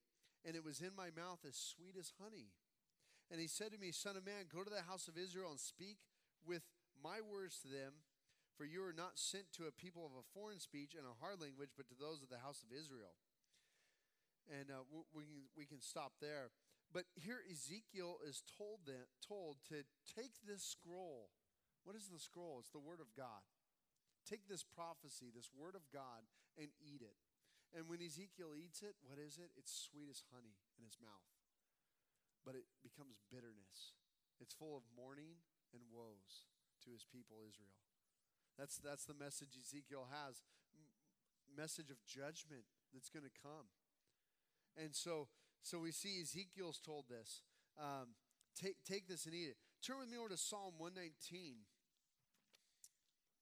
and 0.44 0.54
it 0.54 0.64
was 0.64 0.80
in 0.80 0.94
my 0.96 1.08
mouth 1.16 1.40
as 1.46 1.56
sweet 1.56 1.96
as 1.98 2.12
honey 2.20 2.52
and 3.30 3.40
he 3.40 3.46
said 3.48 3.72
to 3.72 3.78
me 3.78 3.90
son 3.90 4.16
of 4.16 4.24
man 4.24 4.46
go 4.52 4.62
to 4.62 4.70
the 4.70 4.88
house 4.88 5.08
of 5.08 5.18
israel 5.18 5.50
and 5.50 5.60
speak 5.60 5.98
with 6.46 6.62
my 7.02 7.18
words 7.20 7.58
to 7.58 7.68
them 7.68 7.92
for 8.58 8.66
you 8.66 8.82
are 8.82 8.92
not 8.92 9.14
sent 9.14 9.54
to 9.54 9.70
a 9.70 9.72
people 9.72 10.02
of 10.02 10.18
a 10.18 10.26
foreign 10.34 10.58
speech 10.58 10.98
and 10.98 11.06
a 11.06 11.14
hard 11.22 11.38
language, 11.38 11.70
but 11.78 11.86
to 11.86 11.94
those 11.94 12.26
of 12.26 12.28
the 12.28 12.42
house 12.42 12.66
of 12.66 12.74
Israel. 12.74 13.14
And 14.50 14.66
uh, 14.74 14.82
we, 15.14 15.22
can, 15.22 15.46
we 15.54 15.64
can 15.64 15.78
stop 15.78 16.18
there. 16.18 16.50
But 16.88 17.04
here 17.14 17.44
Ezekiel 17.44 18.18
is 18.24 18.42
told, 18.48 18.88
that, 18.88 19.12
told 19.20 19.60
to 19.68 19.84
take 20.08 20.40
this 20.44 20.64
scroll. 20.64 21.28
What 21.84 21.96
is 21.96 22.08
the 22.08 22.20
scroll? 22.20 22.58
It's 22.60 22.72
the 22.72 22.82
Word 22.82 23.00
of 23.00 23.12
God. 23.12 23.44
Take 24.24 24.48
this 24.48 24.64
prophecy, 24.64 25.28
this 25.28 25.52
Word 25.52 25.76
of 25.76 25.84
God, 25.92 26.24
and 26.56 26.72
eat 26.80 27.04
it. 27.04 27.16
And 27.76 27.84
when 27.88 28.00
Ezekiel 28.00 28.56
eats 28.56 28.80
it, 28.80 28.96
what 29.04 29.20
is 29.20 29.36
it? 29.36 29.52
It's 29.60 29.72
sweet 29.72 30.08
as 30.08 30.24
honey 30.32 30.56
in 30.80 30.84
his 30.88 30.96
mouth. 30.96 31.28
But 32.40 32.56
it 32.56 32.64
becomes 32.80 33.20
bitterness. 33.28 33.92
It's 34.40 34.56
full 34.56 34.72
of 34.72 34.88
mourning 34.96 35.44
and 35.76 35.84
woes 35.92 36.48
to 36.84 36.88
his 36.88 37.04
people, 37.04 37.44
Israel. 37.44 37.76
That's, 38.56 38.80
that's 38.80 39.04
the 39.04 39.16
message 39.16 39.52
Ezekiel 39.60 40.08
has 40.08 40.40
message 41.58 41.90
of 41.90 41.98
judgment 42.06 42.68
that's 42.92 43.08
going 43.08 43.24
to 43.24 43.34
come. 43.34 43.66
And 44.76 44.94
so, 44.94 45.28
so 45.62 45.78
we 45.78 45.92
see 45.92 46.20
Ezekiel's 46.20 46.80
told 46.80 47.04
this. 47.08 47.42
Um, 47.78 48.14
take, 48.56 48.76
take 48.84 49.06
this 49.06 49.26
and 49.26 49.34
eat 49.34 49.50
it. 49.50 49.56
Turn 49.84 49.98
with 49.98 50.10
me 50.10 50.18
over 50.18 50.28
to 50.28 50.36
Psalm 50.36 50.74
119. 50.78 51.66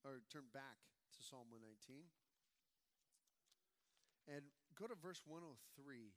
Or 0.05 0.23
turn 0.31 0.45
back 0.53 0.79
to 1.17 1.23
Psalm 1.23 1.49
119 1.51 2.07
and 4.29 4.43
go 4.75 4.87
to 4.87 4.95
verse 4.99 5.23
103. 5.27 6.15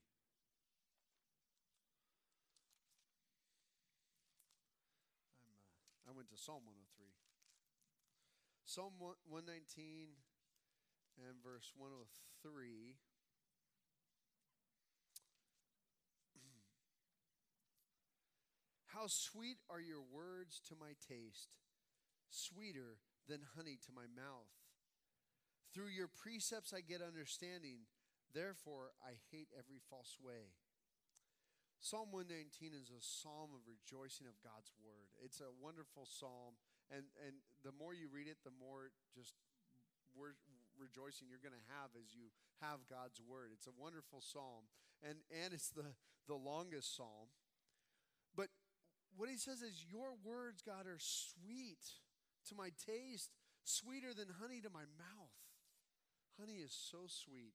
I'm, 5.45 5.53
uh, 5.53 6.09
I 6.09 6.11
went 6.13 6.29
to 6.29 6.37
Psalm 6.37 6.65
103. 6.65 7.13
Psalm 8.65 8.93
119 9.01 10.13
and 11.17 11.41
verse 11.41 11.73
103. 11.77 12.97
How 18.99 19.07
sweet 19.07 19.63
are 19.71 19.79
your 19.79 20.03
words 20.11 20.59
to 20.67 20.75
my 20.75 20.91
taste, 20.99 21.55
sweeter 22.27 22.99
than 23.31 23.55
honey 23.55 23.79
to 23.87 23.95
my 23.95 24.11
mouth. 24.11 24.51
Through 25.71 25.95
your 25.95 26.11
precepts 26.11 26.75
I 26.75 26.83
get 26.83 26.99
understanding, 26.99 27.87
therefore 28.35 28.91
I 28.99 29.15
hate 29.31 29.47
every 29.55 29.79
false 29.87 30.19
way. 30.19 30.51
Psalm 31.79 32.11
119 32.11 32.75
is 32.75 32.91
a 32.91 32.99
psalm 32.99 33.55
of 33.55 33.63
rejoicing 33.63 34.27
of 34.27 34.35
God's 34.43 34.75
word. 34.83 35.15
It's 35.23 35.39
a 35.39 35.55
wonderful 35.63 36.03
psalm, 36.03 36.59
and, 36.91 37.07
and 37.23 37.39
the 37.63 37.71
more 37.71 37.95
you 37.95 38.11
read 38.11 38.27
it, 38.27 38.43
the 38.43 38.51
more 38.59 38.91
just 39.15 39.31
rejoicing 40.75 41.31
you're 41.31 41.39
going 41.39 41.55
to 41.55 41.71
have 41.79 41.95
as 41.95 42.11
you 42.11 42.35
have 42.59 42.83
God's 42.91 43.23
word. 43.23 43.55
It's 43.55 43.71
a 43.71 43.79
wonderful 43.79 44.19
psalm, 44.19 44.67
and, 44.99 45.23
and 45.31 45.55
it's 45.55 45.71
the, 45.71 45.87
the 46.27 46.35
longest 46.35 46.99
psalm. 46.99 47.31
What 49.19 49.27
he 49.27 49.35
says 49.35 49.59
is, 49.59 49.83
Your 49.91 50.15
words, 50.23 50.63
God, 50.63 50.87
are 50.87 50.95
sweet 50.95 51.83
to 52.47 52.55
my 52.55 52.71
taste, 52.79 53.35
sweeter 53.67 54.15
than 54.15 54.31
honey 54.39 54.63
to 54.63 54.71
my 54.71 54.87
mouth. 54.95 55.35
Honey 56.39 56.63
is 56.63 56.71
so 56.71 57.03
sweet. 57.11 57.51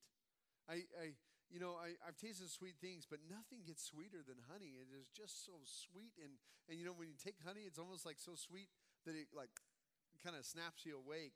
I, 0.68 0.84
I 0.92 1.16
you 1.48 1.56
know, 1.56 1.80
I, 1.80 1.96
I've 2.04 2.20
tasted 2.20 2.52
sweet 2.52 2.76
things, 2.84 3.08
but 3.08 3.24
nothing 3.32 3.64
gets 3.64 3.80
sweeter 3.80 4.20
than 4.20 4.44
honey. 4.44 4.76
It 4.76 4.92
is 4.92 5.08
just 5.08 5.48
so 5.48 5.64
sweet. 5.64 6.12
And, 6.20 6.36
and 6.68 6.76
you 6.76 6.84
know, 6.84 6.92
when 6.92 7.08
you 7.08 7.16
take 7.16 7.40
honey, 7.40 7.64
it's 7.64 7.80
almost 7.80 8.04
like 8.04 8.20
so 8.20 8.36
sweet 8.36 8.68
that 9.08 9.16
it 9.16 9.32
like 9.32 9.56
kind 10.20 10.36
of 10.36 10.44
snaps 10.44 10.84
you 10.84 11.00
awake. 11.00 11.32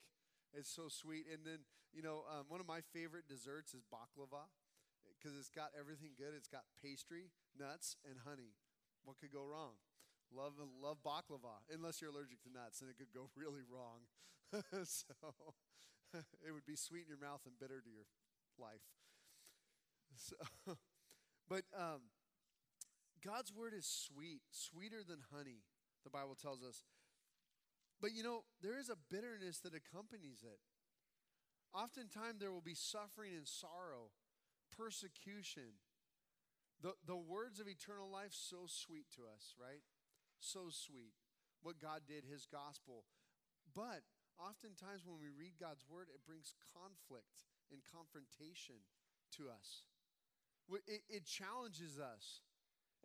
It's 0.52 0.68
so 0.68 0.92
sweet. 0.92 1.24
And 1.24 1.40
then, 1.40 1.64
you 1.88 2.04
know, 2.04 2.28
um, 2.28 2.52
one 2.52 2.60
of 2.60 2.68
my 2.68 2.84
favorite 2.92 3.24
desserts 3.32 3.72
is 3.72 3.80
baklava 3.88 4.44
because 5.16 5.40
it's 5.40 5.48
got 5.48 5.72
everything 5.72 6.12
good. 6.20 6.36
It's 6.36 6.52
got 6.52 6.68
pastry, 6.84 7.32
nuts, 7.56 7.96
and 8.04 8.28
honey. 8.28 8.60
What 9.08 9.16
could 9.16 9.32
go 9.32 9.48
wrong? 9.48 9.80
Love 10.34 10.54
love 10.82 10.98
baklava, 11.04 11.64
unless 11.72 12.00
you're 12.00 12.10
allergic 12.10 12.42
to 12.42 12.52
nuts, 12.52 12.80
and 12.80 12.90
it 12.90 12.96
could 12.98 13.12
go 13.12 13.30
really 13.36 13.62
wrong. 13.64 14.04
so 14.84 15.14
it 16.14 16.52
would 16.52 16.66
be 16.66 16.76
sweet 16.76 17.04
in 17.04 17.08
your 17.08 17.20
mouth 17.20 17.40
and 17.46 17.58
bitter 17.58 17.80
to 17.80 17.90
your 17.90 18.06
life. 18.58 18.84
So, 20.16 20.36
but 21.48 21.62
um, 21.76 22.10
God's 23.24 23.52
word 23.52 23.72
is 23.76 23.86
sweet, 23.86 24.42
sweeter 24.50 25.02
than 25.06 25.18
honey. 25.32 25.62
The 26.04 26.10
Bible 26.10 26.34
tells 26.34 26.62
us. 26.62 26.84
But 28.00 28.12
you 28.14 28.22
know, 28.22 28.44
there 28.62 28.78
is 28.78 28.88
a 28.88 28.96
bitterness 29.10 29.58
that 29.60 29.74
accompanies 29.74 30.42
it. 30.42 30.60
Oftentimes, 31.74 32.40
there 32.40 32.52
will 32.52 32.64
be 32.64 32.74
suffering 32.74 33.32
and 33.36 33.46
sorrow, 33.46 34.10
persecution. 34.76 35.76
The, 36.80 36.94
the 37.06 37.16
words 37.16 37.58
of 37.58 37.66
eternal 37.68 38.08
life, 38.10 38.30
so 38.30 38.64
sweet 38.66 39.06
to 39.16 39.22
us, 39.22 39.54
right? 39.60 39.82
So 40.40 40.70
sweet. 40.70 41.14
What 41.62 41.82
God 41.82 42.06
did, 42.06 42.22
His 42.24 42.46
gospel. 42.46 43.04
But 43.74 44.06
oftentimes, 44.38 45.02
when 45.04 45.18
we 45.18 45.34
read 45.34 45.58
God's 45.58 45.84
word, 45.90 46.08
it 46.14 46.22
brings 46.24 46.54
conflict 46.74 47.46
and 47.74 47.82
confrontation 47.84 48.80
to 49.36 49.50
us. 49.50 49.84
It, 50.86 51.02
it 51.08 51.24
challenges 51.26 51.98
us. 51.98 52.46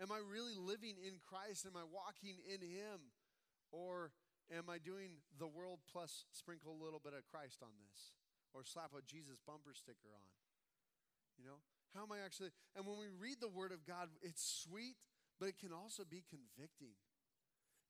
Am 0.01 0.09
I 0.11 0.21
really 0.21 0.57
living 0.57 0.97
in 1.01 1.21
Christ? 1.21 1.65
Am 1.65 1.77
I 1.77 1.85
walking 1.85 2.41
in 2.45 2.61
Him? 2.61 3.13
Or 3.73 4.13
am 4.53 4.69
I 4.69 4.77
doing 4.77 5.21
the 5.37 5.49
world 5.49 5.81
plus 5.89 6.25
sprinkle 6.31 6.77
a 6.77 6.81
little 6.81 7.01
bit 7.01 7.13
of 7.13 7.25
Christ 7.25 7.61
on 7.61 7.73
this? 7.81 8.13
Or 8.53 8.61
slap 8.61 8.93
a 8.93 9.01
Jesus 9.01 9.41
bumper 9.41 9.73
sticker 9.73 10.13
on? 10.13 10.29
You 11.37 11.45
know? 11.45 11.61
How 11.93 12.05
am 12.05 12.13
I 12.13 12.25
actually? 12.25 12.49
And 12.75 12.85
when 12.85 12.97
we 12.97 13.09
read 13.09 13.37
the 13.41 13.49
Word 13.49 13.71
of 13.71 13.85
God, 13.85 14.09
it's 14.21 14.41
sweet, 14.41 14.97
but 15.39 15.49
it 15.49 15.57
can 15.57 15.73
also 15.73 16.03
be 16.05 16.25
convicting. 16.25 16.97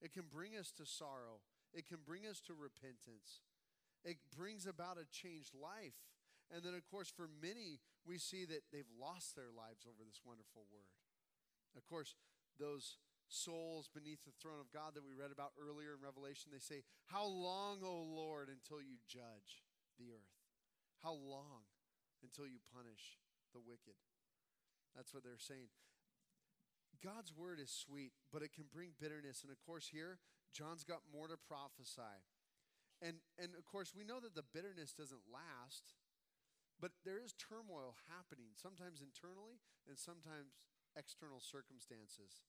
It 0.04 0.12
can 0.12 0.28
bring 0.28 0.60
us 0.60 0.70
to 0.76 0.86
sorrow. 0.86 1.40
It 1.72 1.88
can 1.88 2.04
bring 2.06 2.28
us 2.28 2.44
to 2.46 2.54
repentance. 2.54 3.42
It 4.04 4.20
brings 4.36 4.68
about 4.68 5.00
a 5.00 5.08
changed 5.08 5.56
life. 5.56 5.96
And 6.52 6.60
then, 6.60 6.76
of 6.76 6.84
course, 6.92 7.08
for 7.08 7.32
many, 7.42 7.80
we 8.04 8.20
see 8.20 8.44
that 8.46 8.68
they've 8.70 8.94
lost 9.00 9.40
their 9.40 9.50
lives 9.50 9.88
over 9.88 10.04
this 10.04 10.20
wonderful 10.28 10.68
word. 10.68 10.92
Of 11.74 11.88
course, 11.88 12.20
those 12.60 13.00
souls 13.32 13.88
beneath 13.90 14.22
the 14.28 14.36
throne 14.38 14.60
of 14.60 14.70
God 14.76 14.94
that 14.94 15.08
we 15.08 15.16
read 15.16 15.32
about 15.32 15.56
earlier 15.56 15.96
in 15.96 16.04
Revelation, 16.04 16.52
they 16.52 16.62
say, 16.62 16.84
How 17.08 17.26
long, 17.26 17.80
O 17.82 18.04
Lord, 18.04 18.52
until 18.52 18.84
you 18.84 19.00
judge 19.08 19.64
the 19.96 20.12
earth? 20.12 20.36
How 21.02 21.16
long 21.16 21.64
until 22.22 22.46
you 22.46 22.60
punish 22.76 23.24
the 23.56 23.64
wicked? 23.64 23.98
That's 24.94 25.16
what 25.16 25.24
they're 25.24 25.42
saying. 25.42 25.72
God's 27.04 27.36
word 27.36 27.60
is 27.60 27.70
sweet, 27.70 28.16
but 28.32 28.42
it 28.42 28.56
can 28.56 28.72
bring 28.72 28.96
bitterness. 28.96 29.44
And 29.44 29.52
of 29.52 29.60
course, 29.60 29.92
here, 29.92 30.24
John's 30.56 30.88
got 30.88 31.04
more 31.12 31.28
to 31.28 31.36
prophesy. 31.36 32.24
And, 33.04 33.20
and 33.36 33.52
of 33.60 33.68
course, 33.68 33.92
we 33.92 34.08
know 34.08 34.24
that 34.24 34.34
the 34.34 34.48
bitterness 34.56 34.96
doesn't 34.96 35.28
last, 35.28 35.92
but 36.80 36.96
there 37.04 37.20
is 37.20 37.36
turmoil 37.36 38.00
happening, 38.08 38.56
sometimes 38.56 39.04
internally 39.04 39.60
and 39.84 40.00
sometimes 40.00 40.56
external 40.96 41.44
circumstances. 41.44 42.48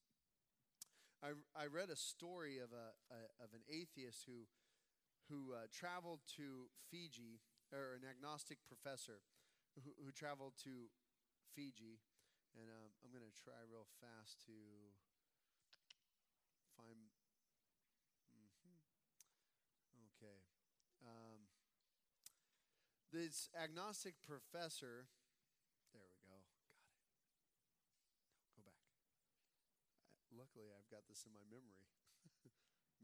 I, 1.19 1.35
I 1.59 1.67
read 1.67 1.91
a 1.91 1.99
story 1.99 2.63
of, 2.63 2.71
a, 2.71 2.95
a 3.11 3.21
of 3.43 3.51
an 3.57 3.67
atheist 3.67 4.29
who, 4.29 4.47
who 5.27 5.57
uh, 5.57 5.67
traveled 5.73 6.21
to 6.37 6.71
Fiji, 6.91 7.43
or 7.73 7.99
an 7.99 8.07
agnostic 8.07 8.63
professor 8.63 9.25
who, 9.83 9.91
who 9.99 10.13
traveled 10.13 10.55
to 10.63 10.93
Fiji 11.57 11.99
and 12.55 12.71
um, 12.71 12.91
I'm 13.03 13.11
going 13.11 13.27
to 13.27 13.35
try 13.35 13.59
real 13.67 13.87
fast 13.99 14.39
to 14.47 14.57
find. 16.79 17.11
Mm-hmm. 18.31 18.79
Okay. 20.15 20.39
Um, 21.03 21.51
this 23.11 23.51
agnostic 23.55 24.19
professor. 24.23 25.11
There 25.91 26.07
we 26.07 26.19
go. 26.27 26.39
Got 28.59 28.71
it. 28.71 28.75
No, 28.75 28.75
go 28.75 28.75
back. 28.75 28.79
Luckily, 30.35 30.71
I've 30.71 30.91
got 30.91 31.07
this 31.11 31.27
in 31.27 31.35
my 31.35 31.47
memory. 31.47 31.87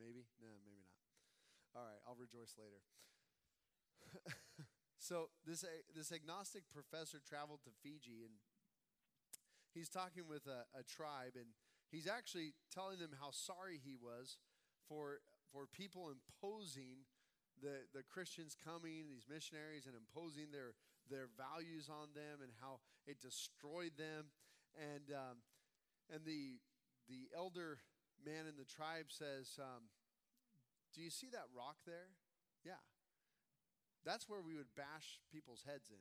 maybe? 0.02 0.26
No, 0.38 0.54
maybe 0.62 0.82
not. 0.82 0.98
All 1.74 1.86
right, 1.86 2.02
I'll 2.02 2.18
rejoice 2.18 2.58
later. 2.58 2.82
so 4.98 5.30
this 5.46 5.62
this 5.94 6.10
agnostic 6.10 6.66
professor 6.74 7.22
traveled 7.22 7.62
to 7.62 7.70
Fiji 7.82 8.26
and 8.26 8.42
he's 9.74 9.88
talking 9.88 10.24
with 10.28 10.46
a, 10.46 10.66
a 10.78 10.82
tribe, 10.82 11.34
and 11.36 11.46
he's 11.90 12.06
actually 12.06 12.54
telling 12.72 12.98
them 12.98 13.10
how 13.20 13.30
sorry 13.30 13.80
he 13.82 13.94
was 13.94 14.38
for, 14.88 15.20
for 15.52 15.66
people 15.66 16.10
imposing 16.10 17.06
the, 17.62 17.84
the 17.94 18.02
Christians 18.02 18.56
coming, 18.56 19.06
these 19.08 19.28
missionaries, 19.28 19.86
and 19.86 19.94
imposing 19.94 20.50
their, 20.50 20.74
their 21.08 21.28
values 21.36 21.88
on 21.90 22.10
them 22.14 22.40
and 22.42 22.50
how 22.60 22.80
it 23.06 23.20
destroyed 23.20 23.94
them. 23.98 24.32
And, 24.78 25.12
um, 25.14 25.36
and 26.08 26.24
the, 26.24 26.58
the 27.08 27.28
elder 27.36 27.78
man 28.24 28.48
in 28.48 28.56
the 28.56 28.64
tribe 28.64 29.10
says, 29.10 29.58
um, 29.60 29.92
Do 30.94 31.02
you 31.02 31.10
see 31.10 31.28
that 31.30 31.50
rock 31.54 31.76
there? 31.86 32.16
Yeah. 32.64 32.80
That's 34.04 34.28
where 34.28 34.40
we 34.40 34.56
would 34.56 34.72
bash 34.76 35.20
people's 35.32 35.64
heads 35.66 35.90
in. 35.90 36.00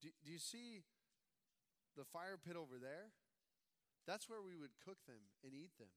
Do, 0.00 0.08
do 0.24 0.32
you 0.32 0.38
see 0.38 0.84
the 1.98 2.06
fire 2.06 2.38
pit 2.38 2.54
over 2.54 2.78
there, 2.78 3.10
that's 4.06 4.30
where 4.30 4.40
we 4.40 4.54
would 4.54 4.78
cook 4.78 5.02
them 5.10 5.34
and 5.42 5.52
eat 5.52 5.74
them. 5.78 5.90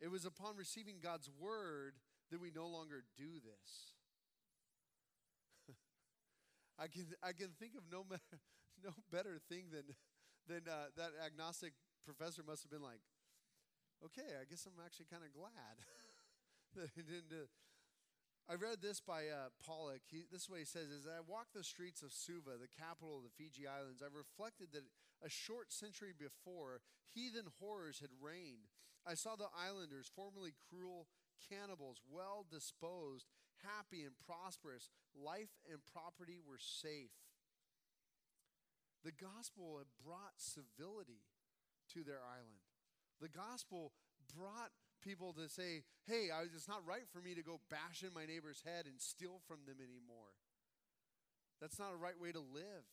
It 0.00 0.10
was 0.10 0.24
upon 0.24 0.56
receiving 0.56 0.96
God's 1.04 1.28
word 1.28 2.00
that 2.32 2.40
we 2.40 2.50
no 2.50 2.66
longer 2.66 3.04
do 3.20 3.36
this. 3.36 3.92
I 6.80 6.88
can 6.88 7.12
I 7.22 7.36
can 7.36 7.52
think 7.60 7.76
of 7.76 7.84
no 7.92 8.08
no 8.84 8.96
better 9.12 9.36
thing 9.52 9.68
than 9.68 9.84
than 10.48 10.64
uh, 10.64 10.88
that 10.96 11.12
agnostic 11.20 11.76
professor 12.02 12.42
must 12.42 12.64
have 12.64 12.72
been 12.72 12.82
like. 12.82 13.04
Okay, 14.00 14.40
I 14.40 14.48
guess 14.48 14.64
I'm 14.64 14.80
actually 14.80 15.12
kind 15.12 15.22
of 15.22 15.36
glad 15.36 15.76
that 16.80 16.88
he 16.96 17.02
didn't. 17.02 17.52
I 18.48 18.54
read 18.54 18.82
this 18.82 19.00
by 19.00 19.30
uh, 19.30 19.50
Pollock. 19.64 20.02
He, 20.10 20.24
this 20.30 20.42
is 20.42 20.50
what 20.50 20.58
he 20.58 20.64
says: 20.64 20.88
As 20.90 21.06
I 21.06 21.20
walked 21.26 21.54
the 21.54 21.62
streets 21.62 22.02
of 22.02 22.12
Suva, 22.12 22.58
the 22.58 22.70
capital 22.70 23.18
of 23.18 23.24
the 23.24 23.34
Fiji 23.36 23.66
Islands, 23.66 24.02
I 24.02 24.10
reflected 24.10 24.72
that 24.72 24.88
a 25.22 25.30
short 25.30 25.72
century 25.72 26.12
before, 26.16 26.80
heathen 27.08 27.46
horrors 27.60 28.00
had 28.00 28.10
reigned. 28.20 28.72
I 29.06 29.14
saw 29.14 29.36
the 29.36 29.52
islanders, 29.54 30.10
formerly 30.12 30.52
cruel 30.68 31.06
cannibals, 31.48 32.00
well 32.04 32.44
disposed, 32.50 33.26
happy 33.64 34.04
and 34.04 34.14
prosperous. 34.26 34.88
Life 35.16 35.56
and 35.70 35.80
property 35.84 36.38
were 36.40 36.60
safe. 36.60 37.14
The 39.04 39.16
gospel 39.16 39.80
had 39.80 39.88
brought 40.04 40.36
civility 40.36 41.24
to 41.94 42.04
their 42.04 42.20
island. 42.20 42.60
The 43.20 43.32
gospel 43.32 43.92
brought 44.36 44.72
people 45.00 45.32
to 45.34 45.48
say, 45.48 45.82
hey, 46.06 46.28
it's 46.54 46.68
not 46.68 46.86
right 46.86 47.08
for 47.12 47.20
me 47.20 47.34
to 47.34 47.42
go 47.42 47.60
bash 47.68 48.04
in 48.04 48.14
my 48.14 48.26
neighbor's 48.26 48.62
head 48.64 48.86
and 48.86 49.00
steal 49.00 49.40
from 49.48 49.64
them 49.66 49.80
anymore. 49.80 50.36
That's 51.60 51.78
not 51.78 51.92
a 51.92 52.00
right 52.00 52.16
way 52.20 52.32
to 52.32 52.40
live. 52.40 52.88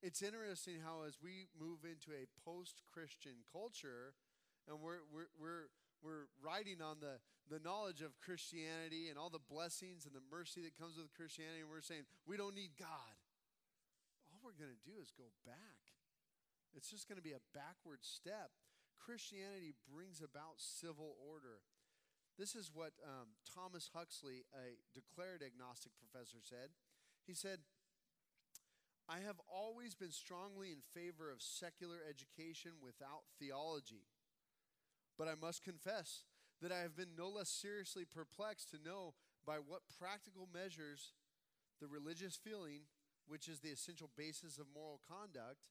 It's 0.00 0.22
interesting 0.22 0.80
how, 0.80 1.04
as 1.04 1.20
we 1.20 1.52
move 1.52 1.84
into 1.84 2.16
a 2.16 2.24
post 2.40 2.80
Christian 2.88 3.44
culture, 3.52 4.16
and 4.64 4.80
we're, 4.80 5.04
we're, 5.12 5.28
we're, 5.36 5.68
we're 6.00 6.26
riding 6.40 6.80
on 6.80 7.04
the, 7.04 7.20
the 7.52 7.60
knowledge 7.60 8.00
of 8.00 8.16
Christianity 8.24 9.12
and 9.12 9.20
all 9.20 9.28
the 9.28 9.44
blessings 9.44 10.08
and 10.08 10.16
the 10.16 10.24
mercy 10.32 10.64
that 10.64 10.80
comes 10.80 10.96
with 10.96 11.12
Christianity, 11.12 11.60
and 11.60 11.68
we're 11.68 11.84
saying, 11.84 12.08
we 12.24 12.40
don't 12.40 12.56
need 12.56 12.80
God. 12.80 13.16
All 14.32 14.40
we're 14.40 14.56
going 14.56 14.72
to 14.72 14.88
do 14.88 14.96
is 15.04 15.12
go 15.12 15.28
back. 15.44 15.84
It's 16.72 16.88
just 16.88 17.04
going 17.04 17.20
to 17.20 17.24
be 17.24 17.36
a 17.36 17.44
backward 17.52 18.00
step. 18.00 18.56
Christianity 19.00 19.72
brings 19.88 20.20
about 20.20 20.60
civil 20.60 21.16
order. 21.18 21.64
This 22.38 22.54
is 22.54 22.70
what 22.72 22.92
um, 23.04 23.34
Thomas 23.42 23.90
Huxley, 23.92 24.44
a 24.54 24.76
declared 24.94 25.42
agnostic 25.42 25.92
professor, 25.96 26.38
said. 26.40 26.70
He 27.26 27.34
said, 27.34 27.58
I 29.08 29.18
have 29.26 29.40
always 29.50 29.94
been 29.94 30.12
strongly 30.12 30.70
in 30.70 30.86
favor 30.94 31.32
of 31.32 31.42
secular 31.42 31.98
education 32.06 32.78
without 32.80 33.26
theology. 33.40 34.06
But 35.18 35.26
I 35.28 35.34
must 35.34 35.64
confess 35.64 36.24
that 36.62 36.70
I 36.72 36.80
have 36.80 36.96
been 36.96 37.18
no 37.18 37.28
less 37.28 37.50
seriously 37.50 38.04
perplexed 38.04 38.70
to 38.70 38.78
know 38.84 39.14
by 39.44 39.56
what 39.56 39.82
practical 39.98 40.48
measures 40.52 41.12
the 41.80 41.88
religious 41.88 42.36
feeling, 42.36 42.86
which 43.26 43.48
is 43.48 43.60
the 43.60 43.70
essential 43.70 44.10
basis 44.16 44.58
of 44.58 44.66
moral 44.72 45.00
conduct, 45.08 45.64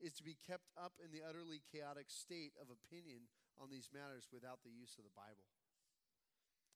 is 0.00 0.12
to 0.20 0.24
be 0.24 0.36
kept 0.44 0.68
up 0.76 0.96
in 1.00 1.08
the 1.10 1.24
utterly 1.24 1.64
chaotic 1.72 2.12
state 2.12 2.52
of 2.60 2.68
opinion 2.68 3.28
on 3.56 3.72
these 3.72 3.88
matters 3.88 4.28
without 4.28 4.60
the 4.60 4.72
use 4.72 5.00
of 5.00 5.04
the 5.08 5.16
Bible. 5.16 5.48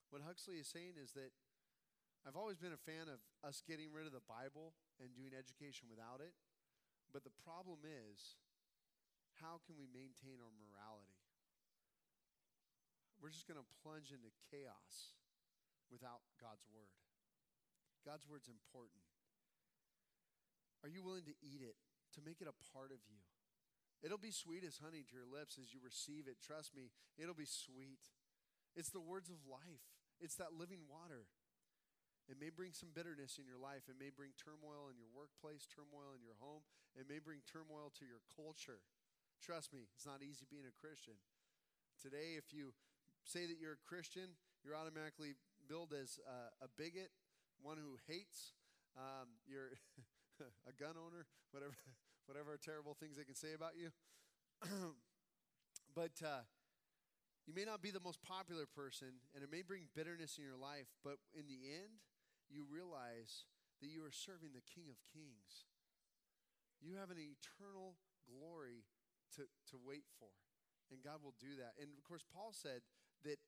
What 0.09 0.25
Huxley 0.25 0.59
is 0.59 0.67
saying 0.67 0.97
is 0.97 1.13
that 1.15 1.31
I've 2.25 2.37
always 2.37 2.61
been 2.61 2.77
a 2.77 2.89
fan 2.89 3.09
of 3.09 3.21
us 3.41 3.65
getting 3.65 3.93
rid 3.93 4.05
of 4.05 4.13
the 4.13 4.25
Bible 4.25 4.77
and 5.01 5.13
doing 5.17 5.33
education 5.33 5.89
without 5.89 6.21
it. 6.21 6.37
But 7.13 7.25
the 7.25 7.33
problem 7.45 7.85
is, 7.87 8.37
how 9.41 9.61
can 9.65 9.81
we 9.81 9.89
maintain 9.89 10.37
our 10.41 10.53
morality? 10.53 11.17
We're 13.21 13.33
just 13.33 13.49
going 13.49 13.61
to 13.61 13.69
plunge 13.85 14.13
into 14.13 14.29
chaos 14.53 15.17
without 15.93 16.25
God's 16.41 16.65
word. 16.73 16.93
God's 18.05 18.25
word's 18.25 18.49
important. 18.49 19.05
Are 20.81 20.89
you 20.89 21.05
willing 21.05 21.29
to 21.29 21.37
eat 21.45 21.61
it 21.61 21.77
to 22.15 22.25
make 22.25 22.41
it 22.41 22.51
a 22.51 22.57
part 22.73 22.91
of 22.91 23.03
you. 23.07 23.23
It'll 24.01 24.21
be 24.21 24.33
sweet 24.33 24.65
as 24.65 24.81
honey 24.81 25.05
to 25.05 25.13
your 25.13 25.29
lips 25.29 25.61
as 25.61 25.77
you 25.77 25.81
receive 25.85 26.25
it. 26.25 26.41
Trust 26.41 26.73
me, 26.73 26.89
it'll 27.21 27.37
be 27.37 27.49
sweet. 27.49 28.01
It's 28.73 28.91
the 28.91 29.03
words 29.03 29.29
of 29.29 29.45
life, 29.45 29.85
it's 30.21 30.37
that 30.41 30.57
living 30.57 30.89
water. 30.89 31.29
It 32.31 32.39
may 32.39 32.55
bring 32.55 32.71
some 32.71 32.95
bitterness 32.95 33.43
in 33.43 33.45
your 33.51 33.59
life. 33.59 33.91
It 33.91 33.99
may 33.99 34.15
bring 34.15 34.31
turmoil 34.39 34.87
in 34.87 34.95
your 34.95 35.11
workplace, 35.11 35.67
turmoil 35.67 36.15
in 36.15 36.23
your 36.23 36.39
home. 36.39 36.63
It 36.95 37.11
may 37.11 37.19
bring 37.19 37.43
turmoil 37.43 37.91
to 37.99 38.07
your 38.07 38.23
culture. 38.31 38.87
Trust 39.43 39.75
me, 39.75 39.91
it's 39.99 40.07
not 40.07 40.23
easy 40.23 40.47
being 40.47 40.63
a 40.63 40.71
Christian. 40.71 41.19
Today, 41.99 42.39
if 42.39 42.55
you 42.55 42.71
say 43.27 43.51
that 43.51 43.59
you're 43.59 43.83
a 43.83 43.89
Christian, 43.89 44.39
you're 44.63 44.79
automatically 44.79 45.35
billed 45.67 45.91
as 45.91 46.23
uh, 46.23 46.55
a 46.63 46.69
bigot, 46.79 47.11
one 47.59 47.83
who 47.83 47.99
hates. 48.07 48.55
Um, 48.95 49.35
you're 49.43 49.75
a 50.71 50.73
gun 50.73 50.97
owner, 50.97 51.27
whatever, 51.53 51.77
whatever 52.27 52.57
terrible 52.57 52.97
things 52.99 53.17
they 53.17 53.25
can 53.25 53.37
say 53.37 53.55
about 53.55 53.77
you. 53.77 53.91
but 55.95 56.15
uh, 56.25 56.45
you 57.47 57.55
may 57.55 57.65
not 57.65 57.83
be 57.83 57.91
the 57.91 58.05
most 58.05 58.21
popular 58.23 58.67
person, 58.69 59.21
and 59.35 59.43
it 59.43 59.51
may 59.51 59.63
bring 59.63 59.89
bitterness 59.97 60.37
in 60.39 60.45
your 60.45 60.61
life, 60.61 60.93
but 61.03 61.19
in 61.33 61.49
the 61.49 61.73
end, 61.73 62.05
you 62.51 62.67
realize 62.69 63.49
that 63.81 63.89
you 63.89 64.05
are 64.05 64.13
serving 64.13 64.53
the 64.53 64.67
King 64.67 64.91
of 64.93 65.01
Kings. 65.09 65.67
You 66.81 67.01
have 67.01 67.11
an 67.11 67.21
eternal 67.21 67.97
glory 68.29 68.85
to, 69.37 69.49
to 69.73 69.77
wait 69.81 70.05
for, 70.21 70.33
and 70.93 71.01
God 71.01 71.25
will 71.25 71.37
do 71.41 71.57
that. 71.59 71.77
And 71.81 71.89
of 71.97 72.05
course, 72.05 72.25
Paul 72.29 72.53
said 72.53 72.85
that 73.25 73.41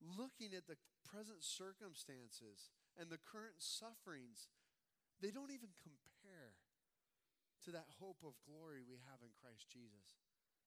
looking 0.00 0.56
at 0.56 0.66
the 0.66 0.80
present 1.06 1.44
circumstances 1.44 2.70
and 2.98 3.10
the 3.10 3.20
current 3.20 3.58
sufferings, 3.60 4.48
they 5.20 5.30
don't 5.30 5.52
even 5.52 5.70
compare 5.80 6.09
to 7.66 7.70
that 7.76 7.88
hope 8.00 8.24
of 8.24 8.38
glory 8.48 8.80
we 8.80 9.00
have 9.10 9.20
in 9.20 9.32
Christ 9.36 9.68
Jesus. 9.68 10.16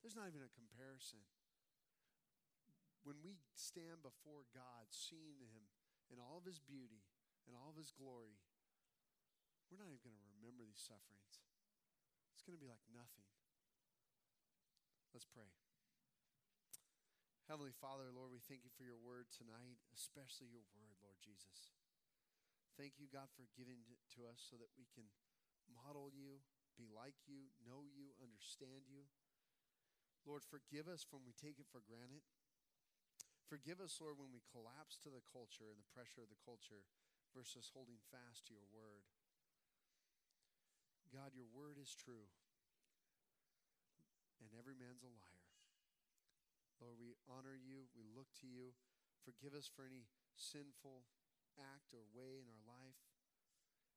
There's 0.01 0.17
not 0.17 0.29
even 0.29 0.45
a 0.45 0.51
comparison. 0.53 1.23
When 3.03 3.19
we 3.23 3.39
stand 3.57 4.05
before 4.05 4.47
God, 4.53 4.91
seeing 4.91 5.43
Him 5.43 5.67
in 6.07 6.21
all 6.21 6.39
of 6.39 6.47
His 6.47 6.61
beauty 6.61 7.03
and 7.49 7.57
all 7.57 7.73
of 7.73 7.79
His 7.79 7.91
glory, 7.91 8.39
we're 9.67 9.81
not 9.81 9.89
even 9.89 10.05
going 10.05 10.15
to 10.15 10.31
remember 10.37 10.63
these 10.63 10.79
sufferings. 10.79 11.43
It's 12.35 12.45
going 12.45 12.55
to 12.55 12.61
be 12.61 12.69
like 12.69 12.83
nothing. 12.93 13.27
Let's 15.11 15.25
pray. 15.29 15.49
Heavenly 17.51 17.75
Father, 17.75 18.07
Lord, 18.09 18.31
we 18.31 18.39
thank 18.39 18.63
you 18.63 18.73
for 18.73 18.87
your 18.87 18.97
word 18.97 19.27
tonight, 19.33 19.81
especially 19.91 20.47
your 20.47 20.65
word, 20.73 20.95
Lord 21.03 21.19
Jesus. 21.19 21.75
Thank 22.79 22.97
you, 22.97 23.11
God, 23.11 23.29
for 23.35 23.45
giving 23.53 23.83
it 23.91 24.01
to 24.17 24.25
us 24.25 24.41
so 24.41 24.57
that 24.57 24.71
we 24.73 24.87
can 24.95 25.05
model 25.69 26.09
you, 26.09 26.41
be 26.73 26.89
like 26.89 27.17
you, 27.29 27.53
know 27.63 27.85
you, 27.85 28.13
understand 28.19 28.89
you. 28.89 29.05
Lord, 30.23 30.43
forgive 30.43 30.87
us 30.87 31.07
when 31.11 31.27
we 31.27 31.35
take 31.35 31.59
it 31.59 31.67
for 31.67 31.83
granted. 31.83 32.23
Forgive 33.45 33.83
us, 33.83 33.99
Lord, 33.99 34.17
when 34.17 34.31
we 34.31 34.41
collapse 34.49 34.95
to 35.03 35.11
the 35.11 35.23
culture 35.29 35.67
and 35.67 35.77
the 35.77 35.91
pressure 35.91 36.23
of 36.23 36.31
the 36.31 36.39
culture 36.47 36.87
versus 37.35 37.69
holding 37.75 37.99
fast 38.09 38.47
to 38.47 38.55
your 38.55 38.65
word. 38.71 39.03
God, 41.11 41.37
your 41.37 41.49
word 41.51 41.77
is 41.77 41.93
true, 41.93 42.25
and 44.41 44.49
every 44.57 44.73
man's 44.73 45.05
a 45.05 45.11
liar. 45.11 45.45
Lord, 46.81 46.97
we 46.97 47.13
honor 47.29 47.53
you, 47.53 47.91
we 47.93 48.09
look 48.09 48.33
to 48.41 48.49
you. 48.49 48.73
Forgive 49.21 49.53
us 49.53 49.69
for 49.69 49.85
any 49.85 50.09
sinful 50.33 51.05
act 51.59 51.93
or 51.93 52.01
way 52.17 52.41
in 52.41 52.49
our 52.49 52.65
life. 52.65 52.97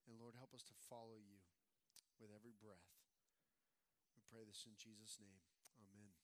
And 0.04 0.20
Lord, 0.20 0.36
help 0.36 0.52
us 0.52 0.62
to 0.68 0.76
follow 0.86 1.16
you 1.16 1.45
with 2.20 2.32
every 2.32 2.56
breath. 2.56 2.88
We 4.16 4.24
pray 4.32 4.42
this 4.48 4.64
in 4.64 4.74
Jesus' 4.74 5.20
name. 5.20 5.44
Amen. 5.76 6.15